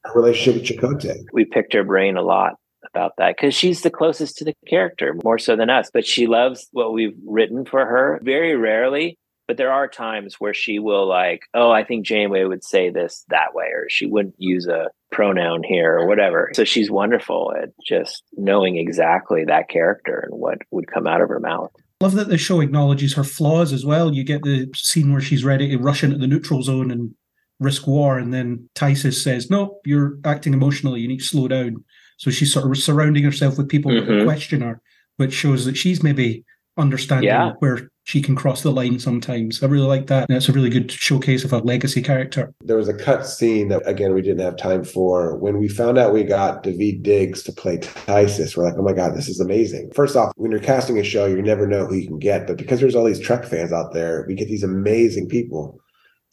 her 0.04 0.14
relationship 0.14 0.56
with 0.62 0.66
Chakotay? 0.66 1.24
We 1.32 1.46
picked 1.46 1.74
her 1.74 1.84
brain 1.84 2.18
a 2.18 2.22
lot 2.22 2.54
about 2.94 3.14
that 3.18 3.36
because 3.38 3.54
she's 3.54 3.82
the 3.82 3.90
closest 3.90 4.38
to 4.38 4.46
the 4.46 4.54
character 4.68 5.16
more 5.24 5.40
so 5.40 5.56
than 5.56 5.70
us. 5.70 5.90
But 5.94 6.06
she 6.06 6.28
loves 6.28 6.68
what 6.72 6.94
we've 6.94 7.16
written 7.26 7.66
for 7.66 7.86
her. 7.86 8.20
Very 8.24 8.56
rarely, 8.56 9.18
but 9.48 9.58
there 9.58 9.72
are 9.72 9.88
times 9.88 10.36
where 10.40 10.54
she 10.54 10.80
will 10.80 11.08
like, 11.08 11.42
oh, 11.54 11.72
I 11.72 11.84
think 11.84 12.06
Janeway 12.06 12.46
would 12.46 12.64
say 12.64 12.90
this 12.90 13.26
that 13.30 13.54
way, 13.54 13.66
or 13.66 13.88
she 13.90 14.06
wouldn't 14.06 14.36
use 14.38 14.68
a 14.68 14.90
pronoun 15.12 15.64
here 15.64 15.98
or 15.98 16.08
whatever. 16.08 16.52
So 16.54 16.64
she's 16.64 16.90
wonderful 16.90 17.54
at 17.62 17.70
just 17.86 18.24
knowing 18.34 18.78
exactly 18.78 19.44
that 19.46 19.70
character 19.70 20.28
and 20.30 20.40
what 20.40 20.60
would 20.72 20.88
come 20.88 21.08
out 21.08 21.22
of 21.22 21.30
her 21.30 21.40
mouth. 21.40 21.72
Love 22.02 22.16
that 22.16 22.30
the 22.30 22.38
show 22.38 22.62
acknowledges 22.62 23.14
her 23.14 23.24
flaws 23.24 23.72
as 23.72 23.86
well. 23.86 24.14
You 24.14 24.24
get 24.24 24.44
the 24.44 24.70
scene 24.76 25.12
where 25.12 25.22
she's 25.22 25.46
ready 25.46 25.70
to 25.70 25.78
rush 25.78 26.04
into 26.04 26.18
the 26.18 26.28
neutral 26.28 26.62
zone 26.62 26.92
and 26.92 27.14
risk 27.60 27.88
war, 27.88 28.18
and 28.18 28.34
then 28.34 28.70
Tysess 28.76 29.22
says, 29.24 29.50
"No, 29.50 29.80
you're 29.86 30.18
acting 30.26 30.54
emotionally. 30.54 31.00
You 31.00 31.08
need 31.08 31.20
to 31.20 31.26
slow 31.26 31.48
down." 31.48 31.84
So 32.18 32.30
she's 32.30 32.52
sort 32.52 32.70
of 32.70 32.78
surrounding 32.78 33.24
herself 33.24 33.58
with 33.58 33.70
people 33.70 33.92
mm-hmm. 33.92 34.20
that 34.20 34.26
question 34.26 34.62
her, 34.62 34.82
which 35.18 35.34
shows 35.34 35.66
that 35.66 35.78
she's 35.78 36.04
maybe 36.04 36.44
understanding 36.78 37.30
yeah. 37.30 37.54
where 37.60 37.90
she 38.06 38.22
can 38.22 38.36
cross 38.36 38.62
the 38.62 38.72
line 38.72 39.00
sometimes. 39.00 39.64
I 39.64 39.68
really 39.68 39.88
like 39.88 40.08
that. 40.08 40.28
And 40.30 40.36
it's 40.36 40.50
a 40.50 40.54
really 40.54 40.70
good 40.70 40.92
showcase 40.92 41.44
of 41.44 41.54
a 41.54 41.60
legacy 41.60 42.02
character. 42.02 42.54
There 42.62 42.78
was 42.78 42.90
a 42.90 42.94
cut 42.94 43.26
scene 43.26 43.70
that, 43.70 43.88
again, 43.88 44.14
we 44.14 44.22
didn't 44.22 44.42
have 44.42 44.58
time 44.58 44.84
for. 44.84 45.38
When 45.38 45.58
we 45.58 45.70
found 45.70 45.98
out 45.98 46.14
we 46.14 46.24
got 46.24 46.64
Daveed 46.64 47.02
Diggs 47.02 47.44
to 47.44 47.54
play 47.54 47.78
Tysess, 47.78 48.58
we're 48.58 48.66
like, 48.66 48.76
oh 48.78 48.84
my 48.84 48.94
God, 48.94 49.16
this 49.16 49.30
is 49.30 49.40
amazing. 49.40 49.92
First 49.96 50.18
off, 50.18 50.34
when 50.36 50.52
you're 50.52 50.60
casting 50.60 51.00
a 51.00 51.04
show, 51.04 51.26
you 51.26 51.42
never 51.42 51.66
know 51.66 51.86
who 51.86 51.96
you 51.96 52.08
can 52.08 52.20
get. 52.20 52.46
But 52.46 52.58
because 52.58 52.82
there's 52.82 52.96
all 52.96 53.06
these 53.06 53.20
Trek 53.20 53.46
fans 53.46 53.72
out 53.72 53.94
there, 53.94 54.26
we 54.28 54.36
get 54.36 54.50
these 54.50 54.64
amazing 54.64 55.30
people. 55.30 55.80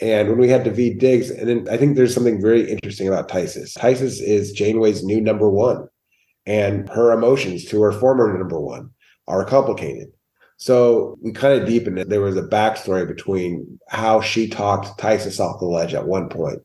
And 0.01 0.29
when 0.29 0.39
we 0.39 0.49
had 0.49 0.65
Daveed 0.65 0.99
Diggs, 0.99 1.31
and 1.31 1.49
then 1.49 1.69
I 1.71 1.77
think 1.77 1.95
there's 1.95 2.15
something 2.15 2.41
very 2.41 2.69
interesting 2.69 3.07
about 3.07 3.29
Tysess. 3.29 3.77
Tysess 3.77 4.21
is 4.21 4.53
Janeway's 4.53 5.05
new 5.05 5.21
number 5.21 5.49
one, 5.49 5.89
and 6.47 6.89
her 6.89 7.13
emotions 7.13 7.67
to 7.67 7.81
her 7.83 7.93
former 7.93 8.37
number 8.37 8.59
one 8.59 8.91
are 9.29 9.45
complicated 9.45 10.09
so 10.61 11.17
we 11.23 11.33
kind 11.33 11.59
of 11.59 11.67
deepened 11.67 11.99
it. 11.99 12.11
There 12.11 12.21
was 12.21 12.37
a 12.37 12.43
backstory 12.43 13.09
between 13.09 13.81
how 13.89 14.21
she 14.21 14.47
talked 14.47 15.01
Tysess 15.01 15.41
off 15.41 15.59
the 15.59 15.65
ledge 15.65 15.95
at 15.95 16.07
one 16.07 16.29
point, 16.29 16.61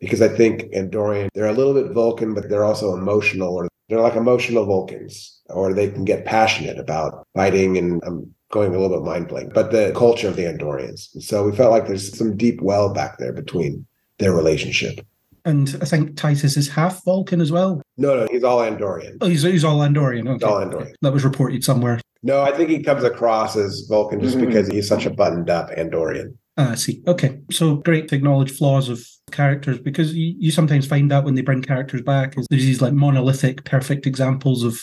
because 0.00 0.22
I 0.22 0.28
think 0.28 0.62
Andorian 0.72 1.28
they're 1.34 1.46
a 1.46 1.52
little 1.52 1.74
bit 1.74 1.92
Vulcan, 1.92 2.32
but 2.32 2.48
they're 2.48 2.64
also 2.64 2.96
emotional, 2.96 3.54
or 3.54 3.68
they're 3.90 4.00
like 4.00 4.16
emotional 4.16 4.64
Vulcans, 4.64 5.42
or 5.50 5.74
they 5.74 5.90
can 5.90 6.06
get 6.06 6.24
passionate 6.24 6.78
about 6.78 7.26
fighting. 7.34 7.76
And 7.76 8.02
I'm 8.06 8.34
going 8.50 8.74
a 8.74 8.78
little 8.78 8.96
bit 8.96 9.04
mind 9.04 9.28
blank, 9.28 9.52
but 9.52 9.72
the 9.72 9.92
culture 9.94 10.28
of 10.28 10.36
the 10.36 10.44
Andorians. 10.44 11.10
So 11.22 11.44
we 11.44 11.54
felt 11.54 11.70
like 11.70 11.86
there's 11.86 12.16
some 12.16 12.38
deep 12.38 12.62
well 12.62 12.94
back 12.94 13.18
there 13.18 13.32
between 13.32 13.86
their 14.18 14.32
relationship. 14.32 15.04
And 15.44 15.76
I 15.82 15.84
think 15.84 16.12
Tysess 16.12 16.56
is 16.56 16.70
half 16.70 17.04
Vulcan 17.04 17.42
as 17.42 17.52
well. 17.52 17.82
No, 17.98 18.16
no, 18.16 18.26
he's 18.30 18.44
all 18.44 18.60
Andorian. 18.60 19.18
Oh, 19.20 19.26
he's, 19.26 19.42
he's 19.42 19.64
all 19.64 19.80
Andorian. 19.80 20.26
Okay. 20.26 20.46
All 20.46 20.60
Andorian. 20.60 20.94
That 21.02 21.12
was 21.12 21.22
reported 21.22 21.62
somewhere. 21.62 22.00
No, 22.24 22.40
I 22.40 22.52
think 22.52 22.70
he 22.70 22.82
comes 22.82 23.04
across 23.04 23.54
as 23.54 23.82
Vulcan 23.86 24.18
just 24.18 24.38
mm-hmm. 24.38 24.46
because 24.46 24.66
he's 24.68 24.88
such 24.88 25.04
a 25.04 25.10
buttoned 25.10 25.50
up 25.50 25.68
Andorian. 25.70 26.34
Ah, 26.56 26.72
I 26.72 26.74
see. 26.74 27.02
Okay. 27.06 27.38
So 27.50 27.76
great 27.76 28.08
to 28.08 28.14
acknowledge 28.14 28.50
flaws 28.50 28.88
of 28.88 29.06
characters 29.30 29.78
because 29.78 30.14
you, 30.14 30.34
you 30.38 30.50
sometimes 30.50 30.86
find 30.86 31.10
that 31.10 31.24
when 31.24 31.34
they 31.34 31.42
bring 31.42 31.60
characters 31.60 32.00
back 32.00 32.38
is 32.38 32.46
there's 32.48 32.62
these 32.64 32.80
like 32.80 32.94
monolithic, 32.94 33.64
perfect 33.64 34.06
examples 34.06 34.64
of 34.64 34.80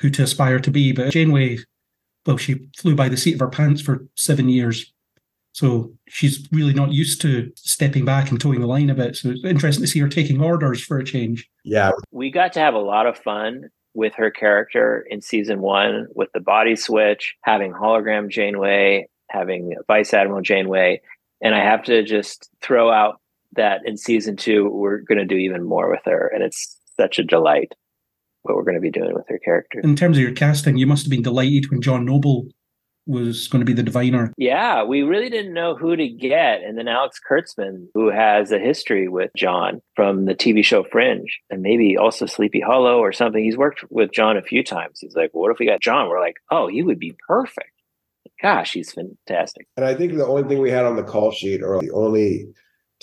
who 0.00 0.10
to 0.10 0.22
aspire 0.22 0.58
to 0.60 0.70
be. 0.70 0.92
But 0.92 1.10
Janeway, 1.10 1.58
well, 2.26 2.36
she 2.36 2.68
flew 2.76 2.94
by 2.94 3.08
the 3.08 3.16
seat 3.16 3.34
of 3.34 3.40
her 3.40 3.48
pants 3.48 3.80
for 3.80 4.06
seven 4.16 4.50
years. 4.50 4.92
So 5.52 5.94
she's 6.06 6.46
really 6.52 6.74
not 6.74 6.92
used 6.92 7.22
to 7.22 7.50
stepping 7.56 8.04
back 8.04 8.30
and 8.30 8.38
toeing 8.38 8.60
the 8.60 8.66
line 8.66 8.90
a 8.90 8.94
bit. 8.94 9.16
So 9.16 9.30
it's 9.30 9.44
interesting 9.44 9.84
to 9.84 9.88
see 9.88 10.00
her 10.00 10.08
taking 10.08 10.42
orders 10.42 10.84
for 10.84 10.98
a 10.98 11.04
change. 11.04 11.48
Yeah. 11.64 11.92
We 12.10 12.30
got 12.30 12.52
to 12.52 12.60
have 12.60 12.74
a 12.74 12.78
lot 12.78 13.06
of 13.06 13.16
fun 13.16 13.70
with 13.94 14.14
her 14.16 14.30
character 14.30 15.04
in 15.08 15.20
season 15.20 15.60
one 15.60 16.06
with 16.14 16.28
the 16.32 16.40
body 16.40 16.76
switch, 16.76 17.34
having 17.42 17.72
hologram 17.72 18.28
Janeway, 18.28 19.08
having 19.30 19.74
Vice 19.86 20.14
Admiral 20.14 20.42
Janeway. 20.42 21.00
And 21.40 21.54
I 21.54 21.64
have 21.64 21.84
to 21.84 22.02
just 22.02 22.48
throw 22.62 22.90
out 22.90 23.20
that 23.56 23.80
in 23.84 23.96
season 23.96 24.36
two, 24.36 24.68
we're 24.68 24.98
going 24.98 25.18
to 25.18 25.24
do 25.24 25.36
even 25.36 25.64
more 25.64 25.90
with 25.90 26.02
her. 26.04 26.30
And 26.34 26.42
it's 26.42 26.78
such 26.96 27.18
a 27.18 27.24
delight 27.24 27.72
what 28.42 28.56
we're 28.56 28.64
going 28.64 28.74
to 28.74 28.80
be 28.80 28.90
doing 28.90 29.14
with 29.14 29.26
her 29.28 29.38
character. 29.38 29.80
In 29.80 29.96
terms 29.96 30.16
of 30.16 30.22
your 30.22 30.32
casting, 30.32 30.76
you 30.76 30.86
must 30.86 31.04
have 31.04 31.10
been 31.10 31.22
delighted 31.22 31.70
when 31.70 31.82
John 31.82 32.04
Noble 32.04 32.46
was 33.08 33.48
going 33.48 33.60
to 33.60 33.66
be 33.66 33.72
the 33.72 33.82
diviner. 33.82 34.32
Yeah, 34.36 34.84
we 34.84 35.02
really 35.02 35.30
didn't 35.30 35.54
know 35.54 35.74
who 35.74 35.96
to 35.96 36.08
get. 36.08 36.62
And 36.62 36.76
then 36.76 36.86
Alex 36.86 37.18
Kurtzman, 37.28 37.86
who 37.94 38.10
has 38.10 38.52
a 38.52 38.58
history 38.58 39.08
with 39.08 39.30
John 39.34 39.80
from 39.96 40.26
the 40.26 40.34
TV 40.34 40.62
show 40.64 40.84
Fringe 40.84 41.40
and 41.50 41.62
maybe 41.62 41.96
also 41.96 42.26
Sleepy 42.26 42.60
Hollow 42.60 42.98
or 42.98 43.12
something. 43.12 43.42
He's 43.42 43.56
worked 43.56 43.82
with 43.90 44.12
John 44.12 44.36
a 44.36 44.42
few 44.42 44.62
times. 44.62 44.98
He's 45.00 45.16
like, 45.16 45.30
well, 45.32 45.42
what 45.42 45.52
if 45.52 45.58
we 45.58 45.66
got 45.66 45.80
John? 45.80 46.08
We're 46.08 46.20
like, 46.20 46.36
oh, 46.50 46.68
he 46.68 46.82
would 46.82 46.98
be 46.98 47.16
perfect. 47.26 47.72
Gosh, 48.42 48.72
he's 48.72 48.92
fantastic. 48.92 49.66
And 49.76 49.86
I 49.86 49.94
think 49.94 50.12
the 50.12 50.26
only 50.26 50.44
thing 50.44 50.60
we 50.60 50.70
had 50.70 50.84
on 50.84 50.96
the 50.96 51.02
call 51.02 51.32
sheet 51.32 51.62
or 51.62 51.80
the 51.80 51.90
only 51.90 52.46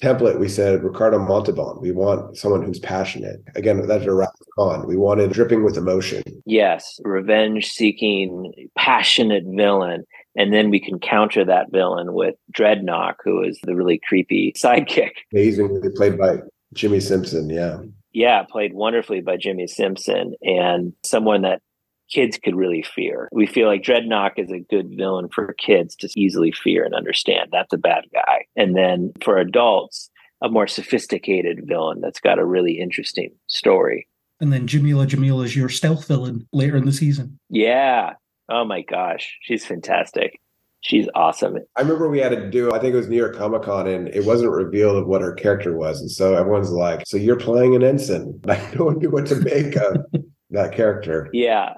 template, 0.01 0.39
we 0.39 0.49
said 0.49 0.83
Ricardo 0.83 1.19
Montalban. 1.19 1.81
We 1.81 1.91
want 1.91 2.37
someone 2.37 2.63
who's 2.63 2.79
passionate. 2.79 3.43
Again, 3.55 3.85
that's 3.87 4.05
a 4.05 4.11
of 4.11 4.47
Khan. 4.57 4.87
We 4.87 4.97
wanted 4.97 5.31
dripping 5.31 5.63
with 5.63 5.77
emotion. 5.77 6.23
Yes, 6.45 6.99
revenge 7.03 7.69
seeking, 7.69 8.69
passionate 8.77 9.43
villain. 9.45 10.03
And 10.37 10.53
then 10.53 10.69
we 10.69 10.81
can 10.81 10.99
counter 10.99 11.45
that 11.45 11.71
villain 11.71 12.13
with 12.13 12.35
Dreadnought, 12.51 13.15
who 13.23 13.41
is 13.41 13.57
the 13.63 13.75
really 13.75 14.01
creepy 14.05 14.53
sidekick. 14.57 15.11
Amazingly 15.31 15.89
played 15.95 16.17
by 16.17 16.39
Jimmi 16.75 17.01
Simpson. 17.01 17.49
Yeah. 17.49 17.79
Yeah, 18.11 18.43
played 18.43 18.73
wonderfully 18.73 19.21
by 19.21 19.37
Jimmi 19.37 19.69
Simpson 19.69 20.35
and 20.41 20.93
someone 21.03 21.41
that 21.41 21.61
kids 22.09 22.39
could 22.43 22.55
really 22.55 22.83
fear. 22.83 23.29
We 23.31 23.47
feel 23.47 23.67
like 23.67 23.83
Dreadnought 23.83 24.37
is 24.37 24.51
a 24.51 24.59
good 24.59 24.95
villain 24.95 25.29
for 25.33 25.53
kids 25.53 25.95
to 25.97 26.09
easily 26.15 26.51
fear 26.51 26.83
and 26.83 26.93
understand. 26.93 27.49
That's 27.51 27.73
a 27.73 27.77
bad 27.77 28.05
guy. 28.13 28.45
And 28.55 28.75
then 28.75 29.11
for 29.23 29.37
adults, 29.37 30.09
a 30.41 30.49
more 30.49 30.67
sophisticated 30.67 31.61
villain 31.65 32.01
that's 32.01 32.19
got 32.19 32.39
a 32.39 32.45
really 32.45 32.79
interesting 32.79 33.31
story. 33.47 34.07
And 34.39 34.51
then 34.51 34.67
Jameela 34.67 35.07
Jamil 35.07 35.43
is 35.45 35.55
your 35.55 35.69
stealth 35.69 36.07
villain 36.07 36.47
later 36.51 36.75
in 36.75 36.85
the 36.85 36.91
season. 36.91 37.39
Yeah. 37.49 38.13
Oh 38.49 38.65
my 38.65 38.81
gosh. 38.81 39.37
She's 39.41 39.65
fantastic. 39.65 40.39
She's 40.81 41.07
awesome. 41.15 41.57
I 41.75 41.81
remember 41.81 42.09
we 42.09 42.19
had 42.19 42.29
to 42.29 42.47
do, 42.47 42.71
I 42.71 42.79
think 42.79 42.93
it 42.93 42.97
was 42.97 43.07
New 43.07 43.17
York 43.17 43.35
Comic 43.35 43.63
Con, 43.63 43.87
and 43.87 44.07
it 44.09 44.23
wasn't 44.23 44.51
revealed 44.51 44.97
of 44.97 45.07
what 45.07 45.21
her 45.21 45.33
character 45.33 45.75
was. 45.75 45.99
And 45.99 46.11
so 46.11 46.35
everyone's 46.35 46.69
like, 46.69 47.07
So 47.07 47.17
you're 47.17 47.37
playing 47.37 47.75
an 47.75 47.83
ensign. 47.83 48.39
I 48.47 48.57
don't 48.75 49.01
know 49.01 49.09
what 49.09 49.25
to 49.27 49.35
make 49.37 49.75
of 49.77 49.97
that 50.51 50.73
character. 50.73 51.27
Yeah. 51.33 51.73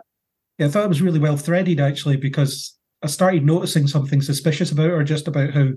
Yeah, 0.58 0.67
I 0.67 0.70
thought 0.70 0.86
it 0.86 0.89
was 0.89 1.02
really 1.02 1.20
well 1.20 1.38
threaded 1.38 1.80
actually 1.80 2.17
because 2.17 2.76
I 3.04 3.08
started 3.08 3.46
noticing 3.46 3.88
something 3.88 4.22
suspicious 4.22 4.72
about 4.72 4.89
her, 4.89 5.04
just 5.04 5.28
about 5.28 5.52
how 5.52 5.70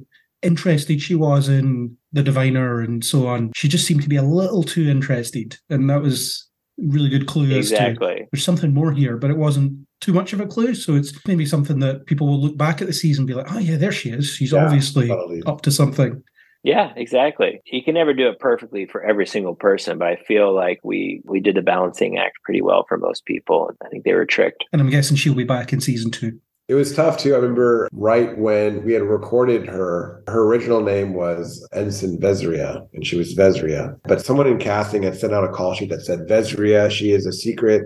interested 0.42 1.02
she 1.02 1.14
was 1.14 1.48
in 1.48 1.96
the 2.12 2.22
diviner 2.22 2.80
and 2.80 3.04
so 3.04 3.26
on. 3.26 3.52
She 3.54 3.68
just 3.68 3.86
seemed 3.86 4.02
to 4.02 4.08
be 4.08 4.16
a 4.16 4.22
little 4.22 4.62
too 4.62 4.88
interested, 4.88 5.58
and 5.68 5.88
that 5.90 6.00
was 6.00 6.48
really 6.78 7.10
good 7.10 7.26
clue 7.26 7.54
exactly. 7.54 8.12
as 8.12 8.18
to 8.18 8.26
there's 8.32 8.44
something 8.44 8.72
more 8.72 8.92
here, 8.92 9.16
but 9.16 9.30
it 9.30 9.36
wasn't 9.36 9.86
too 10.00 10.12
much 10.12 10.32
of 10.32 10.40
a 10.40 10.46
clue. 10.46 10.74
So 10.74 10.94
it's 10.94 11.12
maybe 11.26 11.44
something 11.44 11.78
that 11.80 12.06
people 12.06 12.26
will 12.26 12.40
look 12.40 12.56
back 12.56 12.80
at 12.80 12.86
the 12.86 12.92
season 12.92 13.22
and 13.22 13.28
be 13.28 13.34
like, 13.34 13.52
oh 13.52 13.58
yeah, 13.58 13.76
there 13.76 13.92
she 13.92 14.10
is. 14.10 14.30
She's 14.30 14.52
yeah, 14.52 14.64
obviously 14.64 15.08
totally. 15.08 15.42
up 15.46 15.60
to 15.62 15.70
something. 15.70 16.22
Yeah, 16.62 16.92
exactly. 16.94 17.60
You 17.66 17.82
can 17.82 17.94
never 17.94 18.12
do 18.12 18.28
it 18.28 18.38
perfectly 18.38 18.86
for 18.86 19.02
every 19.02 19.26
single 19.26 19.54
person, 19.54 19.98
but 19.98 20.08
I 20.08 20.16
feel 20.16 20.54
like 20.54 20.80
we 20.84 21.22
we 21.24 21.40
did 21.40 21.56
the 21.56 21.62
balancing 21.62 22.18
act 22.18 22.38
pretty 22.44 22.60
well 22.60 22.84
for 22.88 22.98
most 22.98 23.24
people. 23.24 23.70
I 23.82 23.88
think 23.88 24.04
they 24.04 24.12
were 24.12 24.26
tricked. 24.26 24.64
And 24.72 24.80
I'm 24.80 24.90
guessing 24.90 25.16
she'll 25.16 25.34
be 25.34 25.44
back 25.44 25.72
in 25.72 25.80
season 25.80 26.10
two. 26.10 26.38
It 26.68 26.74
was 26.74 26.94
tough 26.94 27.18
too. 27.18 27.34
I 27.34 27.38
remember 27.38 27.88
right 27.92 28.38
when 28.38 28.84
we 28.84 28.92
had 28.92 29.02
recorded 29.02 29.66
her, 29.66 30.22
her 30.28 30.44
original 30.44 30.82
name 30.82 31.14
was 31.14 31.66
Ensign 31.72 32.20
Vesria, 32.20 32.86
and 32.92 33.04
she 33.04 33.16
was 33.16 33.34
Vesria. 33.34 33.98
But 34.04 34.24
someone 34.24 34.46
in 34.46 34.58
casting 34.58 35.02
had 35.02 35.16
sent 35.16 35.32
out 35.32 35.42
a 35.42 35.48
call 35.48 35.74
sheet 35.74 35.90
that 35.90 36.02
said 36.02 36.28
Vesria, 36.28 36.90
she 36.90 37.10
is 37.10 37.26
a 37.26 37.32
secret 37.32 37.82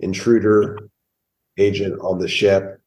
intruder 0.00 0.78
agent 1.56 1.98
on 2.02 2.18
the 2.18 2.28
ship 2.28 2.79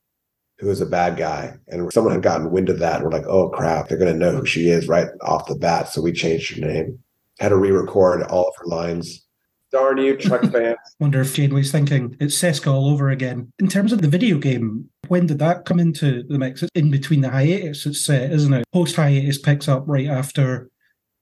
who 0.60 0.70
is 0.70 0.82
a 0.82 0.86
bad 0.86 1.18
guy. 1.18 1.54
And 1.68 1.92
someone 1.92 2.14
had 2.14 2.24
gotten 2.24 2.52
wind 2.52 2.70
of 2.70 2.80
that. 2.80 2.96
And 2.96 3.04
we're 3.04 3.12
like, 3.12 3.28
oh 3.28 3.50
crap, 3.50 3.88
they're 3.88 3.98
going 3.98 4.14
to 4.14 4.20
know 4.20 4.38
who 4.38 4.46
she 4.46 4.70
is 4.70 4.88
right 4.88 5.08
off 5.22 5.48
the 5.48 5.56
bat. 5.56 5.90
So 5.90 6.02
we 6.02 6.14
changed 6.14 6.56
her 6.56 6.66
name, 6.66 7.00
had 7.40 7.50
to 7.50 7.58
re 7.58 7.72
record 7.72 8.24
all 8.24 8.48
of 8.48 8.56
her 8.58 8.66
lines. 8.66 9.26
Darn 9.72 9.98
you, 9.98 10.16
Trek 10.16 10.44
fans. 10.52 10.78
Wonder 11.00 11.22
if 11.22 11.34
Janeway's 11.34 11.72
thinking 11.72 12.16
it's 12.20 12.40
Seska 12.40 12.72
all 12.72 12.90
over 12.90 13.10
again. 13.10 13.52
In 13.58 13.68
terms 13.68 13.92
of 13.92 14.04
the 14.04 14.08
video 14.08 14.38
game, 14.38 14.88
when 15.08 15.26
did 15.26 15.40
that 15.40 15.66
come 15.66 15.80
into 15.80 16.22
the 16.30 16.38
mix? 16.38 16.62
It's 16.62 16.72
in 16.76 16.92
between 16.92 17.22
the 17.22 17.30
hiatus, 17.30 17.88
it's 17.88 18.06
set, 18.06 18.32
isn't 18.32 18.54
it? 18.54 18.66
Post 18.72 18.96
hiatus 18.96 19.40
picks 19.40 19.68
up 19.68 19.84
right 19.88 20.08
after 20.08 20.70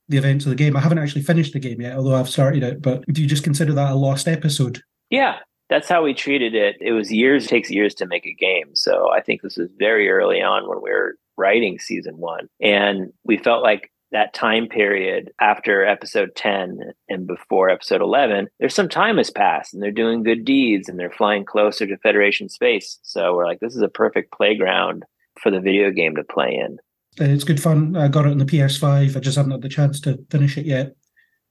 the 0.09 0.17
events 0.17 0.45
of 0.45 0.49
the 0.49 0.57
game. 0.57 0.75
I 0.75 0.81
haven't 0.81 0.99
actually 0.99 1.21
finished 1.21 1.53
the 1.53 1.59
game 1.59 1.79
yet, 1.79 1.95
although 1.95 2.15
I've 2.15 2.29
started 2.29 2.61
it. 2.61 2.81
But 2.81 3.05
do 3.07 3.21
you 3.21 3.27
just 3.27 3.45
consider 3.45 3.71
that 3.71 3.93
a 3.93 3.95
lost 3.95 4.27
episode? 4.27 4.81
Yeah, 5.09 5.37
that's 5.71 5.87
how 5.87 6.03
we 6.03 6.13
treated 6.13 6.53
it. 6.53 6.75
It 6.81 6.91
was 6.91 7.13
years, 7.13 7.47
takes 7.47 7.71
years 7.71 7.95
to 7.95 8.05
make 8.05 8.25
a 8.25 8.33
game. 8.33 8.71
So 8.73 9.09
I 9.09 9.21
think 9.21 9.41
this 9.41 9.55
was 9.55 9.69
very 9.79 10.09
early 10.09 10.41
on 10.41 10.67
when 10.67 10.81
we 10.83 10.89
were 10.89 11.15
writing 11.37 11.79
season 11.79 12.17
one. 12.17 12.49
And 12.59 13.13
we 13.23 13.37
felt 13.37 13.63
like 13.63 13.89
that 14.11 14.33
time 14.33 14.67
period 14.67 15.31
after 15.39 15.85
episode 15.85 16.35
10 16.35 16.91
and 17.07 17.25
before 17.25 17.69
episode 17.69 18.01
11, 18.01 18.49
there's 18.59 18.75
some 18.75 18.89
time 18.89 19.15
has 19.15 19.31
passed 19.31 19.73
and 19.73 19.81
they're 19.81 19.91
doing 19.91 20.23
good 20.23 20.43
deeds 20.43 20.89
and 20.89 20.99
they're 20.99 21.09
flying 21.09 21.45
closer 21.45 21.87
to 21.87 21.97
Federation 21.99 22.49
space. 22.49 22.99
So 23.03 23.33
we're 23.33 23.45
like, 23.45 23.61
this 23.61 23.73
is 23.73 23.81
a 23.81 23.87
perfect 23.87 24.33
playground 24.33 25.05
for 25.39 25.51
the 25.51 25.61
video 25.61 25.89
game 25.89 26.17
to 26.17 26.23
play 26.25 26.53
in. 26.53 26.79
It's 27.15 27.45
good 27.45 27.63
fun. 27.63 27.95
I 27.95 28.09
got 28.09 28.25
it 28.25 28.31
on 28.31 28.39
the 28.39 28.45
PS5. 28.45 29.15
I 29.15 29.19
just 29.21 29.37
haven't 29.37 29.53
had 29.53 29.61
the 29.61 29.69
chance 29.69 30.01
to 30.01 30.19
finish 30.29 30.57
it 30.57 30.65
yet. 30.65 30.97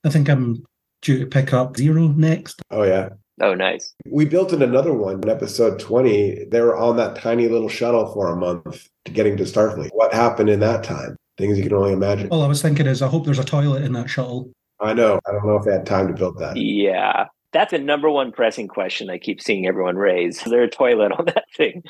I 0.04 0.11
think 0.11 0.28
I'm 0.28 0.62
due 1.00 1.18
to 1.21 1.27
pick 1.27 1.54
up 1.54 1.79
Zero 1.79 2.08
next. 2.08 2.60
Oh, 2.71 2.83
yeah. 2.83 3.08
Oh, 3.40 3.54
nice. 3.54 3.94
We 4.06 4.26
built 4.26 4.52
in 4.52 4.62
another 4.62 4.92
one 4.92 5.22
in 5.22 5.28
episode 5.28 5.80
20. 5.80 6.46
They 6.50 6.60
were 6.60 6.76
on 6.76 6.96
that 6.98 7.16
tiny 7.16 7.48
little 7.48 7.70
shuttle 7.70 8.12
for 8.12 8.28
a 8.28 8.36
month 8.36 8.88
to 9.06 9.12
getting 9.12 9.36
to 9.38 9.44
Starfleet. 9.44 9.90
What 9.92 10.12
happened 10.12 10.50
in 10.50 10.60
that 10.60 10.84
time? 10.84 11.16
Things 11.38 11.56
you 11.56 11.64
can 11.64 11.72
only 11.72 11.92
imagine. 11.92 12.28
All 12.28 12.42
I 12.42 12.48
was 12.48 12.60
thinking 12.60 12.86
is, 12.86 13.00
I 13.00 13.08
hope 13.08 13.24
there's 13.24 13.38
a 13.38 13.44
toilet 13.44 13.82
in 13.82 13.94
that 13.94 14.10
shuttle. 14.10 14.52
I 14.78 14.92
know. 14.92 15.18
I 15.26 15.32
don't 15.32 15.46
know 15.46 15.56
if 15.56 15.64
they 15.64 15.72
had 15.72 15.86
time 15.86 16.08
to 16.08 16.14
build 16.14 16.38
that. 16.38 16.56
Yeah. 16.56 17.26
That's 17.52 17.72
the 17.72 17.78
number 17.78 18.10
one 18.10 18.30
pressing 18.30 18.68
question 18.68 19.10
I 19.10 19.18
keep 19.18 19.42
seeing 19.42 19.66
everyone 19.66 19.96
raise. 19.96 20.36
Is 20.44 20.50
there 20.50 20.62
a 20.62 20.70
toilet 20.70 21.12
on 21.12 21.24
that 21.24 21.46
thing? 21.56 21.82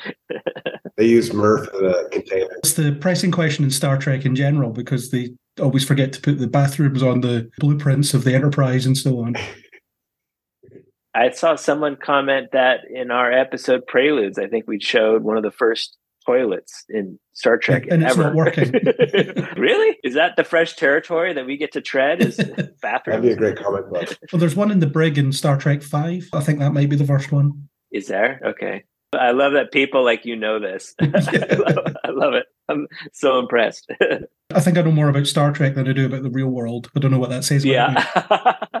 they 0.97 1.05
use 1.05 1.33
Murph 1.33 1.67
as 1.73 1.81
a 1.81 2.09
container. 2.11 2.49
It's 2.59 2.73
the 2.73 2.93
pressing 2.93 3.31
question 3.31 3.65
in 3.65 3.71
Star 3.71 3.97
Trek 3.97 4.25
in 4.25 4.35
general 4.35 4.71
because 4.71 5.11
they 5.11 5.31
always 5.59 5.85
forget 5.85 6.13
to 6.13 6.21
put 6.21 6.39
the 6.39 6.47
bathrooms 6.47 7.03
on 7.03 7.21
the 7.21 7.49
blueprints 7.59 8.13
of 8.13 8.23
the 8.23 8.33
Enterprise 8.33 8.85
and 8.85 8.97
so 8.97 9.19
on. 9.19 9.35
I 11.13 11.31
saw 11.31 11.55
someone 11.55 11.97
comment 11.97 12.49
that 12.53 12.81
in 12.89 13.11
our 13.11 13.31
episode 13.31 13.85
Preludes, 13.87 14.37
I 14.37 14.47
think 14.47 14.65
we 14.67 14.79
showed 14.79 15.23
one 15.23 15.37
of 15.37 15.43
the 15.43 15.51
first 15.51 15.97
toilets 16.25 16.85
in 16.89 17.19
Star 17.33 17.57
Trek 17.57 17.85
and 17.89 18.03
it's 18.03 18.13
ever. 18.13 18.23
not 18.23 18.35
working. 18.35 18.71
really? 19.57 19.97
Is 20.03 20.13
that 20.13 20.35
the 20.37 20.43
fresh 20.43 20.75
territory 20.75 21.33
that 21.33 21.45
we 21.45 21.57
get 21.57 21.73
to 21.73 21.81
tread? 21.81 22.21
Is 22.21 22.37
That'd 22.81 23.21
be 23.21 23.31
a 23.31 23.35
great 23.35 23.57
comic 23.57 23.89
book. 23.89 24.17
well, 24.31 24.39
there's 24.39 24.55
one 24.55 24.71
in 24.71 24.79
the 24.79 24.87
brig 24.87 25.17
in 25.17 25.31
Star 25.31 25.57
Trek 25.57 25.83
Five. 25.83 26.29
I 26.33 26.41
think 26.41 26.59
that 26.59 26.73
might 26.73 26.89
be 26.89 26.95
the 26.95 27.05
first 27.05 27.31
one. 27.31 27.69
Is 27.91 28.07
there? 28.07 28.39
Okay. 28.45 28.85
I 29.13 29.31
love 29.31 29.53
that 29.53 29.73
people 29.73 30.05
like 30.05 30.25
you 30.25 30.37
know 30.37 30.59
this. 30.59 30.95
I, 31.01 31.05
love, 31.05 31.77
I 32.05 32.09
love 32.11 32.33
it. 32.33 32.45
I'm 32.69 32.87
so 33.11 33.39
impressed. 33.39 33.91
I 34.53 34.59
think 34.61 34.77
I 34.77 34.81
know 34.81 34.91
more 34.91 35.09
about 35.09 35.27
Star 35.27 35.51
Trek 35.51 35.75
than 35.75 35.87
I 35.87 35.91
do 35.91 36.05
about 36.05 36.23
the 36.23 36.29
real 36.29 36.47
world. 36.47 36.89
I 36.95 36.99
don't 36.99 37.11
know 37.11 37.19
what 37.19 37.29
that 37.31 37.43
says. 37.43 37.65
About 37.65 38.71
yeah. 38.71 38.80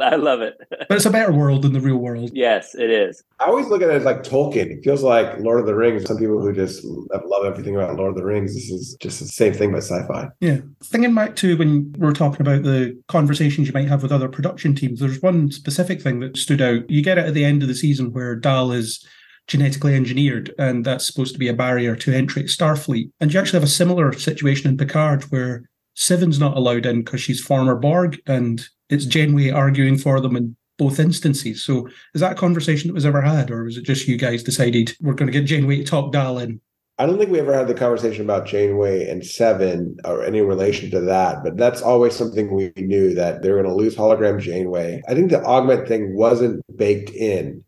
I 0.12 0.16
love 0.16 0.40
it. 0.40 0.58
but 0.70 0.96
it's 0.96 1.06
a 1.06 1.10
better 1.10 1.32
world 1.32 1.62
than 1.62 1.72
the 1.72 1.80
real 1.80 1.96
world. 1.96 2.30
Yes, 2.32 2.74
it 2.74 2.90
is. 2.90 3.22
I 3.38 3.44
always 3.44 3.66
look 3.66 3.82
at 3.82 3.90
it 3.90 3.94
as 3.94 4.04
like 4.04 4.22
Tolkien. 4.22 4.70
It 4.70 4.84
feels 4.84 5.02
like 5.02 5.38
Lord 5.40 5.60
of 5.60 5.66
the 5.66 5.74
Rings. 5.74 6.04
Some 6.04 6.18
people 6.18 6.40
who 6.40 6.52
just 6.52 6.84
love 6.84 7.44
everything 7.44 7.76
about 7.76 7.96
Lord 7.96 8.10
of 8.10 8.16
the 8.16 8.24
Rings. 8.24 8.54
This 8.54 8.70
is 8.70 8.96
just 9.00 9.20
the 9.20 9.26
same 9.26 9.52
thing 9.52 9.72
but 9.72 9.82
sci-fi. 9.82 10.28
Yeah. 10.40 10.58
Thinking 10.82 11.14
back 11.14 11.36
to 11.36 11.56
when 11.56 11.92
we 11.98 12.06
were 12.06 12.12
talking 12.12 12.40
about 12.40 12.62
the 12.62 13.00
conversations 13.08 13.66
you 13.68 13.74
might 13.74 13.88
have 13.88 14.02
with 14.02 14.12
other 14.12 14.28
production 14.28 14.74
teams, 14.74 15.00
there's 15.00 15.22
one 15.22 15.50
specific 15.50 16.00
thing 16.00 16.20
that 16.20 16.36
stood 16.36 16.60
out. 16.60 16.88
You 16.90 17.02
get 17.02 17.18
it 17.18 17.26
at 17.26 17.34
the 17.34 17.44
end 17.44 17.62
of 17.62 17.68
the 17.68 17.74
season 17.74 18.12
where 18.12 18.34
Dal 18.34 18.72
is 18.72 19.04
genetically 19.46 19.96
engineered, 19.96 20.54
and 20.58 20.84
that's 20.84 21.06
supposed 21.06 21.32
to 21.32 21.38
be 21.38 21.48
a 21.48 21.54
barrier 21.54 21.96
to 21.96 22.12
entry 22.12 22.42
at 22.42 22.48
Starfleet. 22.48 23.10
And 23.20 23.32
you 23.32 23.40
actually 23.40 23.58
have 23.58 23.68
a 23.68 23.72
similar 23.72 24.12
situation 24.12 24.70
in 24.70 24.76
Picard 24.76 25.24
where 25.24 25.68
Seven's 26.00 26.40
not 26.40 26.56
allowed 26.56 26.86
in 26.86 27.02
because 27.02 27.20
she's 27.20 27.42
former 27.42 27.76
Borg, 27.76 28.18
and 28.26 28.66
it's 28.88 29.04
Janeway 29.04 29.50
arguing 29.50 29.98
for 29.98 30.18
them 30.18 30.34
in 30.34 30.56
both 30.78 30.98
instances. 30.98 31.62
So 31.62 31.90
is 32.14 32.22
that 32.22 32.32
a 32.32 32.36
conversation 32.36 32.88
that 32.88 32.94
was 32.94 33.04
ever 33.04 33.20
had, 33.20 33.50
or 33.50 33.64
was 33.64 33.76
it 33.76 33.84
just 33.84 34.08
you 34.08 34.16
guys 34.16 34.42
decided 34.42 34.96
we're 35.02 35.12
going 35.12 35.30
to 35.30 35.38
get 35.38 35.46
Janeway 35.46 35.76
to 35.76 35.84
talk 35.84 36.10
Dal 36.10 36.38
in? 36.38 36.58
I 36.98 37.04
don't 37.04 37.18
think 37.18 37.30
we 37.30 37.38
ever 37.38 37.52
had 37.52 37.68
the 37.68 37.74
conversation 37.74 38.24
about 38.24 38.46
Janeway 38.46 39.10
and 39.10 39.24
Seven 39.24 39.98
or 40.06 40.24
any 40.24 40.40
relation 40.40 40.90
to 40.90 41.00
that, 41.02 41.44
but 41.44 41.58
that's 41.58 41.82
always 41.82 42.16
something 42.16 42.50
we 42.50 42.72
knew 42.76 43.14
that 43.14 43.42
they 43.42 43.50
were 43.50 43.62
going 43.62 43.68
to 43.68 43.74
lose 43.74 43.94
hologram 43.94 44.40
Janeway. 44.40 45.02
I 45.06 45.14
think 45.14 45.30
the 45.30 45.44
augment 45.44 45.86
thing 45.86 46.16
wasn't 46.16 46.62
baked 46.76 47.10
in 47.10 47.62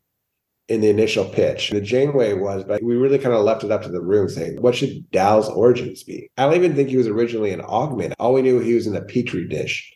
in 0.73 0.81
the 0.81 0.89
initial 0.89 1.27
pitch. 1.27 1.69
The 1.69 1.83
Janeway 1.83 2.33
was, 2.33 2.65
but 2.65 2.83
we 2.83 2.97
really 2.97 3.19
kind 3.19 3.35
of 3.35 3.45
left 3.45 3.63
it 3.63 3.71
up 3.71 3.83
to 3.83 3.91
the 3.91 4.01
room 4.01 4.31
saying, 4.31 4.63
what 4.63 4.75
should 4.75 5.11
Dal's 5.11 5.51
origins 5.51 6.03
be? 6.03 6.31
I 6.39 6.47
don't 6.47 6.55
even 6.55 6.75
think 6.75 6.89
he 6.89 6.97
was 6.97 7.09
originally 7.09 7.53
an 7.53 7.61
augment. 7.61 8.15
All 8.19 8.33
we 8.33 8.41
knew 8.41 8.59
he 8.59 8.75
was 8.75 8.87
in 8.87 8.97
a 8.97 9.03
petri 9.03 9.47
dish. 9.47 9.93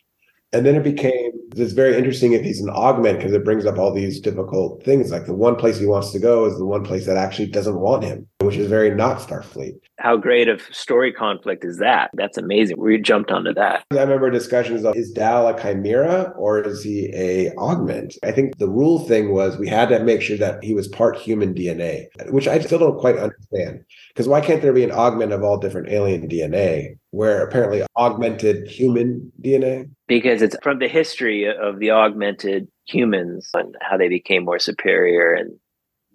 And 0.53 0.65
then 0.65 0.75
it 0.75 0.83
became 0.83 1.31
it's 1.55 1.73
very 1.73 1.97
interesting 1.97 2.33
if 2.33 2.43
he's 2.43 2.61
an 2.61 2.69
augment 2.69 3.17
because 3.17 3.33
it 3.33 3.43
brings 3.43 3.65
up 3.65 3.79
all 3.79 3.91
these 3.91 4.19
difficult 4.19 4.83
things. 4.83 5.11
Like 5.11 5.25
the 5.25 5.33
one 5.33 5.55
place 5.55 5.79
he 5.79 5.87
wants 5.87 6.11
to 6.11 6.19
go 6.19 6.45
is 6.45 6.57
the 6.57 6.65
one 6.65 6.83
place 6.83 7.05
that 7.07 7.17
actually 7.17 7.47
doesn't 7.47 7.79
want 7.79 8.03
him, 8.03 8.27
which 8.41 8.57
is 8.57 8.67
very 8.67 8.93
not 8.93 9.19
Starfleet. 9.19 9.79
How 10.07 10.15
great 10.15 10.47
of 10.47 10.61
story 10.71 11.11
conflict 11.11 11.65
is 11.65 11.79
that? 11.79 12.11
That's 12.13 12.37
amazing. 12.37 12.79
We 12.79 12.97
jumped 12.97 13.29
onto 13.29 13.53
that. 13.55 13.83
I 13.91 13.95
remember 13.95 14.29
discussions 14.29 14.85
of 14.85 14.95
is 14.95 15.11
Dal 15.11 15.49
a 15.49 15.61
chimera 15.61 16.33
or 16.37 16.61
is 16.61 16.81
he 16.81 17.11
a 17.13 17.53
augment? 17.57 18.15
I 18.23 18.31
think 18.31 18.57
the 18.57 18.69
rule 18.69 18.99
thing 18.99 19.33
was 19.33 19.57
we 19.57 19.67
had 19.67 19.89
to 19.89 19.99
make 19.99 20.21
sure 20.21 20.37
that 20.37 20.63
he 20.63 20.73
was 20.73 20.87
part 20.87 21.17
human 21.17 21.53
DNA, 21.53 22.05
which 22.29 22.47
I 22.47 22.57
still 22.59 22.79
don't 22.79 22.97
quite 22.97 23.17
understand. 23.17 23.83
Because 24.07 24.29
why 24.29 24.39
can't 24.39 24.61
there 24.61 24.71
be 24.71 24.85
an 24.85 24.93
augment 24.93 25.33
of 25.33 25.43
all 25.43 25.57
different 25.57 25.89
alien 25.89 26.29
DNA 26.29 26.97
where 27.11 27.45
apparently 27.45 27.83
augmented 27.97 28.65
human 28.65 29.29
DNA? 29.43 29.89
Because 30.07 30.41
it's 30.41 30.55
from 30.63 30.79
the 30.79 30.87
history 30.87 31.53
of 31.53 31.79
the 31.79 31.91
augmented 31.91 32.69
humans 32.85 33.49
and 33.53 33.75
how 33.81 33.97
they 33.97 34.07
became 34.07 34.45
more 34.45 34.59
superior 34.59 35.33
and 35.33 35.51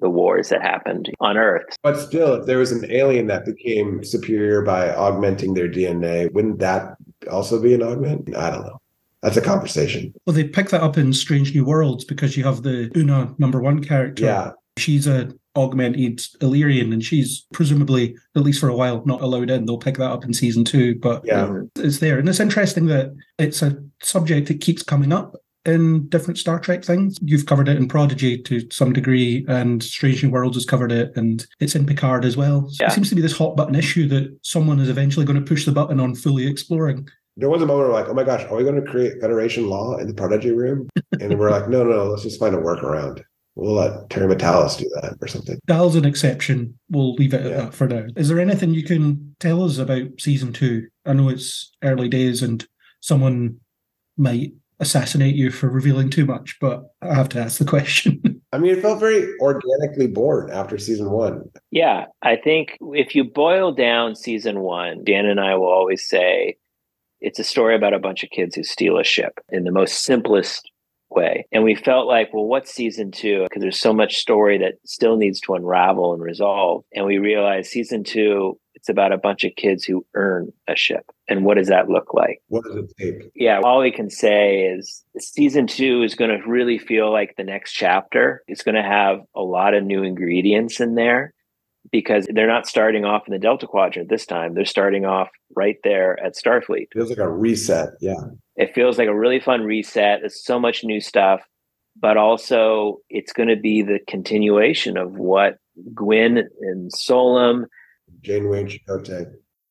the 0.02 0.10
wars 0.10 0.50
that 0.50 0.60
happened 0.60 1.10
on 1.20 1.38
Earth. 1.38 1.76
But 1.82 1.96
still, 1.98 2.34
if 2.34 2.46
there 2.46 2.58
was 2.58 2.72
an 2.72 2.84
alien 2.90 3.28
that 3.28 3.46
became 3.46 4.04
superior 4.04 4.60
by 4.62 4.92
augmenting 4.94 5.54
their 5.54 5.68
DNA, 5.68 6.30
wouldn't 6.32 6.58
that 6.58 6.96
also 7.30 7.62
be 7.62 7.72
an 7.72 7.82
augment? 7.82 8.36
I 8.36 8.50
don't 8.50 8.62
know. 8.66 8.78
That's 9.22 9.36
a 9.36 9.40
conversation. 9.40 10.12
Well, 10.26 10.34
they 10.34 10.44
pick 10.44 10.70
that 10.70 10.82
up 10.82 10.98
in 10.98 11.12
Strange 11.12 11.54
New 11.54 11.64
Worlds 11.64 12.04
because 12.04 12.36
you 12.36 12.42
have 12.44 12.62
the 12.64 12.90
Una 12.96 13.32
number 13.38 13.60
one 13.60 13.82
character. 13.82 14.24
Yeah. 14.24 14.50
She's 14.76 15.06
a 15.06 15.32
augmented 15.54 16.20
Illyrian 16.40 16.92
and 16.94 17.04
she's 17.04 17.46
presumably, 17.52 18.16
at 18.34 18.42
least 18.42 18.58
for 18.58 18.68
a 18.70 18.74
while, 18.74 19.02
not 19.04 19.20
allowed 19.20 19.50
in. 19.50 19.66
They'll 19.66 19.76
pick 19.78 19.98
that 19.98 20.10
up 20.10 20.24
in 20.24 20.32
season 20.32 20.64
two, 20.64 20.98
but 20.98 21.22
Yeah. 21.24 21.60
it's 21.76 21.98
there. 21.98 22.18
And 22.18 22.26
it's 22.28 22.40
interesting 22.40 22.86
that 22.86 23.12
it's 23.38 23.62
a 23.62 23.76
subject 24.02 24.48
that 24.48 24.60
keeps 24.62 24.82
coming 24.82 25.12
up 25.12 25.36
in 25.64 26.08
different 26.08 26.38
Star 26.38 26.58
Trek 26.58 26.84
things. 26.84 27.18
You've 27.22 27.46
covered 27.46 27.68
it 27.68 27.76
in 27.76 27.88
Prodigy 27.88 28.38
to 28.42 28.68
some 28.70 28.92
degree, 28.92 29.44
and 29.48 29.82
Strange 29.82 30.22
New 30.22 30.30
Worlds 30.30 30.56
has 30.56 30.64
covered 30.66 30.92
it, 30.92 31.12
and 31.16 31.46
it's 31.60 31.74
in 31.74 31.86
Picard 31.86 32.24
as 32.24 32.36
well. 32.36 32.68
So 32.68 32.84
Yeah. 32.84 32.90
It 32.90 32.94
seems 32.94 33.08
to 33.10 33.14
be 33.14 33.22
this 33.22 33.36
hot 33.36 33.56
button 33.56 33.74
issue 33.74 34.08
that 34.08 34.36
someone 34.42 34.80
is 34.80 34.88
eventually 34.88 35.26
going 35.26 35.38
to 35.38 35.46
push 35.46 35.64
the 35.64 35.72
button 35.72 36.00
on 36.00 36.14
fully 36.14 36.46
exploring. 36.46 37.08
There 37.36 37.48
was 37.48 37.62
a 37.62 37.66
moment 37.66 37.90
where 37.90 38.00
like, 38.00 38.10
oh 38.10 38.14
my 38.14 38.24
gosh, 38.24 38.44
are 38.44 38.56
we 38.56 38.64
going 38.64 38.82
to 38.82 38.90
create 38.90 39.20
Federation 39.20 39.68
law 39.68 39.96
in 39.96 40.06
the 40.06 40.14
Prodigy 40.14 40.50
room? 40.50 40.88
And 41.18 41.38
we're 41.38 41.50
like, 41.50 41.68
no, 41.68 41.82
no, 41.82 41.90
no, 41.90 42.04
let's 42.06 42.22
just 42.22 42.38
find 42.38 42.54
a 42.54 42.58
workaround. 42.58 43.22
We'll 43.54 43.74
let 43.74 44.08
Terry 44.10 44.34
Matalas 44.34 44.78
do 44.78 44.88
that 45.00 45.16
or 45.20 45.28
something. 45.28 45.58
Dal's 45.66 45.94
an 45.96 46.04
exception. 46.06 46.78
We'll 46.90 47.14
leave 47.14 47.34
it 47.34 47.44
at 47.44 47.56
that 47.56 47.74
for 47.74 47.86
now. 47.86 48.06
Is 48.16 48.28
there 48.28 48.40
anything 48.40 48.72
you 48.74 48.82
can 48.82 49.34
tell 49.40 49.62
us 49.62 49.78
about 49.78 50.08
season 50.18 50.52
two? 50.52 50.88
I 51.04 51.12
know 51.12 51.28
it's 51.28 51.70
early 51.82 52.08
days 52.08 52.42
and 52.42 52.66
someone 53.00 53.58
might 54.16 54.52
assassinate 54.80 55.34
you 55.34 55.50
for 55.50 55.68
revealing 55.68 56.10
too 56.10 56.26
much, 56.26 56.58
but 56.60 56.92
I 57.00 57.14
have 57.14 57.28
to 57.30 57.40
ask 57.40 57.58
the 57.58 57.64
question. 57.64 58.40
I 58.52 58.58
mean, 58.58 58.72
it 58.72 58.82
felt 58.82 59.00
very 59.00 59.32
organically 59.40 60.08
born 60.08 60.50
after 60.50 60.76
season 60.76 61.10
one. 61.10 61.42
Yeah, 61.70 62.06
I 62.22 62.36
think 62.36 62.76
if 62.80 63.14
you 63.14 63.24
boil 63.24 63.72
down 63.72 64.14
season 64.14 64.60
one, 64.60 65.04
Dan 65.04 65.24
and 65.24 65.40
I 65.40 65.54
will 65.54 65.72
always 65.72 66.06
say 66.06 66.56
it's 67.20 67.38
a 67.38 67.44
story 67.44 67.74
about 67.74 67.94
a 67.94 67.98
bunch 67.98 68.22
of 68.22 68.30
kids 68.30 68.54
who 68.54 68.64
steal 68.64 68.98
a 68.98 69.04
ship 69.04 69.40
in 69.48 69.64
the 69.64 69.72
most 69.72 70.02
simplest 70.04 70.70
way. 71.08 71.46
And 71.52 71.64
we 71.64 71.74
felt 71.74 72.06
like, 72.06 72.32
well, 72.32 72.46
what's 72.46 72.72
season 72.72 73.10
two? 73.10 73.44
Because 73.44 73.62
there's 73.62 73.80
so 73.80 73.92
much 73.92 74.16
story 74.18 74.58
that 74.58 74.74
still 74.84 75.16
needs 75.16 75.40
to 75.42 75.54
unravel 75.54 76.12
and 76.12 76.22
resolve. 76.22 76.84
And 76.94 77.06
we 77.06 77.18
realized 77.18 77.70
season 77.70 78.04
two, 78.04 78.58
it's 78.82 78.88
about 78.88 79.12
a 79.12 79.16
bunch 79.16 79.44
of 79.44 79.54
kids 79.54 79.84
who 79.84 80.04
earn 80.14 80.52
a 80.66 80.74
ship. 80.74 81.04
And 81.28 81.44
what 81.44 81.56
does 81.56 81.68
that 81.68 81.88
look 81.88 82.12
like? 82.12 82.42
What 82.48 82.64
does 82.64 82.74
it 82.74 82.92
take? 82.98 83.30
yeah, 83.36 83.60
all 83.62 83.80
we 83.80 83.92
can 83.92 84.10
say 84.10 84.62
is 84.62 85.04
season 85.20 85.68
two 85.68 86.02
is 86.02 86.16
going 86.16 86.32
to 86.32 86.44
really 86.48 86.78
feel 86.78 87.12
like 87.12 87.36
the 87.36 87.44
next 87.44 87.74
chapter. 87.74 88.42
It's 88.48 88.64
going 88.64 88.74
to 88.74 88.82
have 88.82 89.20
a 89.36 89.40
lot 89.40 89.74
of 89.74 89.84
new 89.84 90.02
ingredients 90.02 90.80
in 90.80 90.96
there 90.96 91.32
because 91.92 92.26
they're 92.34 92.48
not 92.48 92.66
starting 92.66 93.04
off 93.04 93.22
in 93.28 93.32
the 93.32 93.38
Delta 93.38 93.68
Quadrant 93.68 94.08
this 94.08 94.26
time. 94.26 94.54
They're 94.54 94.64
starting 94.64 95.04
off 95.04 95.28
right 95.54 95.76
there 95.84 96.18
at 96.18 96.34
Starfleet. 96.34 96.88
Feels 96.92 97.10
like 97.10 97.18
a 97.18 97.30
reset. 97.30 97.90
Yeah. 98.00 98.20
It 98.56 98.74
feels 98.74 98.98
like 98.98 99.06
a 99.06 99.16
really 99.16 99.38
fun 99.38 99.60
reset. 99.60 100.22
There's 100.22 100.44
so 100.44 100.58
much 100.58 100.82
new 100.82 101.00
stuff, 101.00 101.40
but 102.00 102.16
also 102.16 102.98
it's 103.10 103.32
going 103.32 103.48
to 103.48 103.56
be 103.56 103.80
the 103.82 104.00
continuation 104.08 104.96
of 104.96 105.12
what 105.12 105.58
Gwyn 105.94 106.48
and 106.62 106.90
Solum 106.92 107.66
Janeway 108.22 108.60
and 108.60 108.70
Chakotay. 108.70 109.26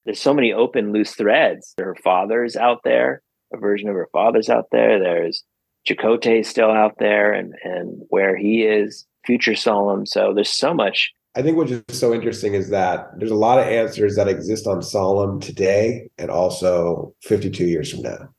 there's 0.06 0.20
so 0.20 0.34
many 0.34 0.54
open 0.54 0.92
loose 0.92 1.16
threads. 1.16 1.74
Her 1.78 1.96
father's 2.04 2.56
out 2.56 2.80
there, 2.84 3.22
a 3.54 3.58
version 3.58 3.90
of 3.90 3.96
her 3.96 4.10
father's 4.12 4.50
out 4.50 4.66
there. 4.72 5.00
There's 5.00 5.44
Chakotay 5.88 6.46
still 6.46 6.72
out 6.72 6.96
there 7.00 7.32
and 7.34 7.54
and 7.64 8.02
where 8.10 8.36
he 8.36 8.64
is, 8.64 9.06
future 9.26 9.56
Solum. 9.56 10.06
So 10.06 10.34
there's 10.34 10.50
so 10.50 10.74
much 10.74 11.12
I 11.36 11.42
think 11.42 11.56
what's 11.56 11.72
just 11.72 11.94
so 11.94 12.14
interesting 12.14 12.56
is 12.56 12.70
that 12.72 13.08
there's 13.18 13.32
a 13.32 13.36
lot 13.36 13.58
of 13.58 13.66
answers 13.66 14.16
that 14.16 14.28
exist 14.28 14.68
on 14.68 14.82
Solum 14.82 15.40
today 15.40 16.10
and 16.18 16.30
also 16.30 17.16
52 17.24 17.66
years 17.66 17.92
from 17.92 18.02
now. 18.02 18.30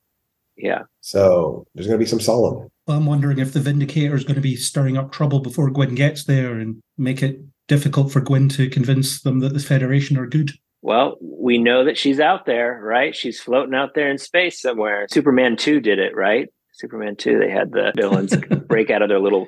Yeah. 0.59 0.83
So 1.01 1.67
there's 1.75 1.87
going 1.87 1.99
to 1.99 2.05
be 2.05 2.09
some 2.09 2.21
Solum. 2.21 2.69
Well, 2.87 2.97
I'm 2.99 3.07
wondering 3.07 3.39
if 3.39 3.55
the 3.55 3.61
Vindicator 3.61 4.15
is 4.15 4.25
going 4.25 4.35
to 4.35 4.43
be 4.43 4.57
stirring 4.57 4.99
up 4.99 5.11
trouble 5.11 5.41
before 5.41 5.71
Gwyn 5.71 5.95
gets 5.95 6.25
there 6.25 6.59
and 6.59 6.83
make 6.99 7.23
it 7.23 7.41
difficult 7.69 8.13
for 8.13 8.21
Gwyn 8.21 8.49
to 8.51 8.69
convince 8.69 9.23
them 9.23 9.41
that 9.41 9.53
the 9.53 9.61
Federation 9.61 10.17
are 10.19 10.27
good. 10.27 10.53
Well, 10.83 11.17
we 11.21 11.59
know 11.59 11.85
that 11.85 11.97
she's 11.97 12.19
out 12.19 12.45
there, 12.45 12.81
right? 12.83 13.15
She's 13.15 13.41
floating 13.41 13.75
out 13.75 13.95
there 13.95 14.11
in 14.11 14.19
space 14.19 14.61
somewhere. 14.61 15.07
Superman 15.11 15.57
2 15.57 15.81
did 15.81 15.99
it, 15.99 16.15
right? 16.17 16.49
Superman 16.73 17.15
2, 17.17 17.39
they 17.39 17.51
had 17.51 17.71
the 17.71 17.93
villains 17.97 18.37
break 18.67 18.91
out 18.91 19.03
of 19.03 19.09
their 19.09 19.21
little 19.21 19.47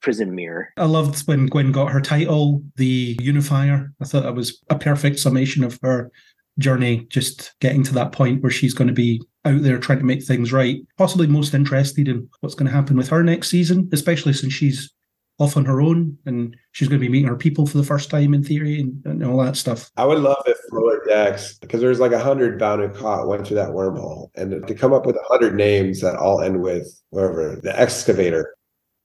prison 0.00 0.34
mirror. 0.34 0.68
I 0.76 0.84
loved 0.84 1.26
when 1.26 1.46
Gwyn 1.46 1.72
got 1.72 1.90
her 1.90 2.00
title, 2.00 2.62
the 2.76 3.16
Unifier. 3.20 3.92
I 4.00 4.04
thought 4.04 4.22
that 4.22 4.34
was 4.36 4.62
a 4.70 4.78
perfect 4.78 5.18
summation 5.18 5.64
of 5.64 5.78
her 5.82 6.12
journey, 6.58 7.06
just 7.10 7.54
getting 7.60 7.82
to 7.82 7.94
that 7.94 8.12
point 8.12 8.42
where 8.42 8.52
she's 8.52 8.74
going 8.74 8.88
to 8.88 8.94
be 8.94 9.20
out 9.44 9.62
there 9.62 9.78
trying 9.78 9.98
to 9.98 10.04
make 10.04 10.22
things 10.22 10.52
right. 10.52 10.78
Possibly 10.96 11.26
most 11.26 11.54
interested 11.54 12.08
in 12.08 12.28
what's 12.40 12.54
going 12.54 12.66
to 12.66 12.74
happen 12.74 12.96
with 12.96 13.08
her 13.08 13.22
next 13.22 13.50
season, 13.50 13.88
especially 13.92 14.32
since 14.32 14.52
she's 14.52 14.92
off 15.38 15.56
on 15.56 15.64
her 15.66 15.80
own 15.82 16.16
and 16.24 16.56
she's 16.72 16.88
going 16.88 16.98
to 17.00 17.04
be 17.06 17.10
meeting 17.12 17.28
her 17.28 17.36
people 17.36 17.66
for 17.66 17.76
the 17.76 17.84
first 17.84 18.08
time 18.10 18.32
in 18.32 18.42
theory 18.42 18.80
and, 18.80 19.04
and 19.04 19.24
all 19.24 19.36
that 19.44 19.56
stuff. 19.56 19.90
I 19.96 20.04
would 20.06 20.18
love 20.20 20.42
if 20.46 20.56
Lower 20.72 21.04
Decks, 21.06 21.58
because 21.58 21.80
there's 21.80 22.00
like 22.00 22.12
a 22.12 22.18
hundred 22.18 22.58
Vau 22.58 22.76
N'Akat 22.78 23.26
went 23.28 23.46
through 23.46 23.56
that 23.56 23.70
wormhole, 23.70 24.30
and 24.34 24.66
to 24.66 24.74
come 24.74 24.92
up 24.94 25.04
with 25.04 25.16
a 25.16 25.24
hundred 25.28 25.54
names 25.54 26.00
that 26.00 26.16
all 26.16 26.40
end 26.40 26.62
with 26.62 26.88
whatever 27.10 27.60
the 27.62 27.78
excavator, 27.78 28.54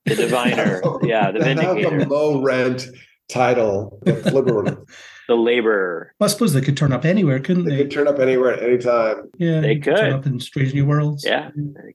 The 0.06 0.16
diviner. 0.16 0.82
yeah, 1.04 1.32
the 1.32 1.40
vindicator. 1.40 2.00
a 2.00 2.06
low 2.08 2.42
rent 2.42 2.88
title, 3.30 4.00
the 4.04 4.16
flipper. 4.16 4.86
The 5.28 5.36
laborer. 5.36 6.14
I 6.20 6.28
suppose 6.28 6.52
they 6.54 6.62
could 6.62 6.76
turn 6.76 6.92
up 6.92 7.06
anywhere, 7.06 7.40
couldn't 7.40 7.64
they 7.66 7.72
they? 7.76 7.84
could 7.84 7.92
turn 7.92 8.08
up 8.08 8.20
anywhere 8.20 8.54
at 8.54 8.64
any 8.64 8.78
time. 8.78 9.30
Yeah, 9.38 9.62
They 9.62 9.76
could 9.78 9.96
Turn 9.96 10.14
up 10.14 10.26
in 10.26 10.40
Strange 10.42 10.74
New 10.74 10.86
Worlds. 10.86 11.24
Yeah, 11.26 11.52
they 11.56 11.94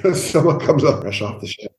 could. 0.00 0.16
Someone 0.16 0.58
comes 0.60 0.84
up 0.84 1.02
fresh 1.02 1.20
off 1.20 1.40
the 1.40 1.46
ship. 1.48 1.72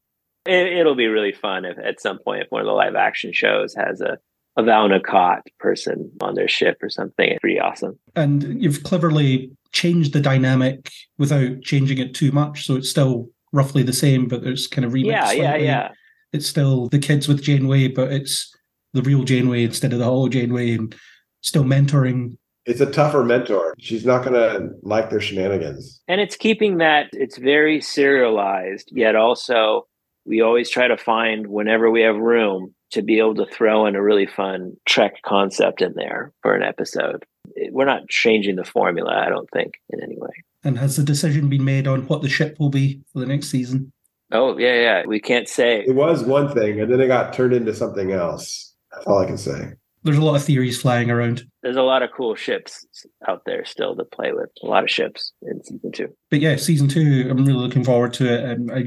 It, 0.46 0.78
it'll 0.78 0.96
be 0.96 1.08
really 1.08 1.34
fun 1.34 1.66
if 1.66 1.78
at 1.78 2.02
some 2.02 2.20
point 2.20 2.44
if 2.44 2.48
one 2.50 2.62
of 2.62 2.68
the 2.68 2.74
live 2.74 2.96
action 2.96 3.34
shows 3.34 3.76
has 3.76 4.02
a 4.02 4.18
a 4.58 4.64
Vau 4.64 4.88
N'Akat 4.88 5.42
person 5.60 6.12
on 6.22 6.36
their 6.36 6.48
ship 6.48 6.78
or 6.82 6.90
something. 6.90 7.30
It's 7.30 7.40
pretty 7.40 7.60
awesome. 7.60 7.98
and 8.16 8.62
you've 8.62 8.84
cleverly 8.84 9.52
changed 9.72 10.14
the 10.14 10.20
dynamic 10.20 10.92
without 11.18 11.62
changing 11.62 12.00
it 12.00 12.14
too 12.14 12.32
much, 12.32 12.66
so 12.66 12.76
it's 12.76 12.90
still 12.90 13.30
roughly 13.54 13.84
the 13.84 13.94
same, 13.94 14.28
but 14.28 14.44
there's 14.44 14.68
kind 14.68 14.86
of 14.86 14.92
remixed. 14.92 15.06
Yeah, 15.06 15.32
yeah, 15.32 15.56
yeah. 15.56 15.90
It's 16.34 16.48
still 16.48 16.88
the 16.90 17.00
kids 17.00 17.28
with 17.28 17.42
Janeway, 17.42 17.88
but 17.90 18.12
it's 18.12 18.54
the 18.94 19.02
real 19.02 19.24
Janeway 19.24 19.64
instead 19.64 19.94
of 19.94 20.00
the 20.00 20.06
hollow 20.06 20.30
Janeway, 20.30 20.72
and 20.72 20.94
still 21.42 21.64
mentoring. 21.64 22.38
It's 22.66 22.82
a 22.82 22.92
tougher 22.92 23.24
mentor. 23.24 23.74
She's 23.80 24.06
not 24.06 24.24
going 24.24 24.34
to 24.34 24.70
like 24.84 25.10
their 25.10 25.22
shenanigans. 25.22 26.02
And 26.08 26.22
it's 26.22 26.36
keeping 26.36 26.78
that 26.78 27.08
it's 27.14 27.38
very 27.38 27.82
serialized, 27.82 28.90
yet 28.92 29.16
also 29.16 29.88
we 30.30 30.42
always 30.42 30.70
try 30.70 30.88
to 30.88 30.96
find 30.96 31.48
whenever 31.48 31.90
we 31.90 32.02
have 32.02 32.16
room 32.16 32.74
to 32.92 33.02
be 33.02 33.18
able 33.18 33.36
to 33.36 33.48
throw 33.48 33.88
in 33.88 33.96
a 33.96 34.02
really 34.02 34.28
fun 34.28 34.74
Trek 34.86 35.16
concept 35.26 35.82
in 35.82 35.94
there 35.96 36.32
for 36.44 36.54
an 36.54 36.62
episode. 36.62 37.26
We're 37.72 37.86
not 37.86 38.08
changing 38.10 38.56
the 38.56 38.64
formula, 38.64 39.12
I 39.12 39.30
don't 39.30 39.50
think, 39.52 39.74
in 39.90 40.02
any 40.02 40.18
way. 40.18 40.30
And 40.64 40.78
has 40.78 40.96
the 40.96 41.04
decision 41.04 41.50
been 41.50 41.66
made 41.66 41.88
on 41.88 42.08
what 42.08 42.22
the 42.22 42.30
ship 42.30 42.58
will 42.60 42.70
be 42.70 43.02
for 43.12 43.20
the 43.20 43.26
next 43.26 43.50
season? 43.50 43.92
Oh, 44.32 44.58
yeah, 44.58 44.76
yeah. 44.76 45.04
We 45.08 45.20
can't 45.20 45.50
say. 45.50 45.84
It 45.88 45.96
was 45.96 46.24
one 46.24 46.54
thing, 46.54 46.80
and 46.80 46.92
then 46.92 47.02
it 47.02 47.08
got 47.08 47.34
turned 47.34 47.54
into 47.54 47.74
something 47.74 48.12
else. 48.12 48.76
That's 48.92 49.08
all 49.08 49.18
I 49.18 49.26
can 49.26 49.38
say. 49.38 49.74
There's 50.04 50.18
a 50.18 50.22
lot 50.22 50.36
of 50.36 50.44
theories 50.44 50.80
flying 50.80 51.10
around. 51.10 51.44
There's 51.64 51.76
a 51.76 51.82
lot 51.82 52.04
of 52.04 52.12
cool 52.16 52.36
ships 52.36 52.86
out 53.28 53.42
there 53.46 53.66
still 53.66 53.96
to 53.96 54.06
play 54.06 54.32
with. 54.32 54.50
A 54.64 54.68
lot 54.68 54.84
of 54.84 54.90
ships 54.90 55.34
in 55.42 55.64
season 55.64 55.92
two. 55.92 56.08
But 56.30 56.40
yeah, 56.40 56.56
season 56.56 56.88
two, 56.88 57.28
I'm 57.30 57.46
really 57.46 57.60
looking 57.60 57.84
forward 57.84 58.14
to 58.14 58.32
it. 58.32 58.44
And 58.44 58.72
I 58.72 58.84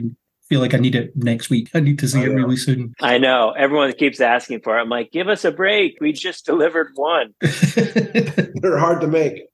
feel 0.53 0.61
like 0.61 0.75
I 0.75 0.79
need 0.79 0.95
it 0.95 1.17
next 1.17 1.49
week. 1.49 1.71
I 1.73 1.81
need 1.81 1.99
to 2.01 2.07
see 2.07 2.21
I 2.21 2.25
it 2.25 2.29
know. 2.29 2.35
really 2.35 2.59
soon. 2.59 2.93
I 3.01 3.17
know. 3.17 3.53
Everyone 3.53 3.91
keeps 3.95 4.21
asking 4.21 4.61
for 4.61 4.77
it. 4.77 4.83
I'm 4.83 4.91
like, 4.91 5.11
give 5.11 5.29
us 5.29 5.47
a 5.47 5.51
break. 5.51 5.97
We 5.99 6.13
just 6.13 6.45
delivered 6.45 6.89
one. 6.95 7.33
They're 7.41 8.77
hard 8.77 9.01
to 9.01 9.07
make. 9.07 9.45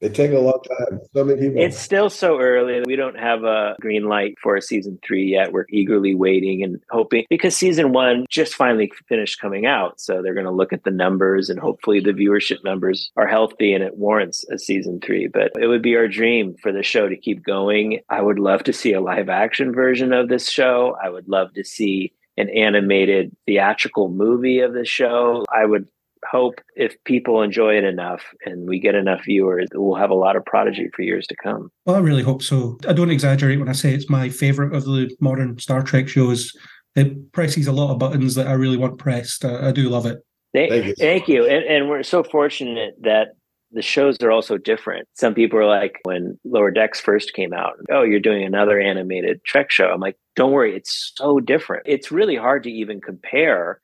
They 0.00 0.08
take 0.08 0.32
a 0.32 0.38
long 0.38 0.60
time. 0.62 1.00
So 1.14 1.24
many 1.24 1.40
people. 1.40 1.62
It's 1.62 1.78
still 1.78 2.08
so 2.08 2.40
early. 2.40 2.80
We 2.86 2.96
don't 2.96 3.18
have 3.18 3.44
a 3.44 3.76
green 3.80 4.04
light 4.04 4.36
for 4.42 4.56
a 4.56 4.62
season 4.62 4.98
three 5.06 5.26
yet. 5.26 5.52
We're 5.52 5.66
eagerly 5.68 6.14
waiting 6.14 6.62
and 6.62 6.80
hoping 6.90 7.26
because 7.28 7.54
season 7.54 7.92
one 7.92 8.24
just 8.30 8.54
finally 8.54 8.90
finished 9.08 9.40
coming 9.40 9.66
out. 9.66 10.00
So 10.00 10.22
they're 10.22 10.34
going 10.34 10.46
to 10.46 10.52
look 10.52 10.72
at 10.72 10.84
the 10.84 10.90
numbers 10.90 11.50
and 11.50 11.60
hopefully 11.60 12.00
the 12.00 12.12
viewership 12.12 12.64
numbers 12.64 13.10
are 13.16 13.26
healthy 13.26 13.74
and 13.74 13.84
it 13.84 13.98
warrants 13.98 14.44
a 14.50 14.58
season 14.58 15.00
three. 15.04 15.28
But 15.28 15.52
it 15.60 15.66
would 15.66 15.82
be 15.82 15.96
our 15.96 16.08
dream 16.08 16.56
for 16.62 16.72
the 16.72 16.82
show 16.82 17.08
to 17.08 17.16
keep 17.16 17.44
going. 17.44 18.00
I 18.08 18.22
would 18.22 18.38
love 18.38 18.64
to 18.64 18.72
see 18.72 18.94
a 18.94 19.02
live 19.02 19.28
action 19.28 19.72
version 19.72 20.14
of 20.14 20.28
this 20.28 20.48
show. 20.48 20.96
I 21.02 21.10
would 21.10 21.28
love 21.28 21.52
to 21.54 21.64
see 21.64 22.14
an 22.38 22.48
animated 22.48 23.36
theatrical 23.46 24.08
movie 24.08 24.60
of 24.60 24.72
the 24.72 24.86
show. 24.86 25.44
I 25.54 25.66
would 25.66 25.86
hope 26.30 26.60
if 26.76 26.96
people 27.04 27.42
enjoy 27.42 27.76
it 27.76 27.84
enough 27.84 28.22
and 28.44 28.68
we 28.68 28.80
get 28.80 28.94
enough 28.94 29.24
viewers, 29.24 29.68
we'll 29.74 29.98
have 29.98 30.10
a 30.10 30.14
lot 30.14 30.36
of 30.36 30.44
Prodigy 30.44 30.90
for 30.94 31.02
years 31.02 31.26
to 31.28 31.36
come. 31.42 31.70
Well, 31.86 31.96
I 31.96 32.00
really 32.00 32.22
hope 32.22 32.42
so. 32.42 32.78
I 32.88 32.92
don't 32.92 33.10
exaggerate 33.10 33.58
when 33.58 33.68
I 33.68 33.72
say 33.72 33.94
it's 33.94 34.10
my 34.10 34.28
favorite 34.28 34.74
of 34.74 34.84
the 34.84 35.14
modern 35.20 35.58
Star 35.58 35.82
Trek 35.82 36.08
shows. 36.08 36.52
It 36.96 37.32
presses 37.32 37.66
a 37.66 37.72
lot 37.72 37.90
of 37.92 37.98
buttons 37.98 38.34
that 38.34 38.48
I 38.48 38.52
really 38.52 38.76
want 38.76 38.98
pressed. 38.98 39.44
I, 39.44 39.68
I 39.68 39.72
do 39.72 39.88
love 39.88 40.06
it. 40.06 40.18
Thank, 40.52 40.70
Thank 40.70 40.86
you. 40.86 40.94
thank 40.98 41.28
you. 41.28 41.46
And, 41.46 41.64
and 41.64 41.88
we're 41.88 42.02
so 42.02 42.24
fortunate 42.24 42.94
that 43.02 43.28
the 43.72 43.82
shows 43.82 44.16
are 44.20 44.32
also 44.32 44.58
different. 44.58 45.06
Some 45.14 45.32
people 45.32 45.58
are 45.60 45.66
like, 45.66 46.00
when 46.02 46.38
Lower 46.44 46.72
Decks 46.72 47.00
first 47.00 47.34
came 47.34 47.52
out, 47.52 47.74
oh, 47.90 48.02
you're 48.02 48.18
doing 48.18 48.42
another 48.42 48.80
animated 48.80 49.44
Trek 49.44 49.70
show. 49.70 49.86
I'm 49.86 50.00
like, 50.00 50.16
don't 50.34 50.50
worry, 50.50 50.74
it's 50.74 51.12
so 51.16 51.38
different. 51.38 51.84
It's 51.86 52.10
really 52.10 52.36
hard 52.36 52.64
to 52.64 52.70
even 52.70 53.00
compare 53.00 53.80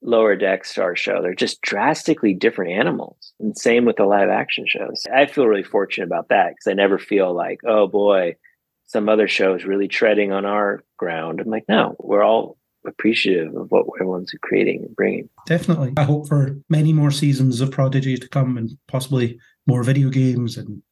Lower 0.00 0.36
deck 0.36 0.64
star 0.64 0.94
show. 0.94 1.20
They're 1.20 1.34
just 1.34 1.60
drastically 1.62 2.32
different 2.32 2.72
animals. 2.72 3.32
And 3.40 3.56
same 3.58 3.84
with 3.84 3.96
the 3.96 4.04
live 4.04 4.28
action 4.28 4.64
shows. 4.66 5.04
I 5.12 5.26
feel 5.26 5.46
really 5.46 5.64
fortunate 5.64 6.06
about 6.06 6.28
that 6.28 6.50
because 6.50 6.70
I 6.70 6.74
never 6.74 6.98
feel 6.98 7.34
like, 7.34 7.60
oh 7.66 7.88
boy, 7.88 8.36
some 8.86 9.08
other 9.08 9.28
show 9.28 9.54
is 9.54 9.64
really 9.64 9.88
treading 9.88 10.32
on 10.32 10.46
our 10.46 10.82
ground. 10.96 11.40
I'm 11.40 11.48
like, 11.48 11.64
no, 11.68 11.96
we're 11.98 12.22
all 12.22 12.56
appreciative 12.86 13.54
of 13.54 13.70
what 13.70 13.86
everyone's 14.00 14.32
creating 14.40 14.84
and 14.84 14.96
bringing. 14.96 15.28
Definitely. 15.46 15.92
I 15.96 16.04
hope 16.04 16.28
for 16.28 16.58
many 16.68 16.92
more 16.92 17.10
seasons 17.10 17.60
of 17.60 17.70
Prodigy 17.70 18.16
to 18.16 18.28
come 18.28 18.56
and 18.56 18.70
possibly 18.86 19.38
more 19.66 19.82
video 19.82 20.08
games 20.08 20.56
and 20.56 20.82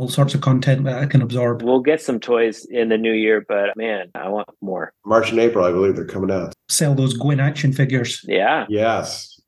all 0.00 0.08
sorts 0.08 0.34
of 0.34 0.40
content 0.40 0.84
that 0.84 0.98
I 0.98 1.04
can 1.04 1.20
absorb. 1.20 1.60
We'll 1.60 1.82
get 1.82 2.00
some 2.00 2.18
toys 2.18 2.66
in 2.70 2.88
the 2.88 2.96
new 2.96 3.12
year, 3.12 3.44
but 3.46 3.76
man, 3.76 4.10
I 4.14 4.30
want 4.30 4.48
more. 4.62 4.94
March 5.04 5.30
and 5.30 5.38
April, 5.38 5.62
I 5.62 5.72
believe 5.72 5.94
they're 5.94 6.06
coming 6.06 6.30
out. 6.30 6.54
Sell 6.70 6.94
those 6.94 7.12
Gwyn 7.12 7.38
action 7.38 7.70
figures. 7.74 8.24
Yeah. 8.26 8.64
Yes. 8.70 9.38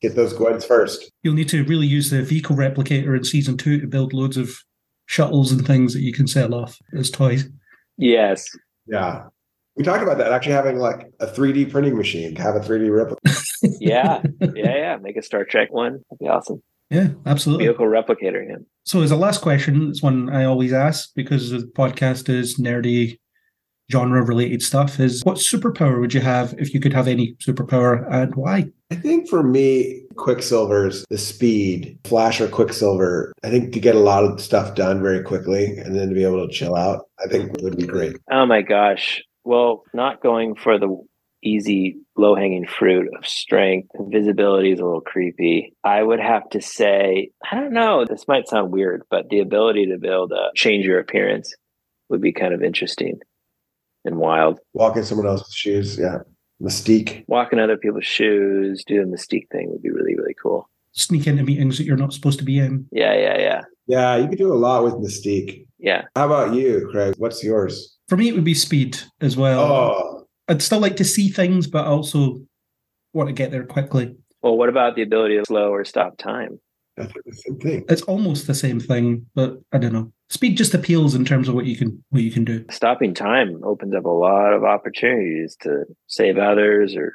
Get 0.00 0.14
those 0.14 0.32
Gwyns 0.32 0.64
first. 0.64 1.10
You'll 1.24 1.34
need 1.34 1.48
to 1.48 1.64
really 1.64 1.88
use 1.88 2.10
the 2.10 2.22
vehicle 2.22 2.54
replicator 2.54 3.16
in 3.16 3.24
season 3.24 3.56
two 3.56 3.80
to 3.80 3.86
build 3.88 4.12
loads 4.12 4.36
of 4.36 4.56
shuttles 5.06 5.50
and 5.50 5.66
things 5.66 5.92
that 5.94 6.02
you 6.02 6.12
can 6.12 6.28
sell 6.28 6.54
off 6.54 6.78
as 6.96 7.10
toys. 7.10 7.48
Yes. 7.98 8.46
Yeah. 8.86 9.24
We 9.74 9.82
talked 9.82 10.04
about 10.04 10.18
that 10.18 10.32
actually 10.32 10.52
having 10.52 10.76
like 10.78 11.08
a 11.18 11.26
3D 11.26 11.72
printing 11.72 11.96
machine, 11.96 12.36
to 12.36 12.42
have 12.42 12.54
a 12.54 12.60
3D 12.60 12.94
replica. 12.94 13.20
Yeah. 13.80 14.22
yeah. 14.40 14.76
Yeah. 14.76 14.96
Make 15.02 15.16
a 15.16 15.22
Star 15.22 15.44
Trek 15.44 15.72
one. 15.72 15.94
That'd 16.10 16.18
be 16.20 16.28
awesome. 16.28 16.62
Yeah, 16.90 17.08
absolutely. 17.26 17.66
Vehicle 17.66 17.86
replicator. 17.86 18.44
Yeah. 18.48 18.56
So, 18.84 19.02
as 19.02 19.10
a 19.10 19.16
last 19.16 19.40
question, 19.40 19.88
it's 19.90 20.02
one 20.02 20.30
I 20.30 20.44
always 20.44 20.72
ask 20.72 21.10
because 21.14 21.50
the 21.50 21.70
podcast 21.76 22.28
is 22.28 22.58
nerdy, 22.58 23.18
genre 23.90 24.22
related 24.22 24.62
stuff. 24.62 25.00
Is 25.00 25.22
what 25.24 25.36
superpower 25.36 26.00
would 26.00 26.14
you 26.14 26.20
have 26.20 26.54
if 26.58 26.72
you 26.72 26.80
could 26.80 26.92
have 26.92 27.08
any 27.08 27.34
superpower 27.44 28.06
and 28.12 28.34
why? 28.36 28.70
I 28.90 28.94
think 28.94 29.28
for 29.28 29.42
me, 29.42 30.04
Quicksilver's 30.14 31.04
the 31.10 31.18
speed, 31.18 31.98
Flash 32.04 32.40
or 32.40 32.46
Quicksilver. 32.46 33.32
I 33.42 33.50
think 33.50 33.72
to 33.72 33.80
get 33.80 33.96
a 33.96 34.00
lot 34.00 34.22
of 34.24 34.40
stuff 34.40 34.76
done 34.76 35.02
very 35.02 35.22
quickly 35.22 35.76
and 35.78 35.96
then 35.96 36.08
to 36.08 36.14
be 36.14 36.24
able 36.24 36.46
to 36.46 36.52
chill 36.52 36.76
out, 36.76 37.08
I 37.18 37.28
think 37.28 37.50
would 37.62 37.76
be 37.76 37.86
great. 37.86 38.16
Oh 38.30 38.46
my 38.46 38.62
gosh. 38.62 39.22
Well, 39.44 39.82
not 39.92 40.22
going 40.22 40.54
for 40.54 40.78
the 40.78 40.96
easy 41.42 41.96
low 42.16 42.34
hanging 42.34 42.66
fruit 42.66 43.08
of 43.16 43.26
strength. 43.26 43.88
Visibility 44.08 44.72
is 44.72 44.80
a 44.80 44.84
little 44.84 45.00
creepy. 45.00 45.74
I 45.84 46.02
would 46.02 46.20
have 46.20 46.48
to 46.50 46.60
say, 46.60 47.30
I 47.50 47.56
don't 47.56 47.72
know, 47.72 48.04
this 48.04 48.26
might 48.28 48.48
sound 48.48 48.72
weird, 48.72 49.02
but 49.10 49.28
the 49.28 49.40
ability 49.40 49.86
to 49.86 49.98
be 49.98 50.08
able 50.08 50.28
to 50.28 50.50
change 50.54 50.86
your 50.86 50.98
appearance 50.98 51.54
would 52.08 52.20
be 52.20 52.32
kind 52.32 52.54
of 52.54 52.62
interesting 52.62 53.18
and 54.04 54.16
wild. 54.16 54.60
Walk 54.72 54.96
in 54.96 55.04
someone 55.04 55.26
else's 55.26 55.54
shoes, 55.54 55.98
yeah. 55.98 56.18
Mystique. 56.62 57.24
Walk 57.26 57.52
in 57.52 57.58
other 57.58 57.76
people's 57.76 58.06
shoes, 58.06 58.82
do 58.86 59.04
the 59.04 59.10
mystique 59.10 59.48
thing 59.50 59.70
would 59.70 59.82
be 59.82 59.90
really, 59.90 60.16
really 60.16 60.34
cool. 60.42 60.68
Sneak 60.92 61.26
into 61.26 61.42
meetings 61.42 61.76
that 61.76 61.84
you're 61.84 61.96
not 61.96 62.14
supposed 62.14 62.38
to 62.38 62.44
be 62.44 62.58
in. 62.58 62.86
Yeah, 62.90 63.14
yeah, 63.14 63.38
yeah. 63.38 63.60
Yeah, 63.86 64.16
you 64.16 64.28
could 64.28 64.38
do 64.38 64.52
a 64.52 64.54
lot 64.54 64.82
with 64.82 64.94
Mystique. 64.94 65.66
Yeah. 65.78 66.04
How 66.16 66.26
about 66.26 66.54
you, 66.54 66.88
Craig? 66.90 67.14
What's 67.18 67.44
yours? 67.44 67.96
For 68.08 68.16
me, 68.16 68.28
it 68.28 68.34
would 68.34 68.44
be 68.44 68.54
speed 68.54 68.98
as 69.20 69.36
well. 69.36 69.60
Oh, 69.60 70.15
I'd 70.48 70.62
still 70.62 70.80
like 70.80 70.96
to 70.96 71.04
see 71.04 71.28
things, 71.28 71.66
but 71.66 71.86
also 71.86 72.40
want 73.12 73.28
to 73.28 73.32
get 73.32 73.50
there 73.50 73.64
quickly. 73.64 74.16
Well, 74.42 74.56
what 74.56 74.68
about 74.68 74.94
the 74.94 75.02
ability 75.02 75.38
to 75.38 75.44
slow 75.44 75.70
or 75.72 75.84
stop 75.84 76.18
time? 76.18 76.60
That's 76.96 77.12
the 77.12 77.32
same 77.32 77.58
thing. 77.58 77.84
It's 77.88 78.02
almost 78.02 78.46
the 78.46 78.54
same 78.54 78.80
thing, 78.80 79.26
but 79.34 79.58
I 79.72 79.78
don't 79.78 79.92
know. 79.92 80.12
Speed 80.30 80.56
just 80.56 80.74
appeals 80.74 81.14
in 81.14 81.24
terms 81.24 81.48
of 81.48 81.54
what 81.54 81.66
you 81.66 81.76
can 81.76 82.02
what 82.10 82.22
you 82.22 82.30
can 82.30 82.44
do. 82.44 82.64
Stopping 82.70 83.12
time 83.12 83.60
opens 83.64 83.94
up 83.94 84.04
a 84.04 84.10
lot 84.10 84.52
of 84.52 84.64
opportunities 84.64 85.56
to 85.60 85.84
save 86.06 86.38
others 86.38 86.96
or 86.96 87.14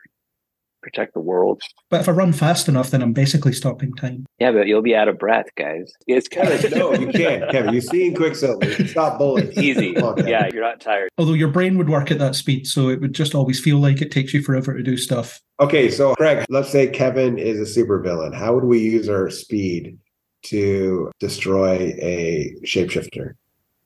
protect 0.82 1.14
the 1.14 1.20
world. 1.20 1.62
But 1.90 2.02
if 2.02 2.10
I 2.10 2.12
run 2.12 2.34
fast 2.34 2.68
enough, 2.68 2.92
then 2.92 3.02
I'm 3.02 3.14
basically 3.14 3.54
stopping 3.54 3.94
time. 3.94 4.26
Yeah, 4.40 4.52
but 4.52 4.68
you'll 4.68 4.82
be 4.82 4.96
out 4.96 5.08
of 5.08 5.18
breath, 5.20 5.48
guys. 5.58 5.92
It's 6.08 6.28
kind 6.28 6.50
of 6.50 6.72
no, 6.76 6.94
you 6.94 7.08
can't, 7.12 7.50
Kevin. 7.52 7.74
You've 7.74 7.84
seen 7.86 8.16
Quicksilver. 8.16 8.66
You 8.66 8.88
Stop 8.88 9.18
bullying. 9.20 9.52
easy. 9.54 9.94
Come 9.94 10.04
on, 10.20 10.28
Yeah, 10.28 10.50
you're 10.52 10.64
not 10.64 10.80
tired. 10.82 11.10
Although 11.18 11.34
your 11.34 11.50
brain 11.50 11.78
would 11.78 11.90
work 11.90 12.12
at 12.12 12.20
that 12.20 12.36
speed, 12.36 12.68
so 12.68 12.90
it 12.90 13.00
would 13.02 13.14
just 13.14 13.36
always 13.36 13.60
feel 13.60 13.78
like 13.78 14.02
it 14.02 14.12
takes 14.12 14.34
you 14.34 14.42
forever 14.42 14.76
to 14.76 14.84
do 14.84 14.98
stuff. 14.98 15.40
Okay, 15.60 15.90
so 15.92 16.16
Craig, 16.16 16.46
let's 16.50 16.70
say 16.72 16.88
Kevin 16.88 17.38
is 17.38 17.60
a 17.78 17.80
supervillain. 17.82 18.34
How 18.34 18.54
would 18.56 18.64
we 18.64 18.80
use 18.80 19.08
our 19.10 19.30
speed 19.30 19.98
to 20.44 21.12
destroy 21.20 21.94
a 22.02 22.56
shapeshifter? 22.66 23.34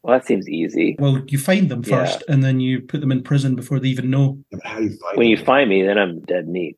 Well, 0.03 0.17
that 0.19 0.25
seems 0.27 0.47
easy. 0.47 0.95
Well, 0.99 1.21
you 1.27 1.37
find 1.39 1.67
them 1.69 1.81
Yeah. 1.85 2.05
first, 2.05 2.23
and 2.29 2.43
then 2.43 2.59
you 2.59 2.81
put 2.81 3.01
them 3.01 3.11
in 3.11 3.23
prison 3.23 3.55
before 3.55 3.79
they 3.79 3.87
even 3.89 4.09
know. 4.11 4.37
But 4.51 4.63
How 4.63 4.77
do 4.77 4.83
you 4.83 4.91
find 4.97 5.17
When 5.17 5.27
you 5.27 5.37
find 5.37 5.67
me, 5.69 5.81
then 5.81 5.97
I'm 5.97 6.19
dead 6.21 6.47
meat. 6.47 6.77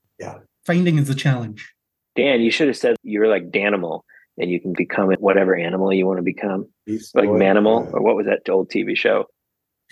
Finding 0.67 0.97
is 0.97 1.07
the 1.07 1.15
challenge. 1.15 1.73
Dan, 2.17 2.41
you 2.41 2.51
should 2.51 2.67
have 2.67 2.75
said 2.75 2.97
you're 3.01 3.29
like 3.29 3.51
Danimal 3.51 4.01
and 4.37 4.51
you 4.51 4.59
can 4.59 4.73
become 4.73 5.09
whatever 5.19 5.55
animal 5.55 5.93
you 5.93 6.05
want 6.05 6.17
to 6.17 6.23
become. 6.23 6.67
Beast 6.85 7.15
Like 7.15 7.27
Boy, 7.27 7.39
Manimal, 7.39 7.91
or 7.93 8.01
what 8.01 8.17
was 8.17 8.25
that 8.25 8.51
old 8.51 8.69
TV 8.69 8.95
show? 8.97 9.25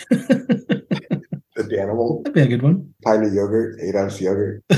That'd 0.10 0.28
the 1.56 1.64
Danimal, 1.64 2.32
be 2.34 2.42
a 2.42 2.48
good 2.48 2.62
one. 2.62 2.94
pint 3.06 3.24
of 3.26 3.34
yogurt, 3.34 3.80
eight 3.82 3.96
ounce 3.96 4.20
yogurt. 4.22 4.64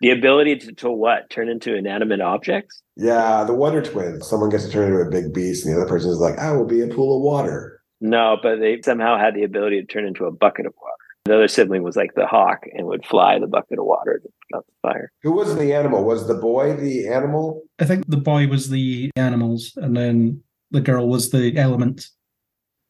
The 0.00 0.10
ability 0.10 0.56
to, 0.58 0.72
to 0.74 0.90
what? 0.92 1.28
Turn 1.28 1.48
into 1.48 1.74
inanimate 1.74 2.20
objects? 2.20 2.82
Yeah, 2.96 3.42
the 3.42 3.52
Wonder 3.52 3.82
Twins. 3.82 4.28
Someone 4.28 4.48
gets 4.48 4.64
to 4.64 4.70
turn 4.70 4.84
into 4.92 5.00
a 5.00 5.10
big 5.10 5.34
beast, 5.34 5.66
and 5.66 5.74
the 5.74 5.80
other 5.80 5.88
person 5.88 6.10
is 6.12 6.18
like, 6.18 6.38
"I 6.38 6.52
will 6.52 6.66
be 6.66 6.80
a 6.82 6.86
pool 6.86 7.16
of 7.16 7.22
water." 7.24 7.80
No, 8.00 8.36
but 8.40 8.60
they 8.60 8.80
somehow 8.80 9.18
had 9.18 9.34
the 9.34 9.42
ability 9.42 9.80
to 9.80 9.86
turn 9.88 10.06
into 10.06 10.26
a 10.26 10.30
bucket 10.30 10.66
of 10.66 10.74
water. 10.80 10.94
The 11.28 11.34
other 11.34 11.48
sibling 11.48 11.82
was 11.82 11.94
like 11.96 12.14
the 12.14 12.26
hawk 12.26 12.64
and 12.74 12.86
would 12.86 13.04
fly 13.04 13.38
the 13.38 13.46
bucket 13.46 13.78
of 13.78 13.84
water 13.84 14.18
to 14.22 14.28
put 14.50 14.56
out 14.58 14.66
the 14.66 14.88
fire. 14.88 15.12
Who 15.22 15.32
was 15.32 15.54
the 15.56 15.74
animal? 15.74 16.04
Was 16.04 16.26
the 16.26 16.34
boy 16.34 16.74
the 16.74 17.06
animal? 17.08 17.62
I 17.78 17.84
think 17.84 18.06
the 18.08 18.16
boy 18.16 18.46
was 18.48 18.70
the 18.70 19.10
animals, 19.16 19.72
and 19.76 19.96
then 19.96 20.42
the 20.70 20.80
girl 20.80 21.06
was 21.08 21.30
the 21.30 21.56
element. 21.56 22.06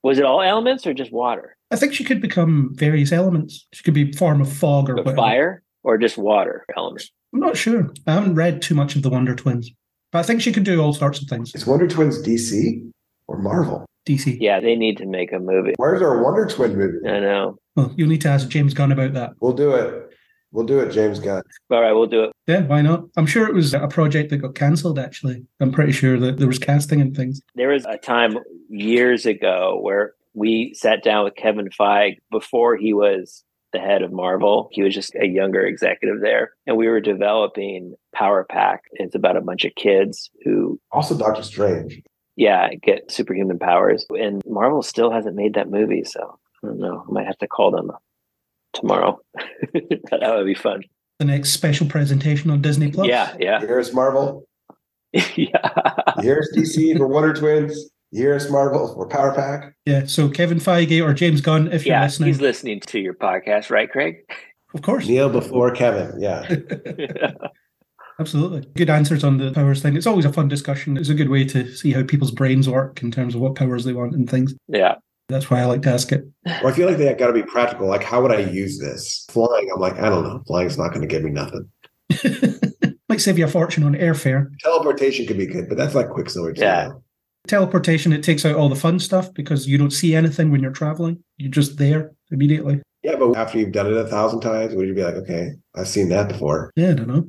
Was 0.04 0.18
it 0.18 0.24
all 0.24 0.40
elements 0.40 0.86
or 0.86 0.94
just 0.94 1.12
water? 1.12 1.56
I 1.72 1.76
think 1.76 1.92
she 1.94 2.04
could 2.04 2.20
become 2.20 2.70
various 2.74 3.10
elements. 3.12 3.66
She 3.74 3.82
could 3.82 3.94
be 3.94 4.12
form 4.12 4.40
of 4.40 4.50
fog 4.52 4.88
or 4.88 4.94
But 4.94 5.04
whatever. 5.06 5.16
fire 5.22 5.62
or 5.82 5.98
just 5.98 6.16
water 6.16 6.64
elements? 6.76 7.10
I'm 7.34 7.40
not 7.40 7.56
sure. 7.56 7.90
I 8.06 8.12
haven't 8.12 8.36
read 8.36 8.62
too 8.62 8.74
much 8.76 8.94
of 8.96 9.02
the 9.02 9.10
Wonder 9.10 9.34
Twins, 9.34 9.70
but 10.12 10.20
I 10.20 10.22
think 10.22 10.40
she 10.42 10.52
could 10.52 10.64
do 10.64 10.80
all 10.80 10.92
sorts 10.94 11.20
of 11.20 11.28
things. 11.28 11.54
Is 11.54 11.66
Wonder 11.66 11.88
Twins 11.88 12.22
DC 12.22 12.88
or 13.26 13.38
Marvel? 13.42 13.84
DC. 14.06 14.38
Yeah, 14.40 14.60
they 14.60 14.74
need 14.76 14.96
to 14.98 15.06
make 15.06 15.32
a 15.32 15.38
movie. 15.38 15.74
Where's 15.76 16.00
our 16.00 16.22
Wonder 16.22 16.46
Twin 16.46 16.76
movie? 16.78 17.06
I 17.06 17.20
know. 17.20 17.58
Well, 17.78 17.94
you'll 17.96 18.08
need 18.08 18.22
to 18.22 18.28
ask 18.28 18.48
James 18.48 18.74
Gunn 18.74 18.90
about 18.90 19.12
that. 19.12 19.34
We'll 19.40 19.52
do 19.52 19.72
it. 19.74 20.10
We'll 20.50 20.66
do 20.66 20.80
it, 20.80 20.90
James 20.90 21.20
Gunn. 21.20 21.42
All 21.70 21.80
right, 21.80 21.92
we'll 21.92 22.06
do 22.08 22.24
it. 22.24 22.32
Yeah, 22.48 22.62
why 22.62 22.82
not? 22.82 23.04
I'm 23.16 23.24
sure 23.26 23.46
it 23.46 23.54
was 23.54 23.72
a 23.72 23.86
project 23.86 24.30
that 24.30 24.38
got 24.38 24.56
cancelled. 24.56 24.98
Actually, 24.98 25.46
I'm 25.60 25.70
pretty 25.70 25.92
sure 25.92 26.18
that 26.18 26.38
there 26.38 26.48
was 26.48 26.58
casting 26.58 27.00
and 27.00 27.16
things. 27.16 27.40
There 27.54 27.68
was 27.68 27.84
a 27.86 27.96
time 27.96 28.36
years 28.68 29.26
ago 29.26 29.78
where 29.80 30.14
we 30.34 30.74
sat 30.74 31.04
down 31.04 31.22
with 31.22 31.36
Kevin 31.36 31.68
Feige 31.68 32.16
before 32.32 32.76
he 32.76 32.92
was 32.92 33.44
the 33.72 33.78
head 33.78 34.02
of 34.02 34.10
Marvel. 34.10 34.70
He 34.72 34.82
was 34.82 34.92
just 34.92 35.14
a 35.14 35.28
younger 35.28 35.64
executive 35.64 36.20
there. 36.20 36.50
And 36.66 36.76
we 36.76 36.88
were 36.88 37.00
developing 37.00 37.94
Power 38.12 38.44
Pack. 38.50 38.82
It's 38.94 39.14
about 39.14 39.36
a 39.36 39.40
bunch 39.40 39.64
of 39.64 39.72
kids 39.76 40.30
who, 40.44 40.80
Also, 40.90 41.16
Doctor 41.16 41.44
Strange. 41.44 42.02
yeah, 42.34 42.70
get 42.82 43.08
superhuman 43.12 43.60
powers. 43.60 44.04
And 44.18 44.42
Marvel 44.48 44.82
still 44.82 45.12
hasn't 45.12 45.36
made 45.36 45.54
that 45.54 45.70
movie. 45.70 46.02
So 46.02 46.40
I 46.62 46.66
don't 46.68 46.78
know. 46.78 47.04
I 47.08 47.12
might 47.12 47.26
have 47.26 47.38
to 47.38 47.46
call 47.48 47.70
them 47.70 47.90
tomorrow. 48.72 49.18
that 49.72 50.34
would 50.36 50.46
be 50.46 50.54
fun. 50.54 50.82
The 51.18 51.24
next 51.24 51.50
special 51.50 51.86
presentation 51.86 52.50
on 52.50 52.62
Disney 52.62 52.90
Plus. 52.90 53.08
Yeah, 53.08 53.34
yeah. 53.40 53.60
Here's 53.60 53.92
Marvel. 53.92 54.44
yeah. 55.12 55.92
Here's 56.20 56.50
DC 56.56 56.96
for 56.96 57.06
Wonder 57.08 57.32
Twins. 57.32 57.90
Here's 58.12 58.50
Marvel 58.50 58.94
for 58.94 59.06
Power 59.08 59.34
Pack. 59.34 59.74
yeah. 59.84 60.06
So 60.06 60.28
Kevin 60.28 60.58
Feige 60.58 61.04
or 61.04 61.12
James 61.14 61.40
Gunn, 61.40 61.68
if 61.72 61.84
you're 61.84 61.96
Yeah, 61.96 62.04
listening, 62.04 62.28
he's 62.28 62.40
listening 62.40 62.80
to 62.80 62.98
your 62.98 63.14
podcast, 63.14 63.70
right, 63.70 63.90
Craig? 63.90 64.16
of 64.74 64.82
course, 64.82 65.06
Kneel 65.08 65.28
before 65.30 65.70
Kevin. 65.72 66.18
Yeah. 66.20 66.46
absolutely. 68.20 68.66
Good 68.76 68.90
answers 68.90 69.24
on 69.24 69.38
the 69.38 69.52
powers 69.52 69.82
thing. 69.82 69.96
It's 69.96 70.06
always 70.06 70.24
a 70.24 70.32
fun 70.32 70.48
discussion. 70.48 70.96
It's 70.96 71.08
a 71.08 71.14
good 71.14 71.28
way 71.28 71.44
to 71.44 71.70
see 71.74 71.92
how 71.92 72.02
people's 72.02 72.30
brains 72.32 72.68
work 72.68 73.02
in 73.02 73.10
terms 73.10 73.34
of 73.34 73.40
what 73.40 73.54
powers 73.54 73.84
they 73.84 73.92
want 73.92 74.14
and 74.14 74.28
things. 74.28 74.54
yeah. 74.68 74.96
That's 75.28 75.50
why 75.50 75.60
I 75.60 75.66
like 75.66 75.82
to 75.82 75.90
ask 75.90 76.10
it. 76.10 76.24
Well, 76.46 76.68
I 76.68 76.72
feel 76.72 76.88
like 76.88 76.96
they 76.96 77.12
got 77.14 77.26
to 77.26 77.32
be 77.34 77.42
practical. 77.42 77.86
Like, 77.86 78.02
how 78.02 78.22
would 78.22 78.32
I 78.32 78.40
use 78.40 78.78
this? 78.78 79.26
Flying, 79.30 79.68
I'm 79.72 79.80
like, 79.80 79.98
I 79.98 80.08
don't 80.08 80.24
know. 80.24 80.42
Flying's 80.46 80.78
not 80.78 80.88
going 80.88 81.02
to 81.02 81.06
give 81.06 81.22
me 81.22 81.30
nothing. 81.30 81.68
Might 83.08 83.20
save 83.20 83.38
you 83.38 83.44
a 83.44 83.48
fortune 83.48 83.84
on 83.84 83.94
airfare. 83.94 84.48
Teleportation 84.60 85.26
could 85.26 85.36
be 85.36 85.46
good, 85.46 85.68
but 85.68 85.76
that's 85.76 85.94
like 85.94 86.08
Quicksilver. 86.08 86.54
too. 86.54 86.62
Yeah. 86.62 86.92
Teleportation, 87.46 88.12
it 88.12 88.22
takes 88.22 88.44
out 88.44 88.56
all 88.56 88.68
the 88.68 88.76
fun 88.76 88.98
stuff 88.98 89.32
because 89.34 89.68
you 89.68 89.78
don't 89.78 89.90
see 89.92 90.14
anything 90.14 90.50
when 90.50 90.62
you're 90.62 90.72
traveling. 90.72 91.22
You're 91.36 91.50
just 91.50 91.76
there 91.78 92.12
immediately. 92.30 92.80
Yeah, 93.02 93.16
but 93.16 93.36
after 93.36 93.58
you've 93.58 93.72
done 93.72 93.86
it 93.86 93.96
a 93.96 94.06
thousand 94.06 94.40
times, 94.40 94.74
would 94.74 94.88
you 94.88 94.94
be 94.94 95.04
like, 95.04 95.14
okay, 95.14 95.52
I've 95.74 95.88
seen 95.88 96.08
that 96.08 96.28
before? 96.28 96.70
Yeah, 96.74 96.90
I 96.90 96.94
don't 96.94 97.08
know. 97.08 97.26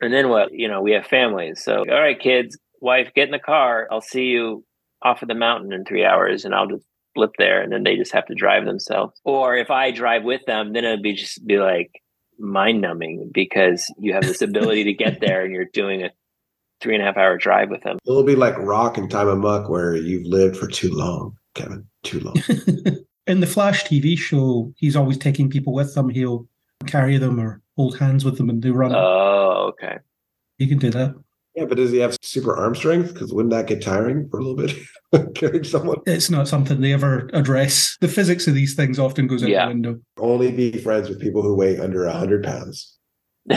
And 0.00 0.12
then 0.12 0.28
what? 0.28 0.52
You 0.52 0.68
know, 0.68 0.80
we 0.82 0.92
have 0.92 1.06
families. 1.06 1.62
So, 1.62 1.78
all 1.78 2.00
right, 2.00 2.18
kids, 2.18 2.58
wife, 2.80 3.10
get 3.14 3.28
in 3.28 3.32
the 3.32 3.38
car. 3.38 3.86
I'll 3.90 4.00
see 4.00 4.24
you 4.24 4.64
off 5.02 5.22
of 5.22 5.28
the 5.28 5.34
mountain 5.34 5.72
in 5.72 5.84
three 5.84 6.04
hours 6.04 6.44
and 6.44 6.54
I'll 6.54 6.66
just 6.66 6.84
flip 7.18 7.32
there. 7.36 7.60
And 7.60 7.72
then 7.72 7.82
they 7.82 7.96
just 7.96 8.12
have 8.12 8.26
to 8.26 8.34
drive 8.34 8.64
themselves. 8.64 9.20
Or 9.24 9.56
if 9.56 9.72
I 9.72 9.90
drive 9.90 10.22
with 10.22 10.42
them, 10.46 10.72
then 10.72 10.84
it'd 10.84 11.02
be 11.02 11.14
just 11.14 11.44
be 11.44 11.58
like 11.58 12.00
mind 12.38 12.80
numbing 12.80 13.30
because 13.34 13.92
you 13.98 14.12
have 14.12 14.22
this 14.22 14.40
ability 14.40 14.84
to 14.84 14.92
get 14.92 15.20
there 15.20 15.44
and 15.44 15.52
you're 15.52 15.66
doing 15.72 16.04
a 16.04 16.10
three 16.80 16.94
and 16.94 17.02
a 17.02 17.06
half 17.06 17.16
hour 17.16 17.36
drive 17.36 17.70
with 17.70 17.82
them. 17.82 17.98
It'll 18.06 18.22
be 18.22 18.36
like 18.36 18.56
Rok 18.56 18.98
and 18.98 19.10
Time 19.10 19.26
Amok, 19.26 19.68
where 19.68 19.96
you've 19.96 20.26
lived 20.26 20.56
for 20.56 20.68
too 20.68 20.90
long, 20.92 21.36
Kevin. 21.54 21.84
Too 22.04 22.20
long. 22.20 22.36
In 23.26 23.40
the 23.40 23.48
Flash 23.48 23.84
TV 23.84 24.16
show, 24.16 24.72
he's 24.76 24.94
always 24.94 25.18
taking 25.18 25.50
people 25.50 25.72
with 25.72 25.96
him. 25.96 26.08
He'll 26.08 26.46
carry 26.86 27.18
them 27.18 27.40
or 27.40 27.60
hold 27.76 27.98
hands 27.98 28.24
with 28.24 28.38
them 28.38 28.48
and 28.48 28.62
do 28.62 28.72
run. 28.72 28.92
Oh, 28.94 29.72
okay. 29.72 29.98
he 30.58 30.68
can 30.68 30.78
do 30.78 30.90
that. 30.90 31.16
Yeah, 31.54 31.64
but 31.64 31.76
does 31.76 31.90
he 31.90 31.98
have 31.98 32.16
super 32.22 32.56
arm 32.56 32.74
strength? 32.74 33.12
Because 33.12 33.32
wouldn't 33.32 33.50
that 33.52 33.66
get 33.66 33.82
tiring 33.82 34.28
for 34.28 34.38
a 34.38 34.44
little 34.44 34.56
bit? 34.56 35.34
Carrying 35.34 35.64
someone? 35.64 35.98
It's 36.06 36.30
not 36.30 36.46
something 36.48 36.80
they 36.80 36.92
ever 36.92 37.28
address. 37.32 37.96
The 38.00 38.08
physics 38.08 38.46
of 38.46 38.54
these 38.54 38.74
things 38.74 38.98
often 38.98 39.26
goes 39.26 39.42
out 39.42 39.48
Yeah. 39.48 39.64
the 39.66 39.72
window. 39.74 40.00
Only 40.18 40.52
be 40.52 40.72
friends 40.78 41.08
with 41.08 41.20
people 41.20 41.42
who 41.42 41.56
weigh 41.56 41.78
under 41.78 42.04
a 42.04 42.12
hundred 42.12 42.44
pounds. 42.44 42.96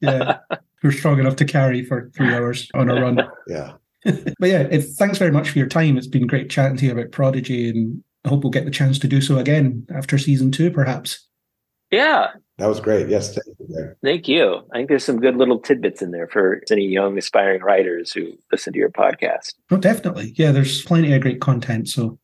yeah. 0.00 0.38
Who're 0.82 0.92
strong 0.92 1.18
enough 1.20 1.36
to 1.36 1.44
carry 1.44 1.84
for 1.84 2.10
three 2.16 2.32
hours 2.34 2.68
on 2.74 2.90
a 2.90 2.94
run. 3.00 3.20
Yeah. 3.48 3.72
But 4.04 4.48
yeah, 4.48 4.66
if, 4.70 4.92
thanks 4.94 5.18
very 5.18 5.30
much 5.30 5.50
for 5.50 5.58
your 5.58 5.68
time. 5.68 5.98
It's 5.98 6.06
been 6.06 6.26
great 6.26 6.48
chatting 6.48 6.78
to 6.78 6.86
you 6.86 6.92
about 6.92 7.10
Prodigy, 7.12 7.68
and 7.68 8.02
I 8.24 8.30
hope 8.30 8.42
we'll 8.42 8.50
get 8.50 8.64
the 8.64 8.70
chance 8.70 8.98
to 9.00 9.06
do 9.08 9.20
so 9.20 9.36
again 9.36 9.86
after 9.94 10.16
season 10.16 10.50
two, 10.50 10.70
perhaps. 10.70 11.26
yeah. 11.90 12.28
That 12.60 12.68
was 12.68 12.78
great. 12.78 13.08
Yes, 13.08 13.34
thank 13.34 13.56
you. 13.58 13.94
Thank 14.02 14.28
you. 14.28 14.60
I 14.72 14.76
think 14.76 14.90
there's 14.90 15.04
some 15.04 15.18
good 15.18 15.36
little 15.36 15.58
tidbits 15.58 16.02
in 16.02 16.10
there 16.10 16.28
for 16.28 16.62
any 16.70 16.86
young 16.86 17.16
aspiring 17.16 17.62
writers 17.62 18.12
who 18.12 18.32
listen 18.52 18.74
to 18.74 18.78
your 18.78 18.90
podcast. 18.90 19.54
Oh, 19.70 19.78
definitely. 19.78 20.34
Yeah, 20.36 20.52
there's 20.52 20.82
plenty 20.82 21.12
of 21.14 21.22
great 21.22 21.40
content. 21.40 21.88
So 21.88 22.18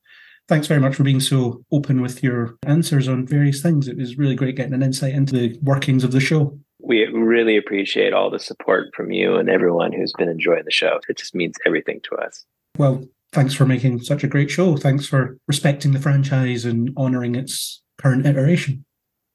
thanks 0.47 0.67
very 0.67 0.79
much 0.79 0.95
for 0.95 1.05
being 1.05 1.21
so 1.21 1.65
open 1.73 2.03
with 2.03 2.23
your 2.23 2.57
answers 2.67 3.09
on 3.09 3.27
various 3.27 3.63
things. 3.63 3.89
It 3.89 3.97
was 3.97 4.19
really 4.19 4.35
great 4.35 4.57
getting 4.57 4.75
an 4.75 4.83
insight 4.83 5.15
into 5.15 5.33
the 5.33 5.59
workings 5.63 6.05
of 6.05 6.13
the 6.13 6.21
show. 6.21 6.59
We 6.81 7.07
really 7.07 7.57
appreciate 7.57 8.13
all 8.13 8.31
the 8.31 8.39
support 8.39 8.95
from 8.95 9.11
you 9.11 9.37
and 9.37 9.49
everyone 9.49 9.93
who's 9.93 10.13
been 10.19 10.29
enjoying 10.29 10.65
the 10.67 10.71
show. 10.71 11.01
It 11.09 11.17
just 11.17 11.35
means 11.35 11.57
everything 11.65 12.01
to 12.11 12.17
us. 12.17 12.45
Well, 12.77 13.05
thanks 13.33 13.55
for 13.55 13.67
making 13.67 14.03
such 14.03 14.23
a 14.23 14.29
great 14.29 14.51
show. 14.51 14.77
Thanks 14.77 15.07
for 15.07 15.39
respecting 15.49 15.93
the 15.93 15.99
franchise 15.99 16.65
and 16.65 16.91
honoring 16.97 17.35
its 17.35 17.83
current 17.99 18.27
iteration. 18.27 18.85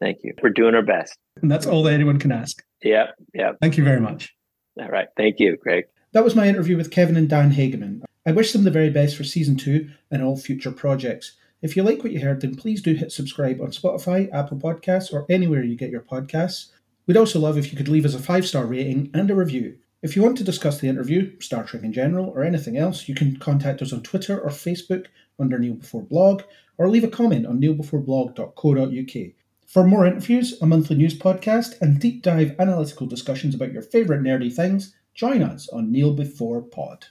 Thank 0.02 0.24
you. 0.24 0.34
We're 0.42 0.50
doing 0.50 0.76
our 0.76 0.82
best. 0.82 1.16
And 1.42 1.50
that's 1.50 1.68
all 1.68 1.84
that 1.84 1.94
anyone 1.94 2.20
can 2.20 2.32
ask. 2.32 2.64
Yep. 2.84 3.16
Yep. 3.36 3.58
Thank 3.62 3.78
you 3.78 3.84
very 3.84 4.02
much. 4.02 4.36
All 4.80 4.90
right. 4.90 5.08
Thank 5.16 5.40
you, 5.40 5.58
Craig. 5.62 5.86
That 6.14 6.24
was 6.24 6.36
my 6.36 6.48
interview 6.48 6.76
with 6.76 6.92
Kevin 6.92 7.16
and 7.16 7.30
Dan 7.30 7.54
Hageman. 7.54 8.02
I 8.26 8.32
wish 8.32 8.52
them 8.52 8.64
the 8.64 8.72
very 8.72 8.90
best 8.90 9.16
for 9.16 9.24
season 9.24 9.56
two 9.56 9.90
and 10.10 10.24
all 10.24 10.36
future 10.36 10.72
projects. 10.72 11.38
If 11.62 11.76
you 11.76 11.84
like 11.84 12.04
what 12.04 12.12
you 12.12 12.20
heard, 12.20 12.42
then 12.42 12.56
please 12.56 12.82
do 12.82 12.96
hit 12.96 13.12
subscribe 13.12 13.62
on 13.62 13.70
Spotify, 13.70 14.34
Apple 14.34 14.58
Podcasts, 14.58 15.14
or 15.14 15.26
anywhere 15.30 15.64
you 15.64 15.76
get 15.76 15.92
your 15.92 16.02
podcasts. 16.02 16.72
We'd 17.06 17.18
also 17.18 17.40
love 17.40 17.58
if 17.58 17.72
you 17.72 17.78
could 17.78 17.88
leave 17.88 18.06
us 18.06 18.16
a 18.16 18.20
five 18.20 18.48
star 18.48 18.66
rating 18.66 19.12
and 19.14 19.30
a 19.30 19.36
review. 19.36 19.78
If 20.02 20.16
you 20.16 20.24
want 20.24 20.38
to 20.38 20.44
discuss 20.44 20.80
the 20.80 20.88
interview, 20.88 21.40
Star 21.40 21.64
Trek 21.64 21.84
in 21.84 21.94
general, 21.94 22.30
or 22.30 22.44
anything 22.44 22.76
else, 22.76 23.08
you 23.08 23.14
can 23.14 23.38
contact 23.38 23.84
us 23.84 23.94
on 23.94 24.02
Twitter 24.02 24.40
or 24.40 24.50
Facebook 24.50 25.06
under 25.40 25.60
Kneel 25.60 25.76
Before 25.76 26.02
Blog, 26.02 26.42
or 26.80 26.90
leave 26.90 27.04
a 27.04 27.08
comment 27.08 27.46
on 27.46 27.62
kneelbeforeblog.co.uk. 27.62 29.34
For 29.72 29.88
more 29.88 30.06
interviews, 30.06 30.62
a 30.62 30.66
monthly 30.66 30.98
news 30.98 31.18
podcast, 31.18 31.80
and 31.80 31.98
deep 31.98 32.24
dive 32.24 32.60
analytical 32.60 33.08
discussions 33.08 33.56
about 33.56 33.72
your 33.72 33.82
favourite 33.82 34.22
nerdy 34.22 34.54
things, 34.54 34.94
join 35.14 35.42
us 35.42 35.70
on 35.70 35.94
Kneel 35.94 36.12
Before 36.12 36.62
Pod. 36.62 37.06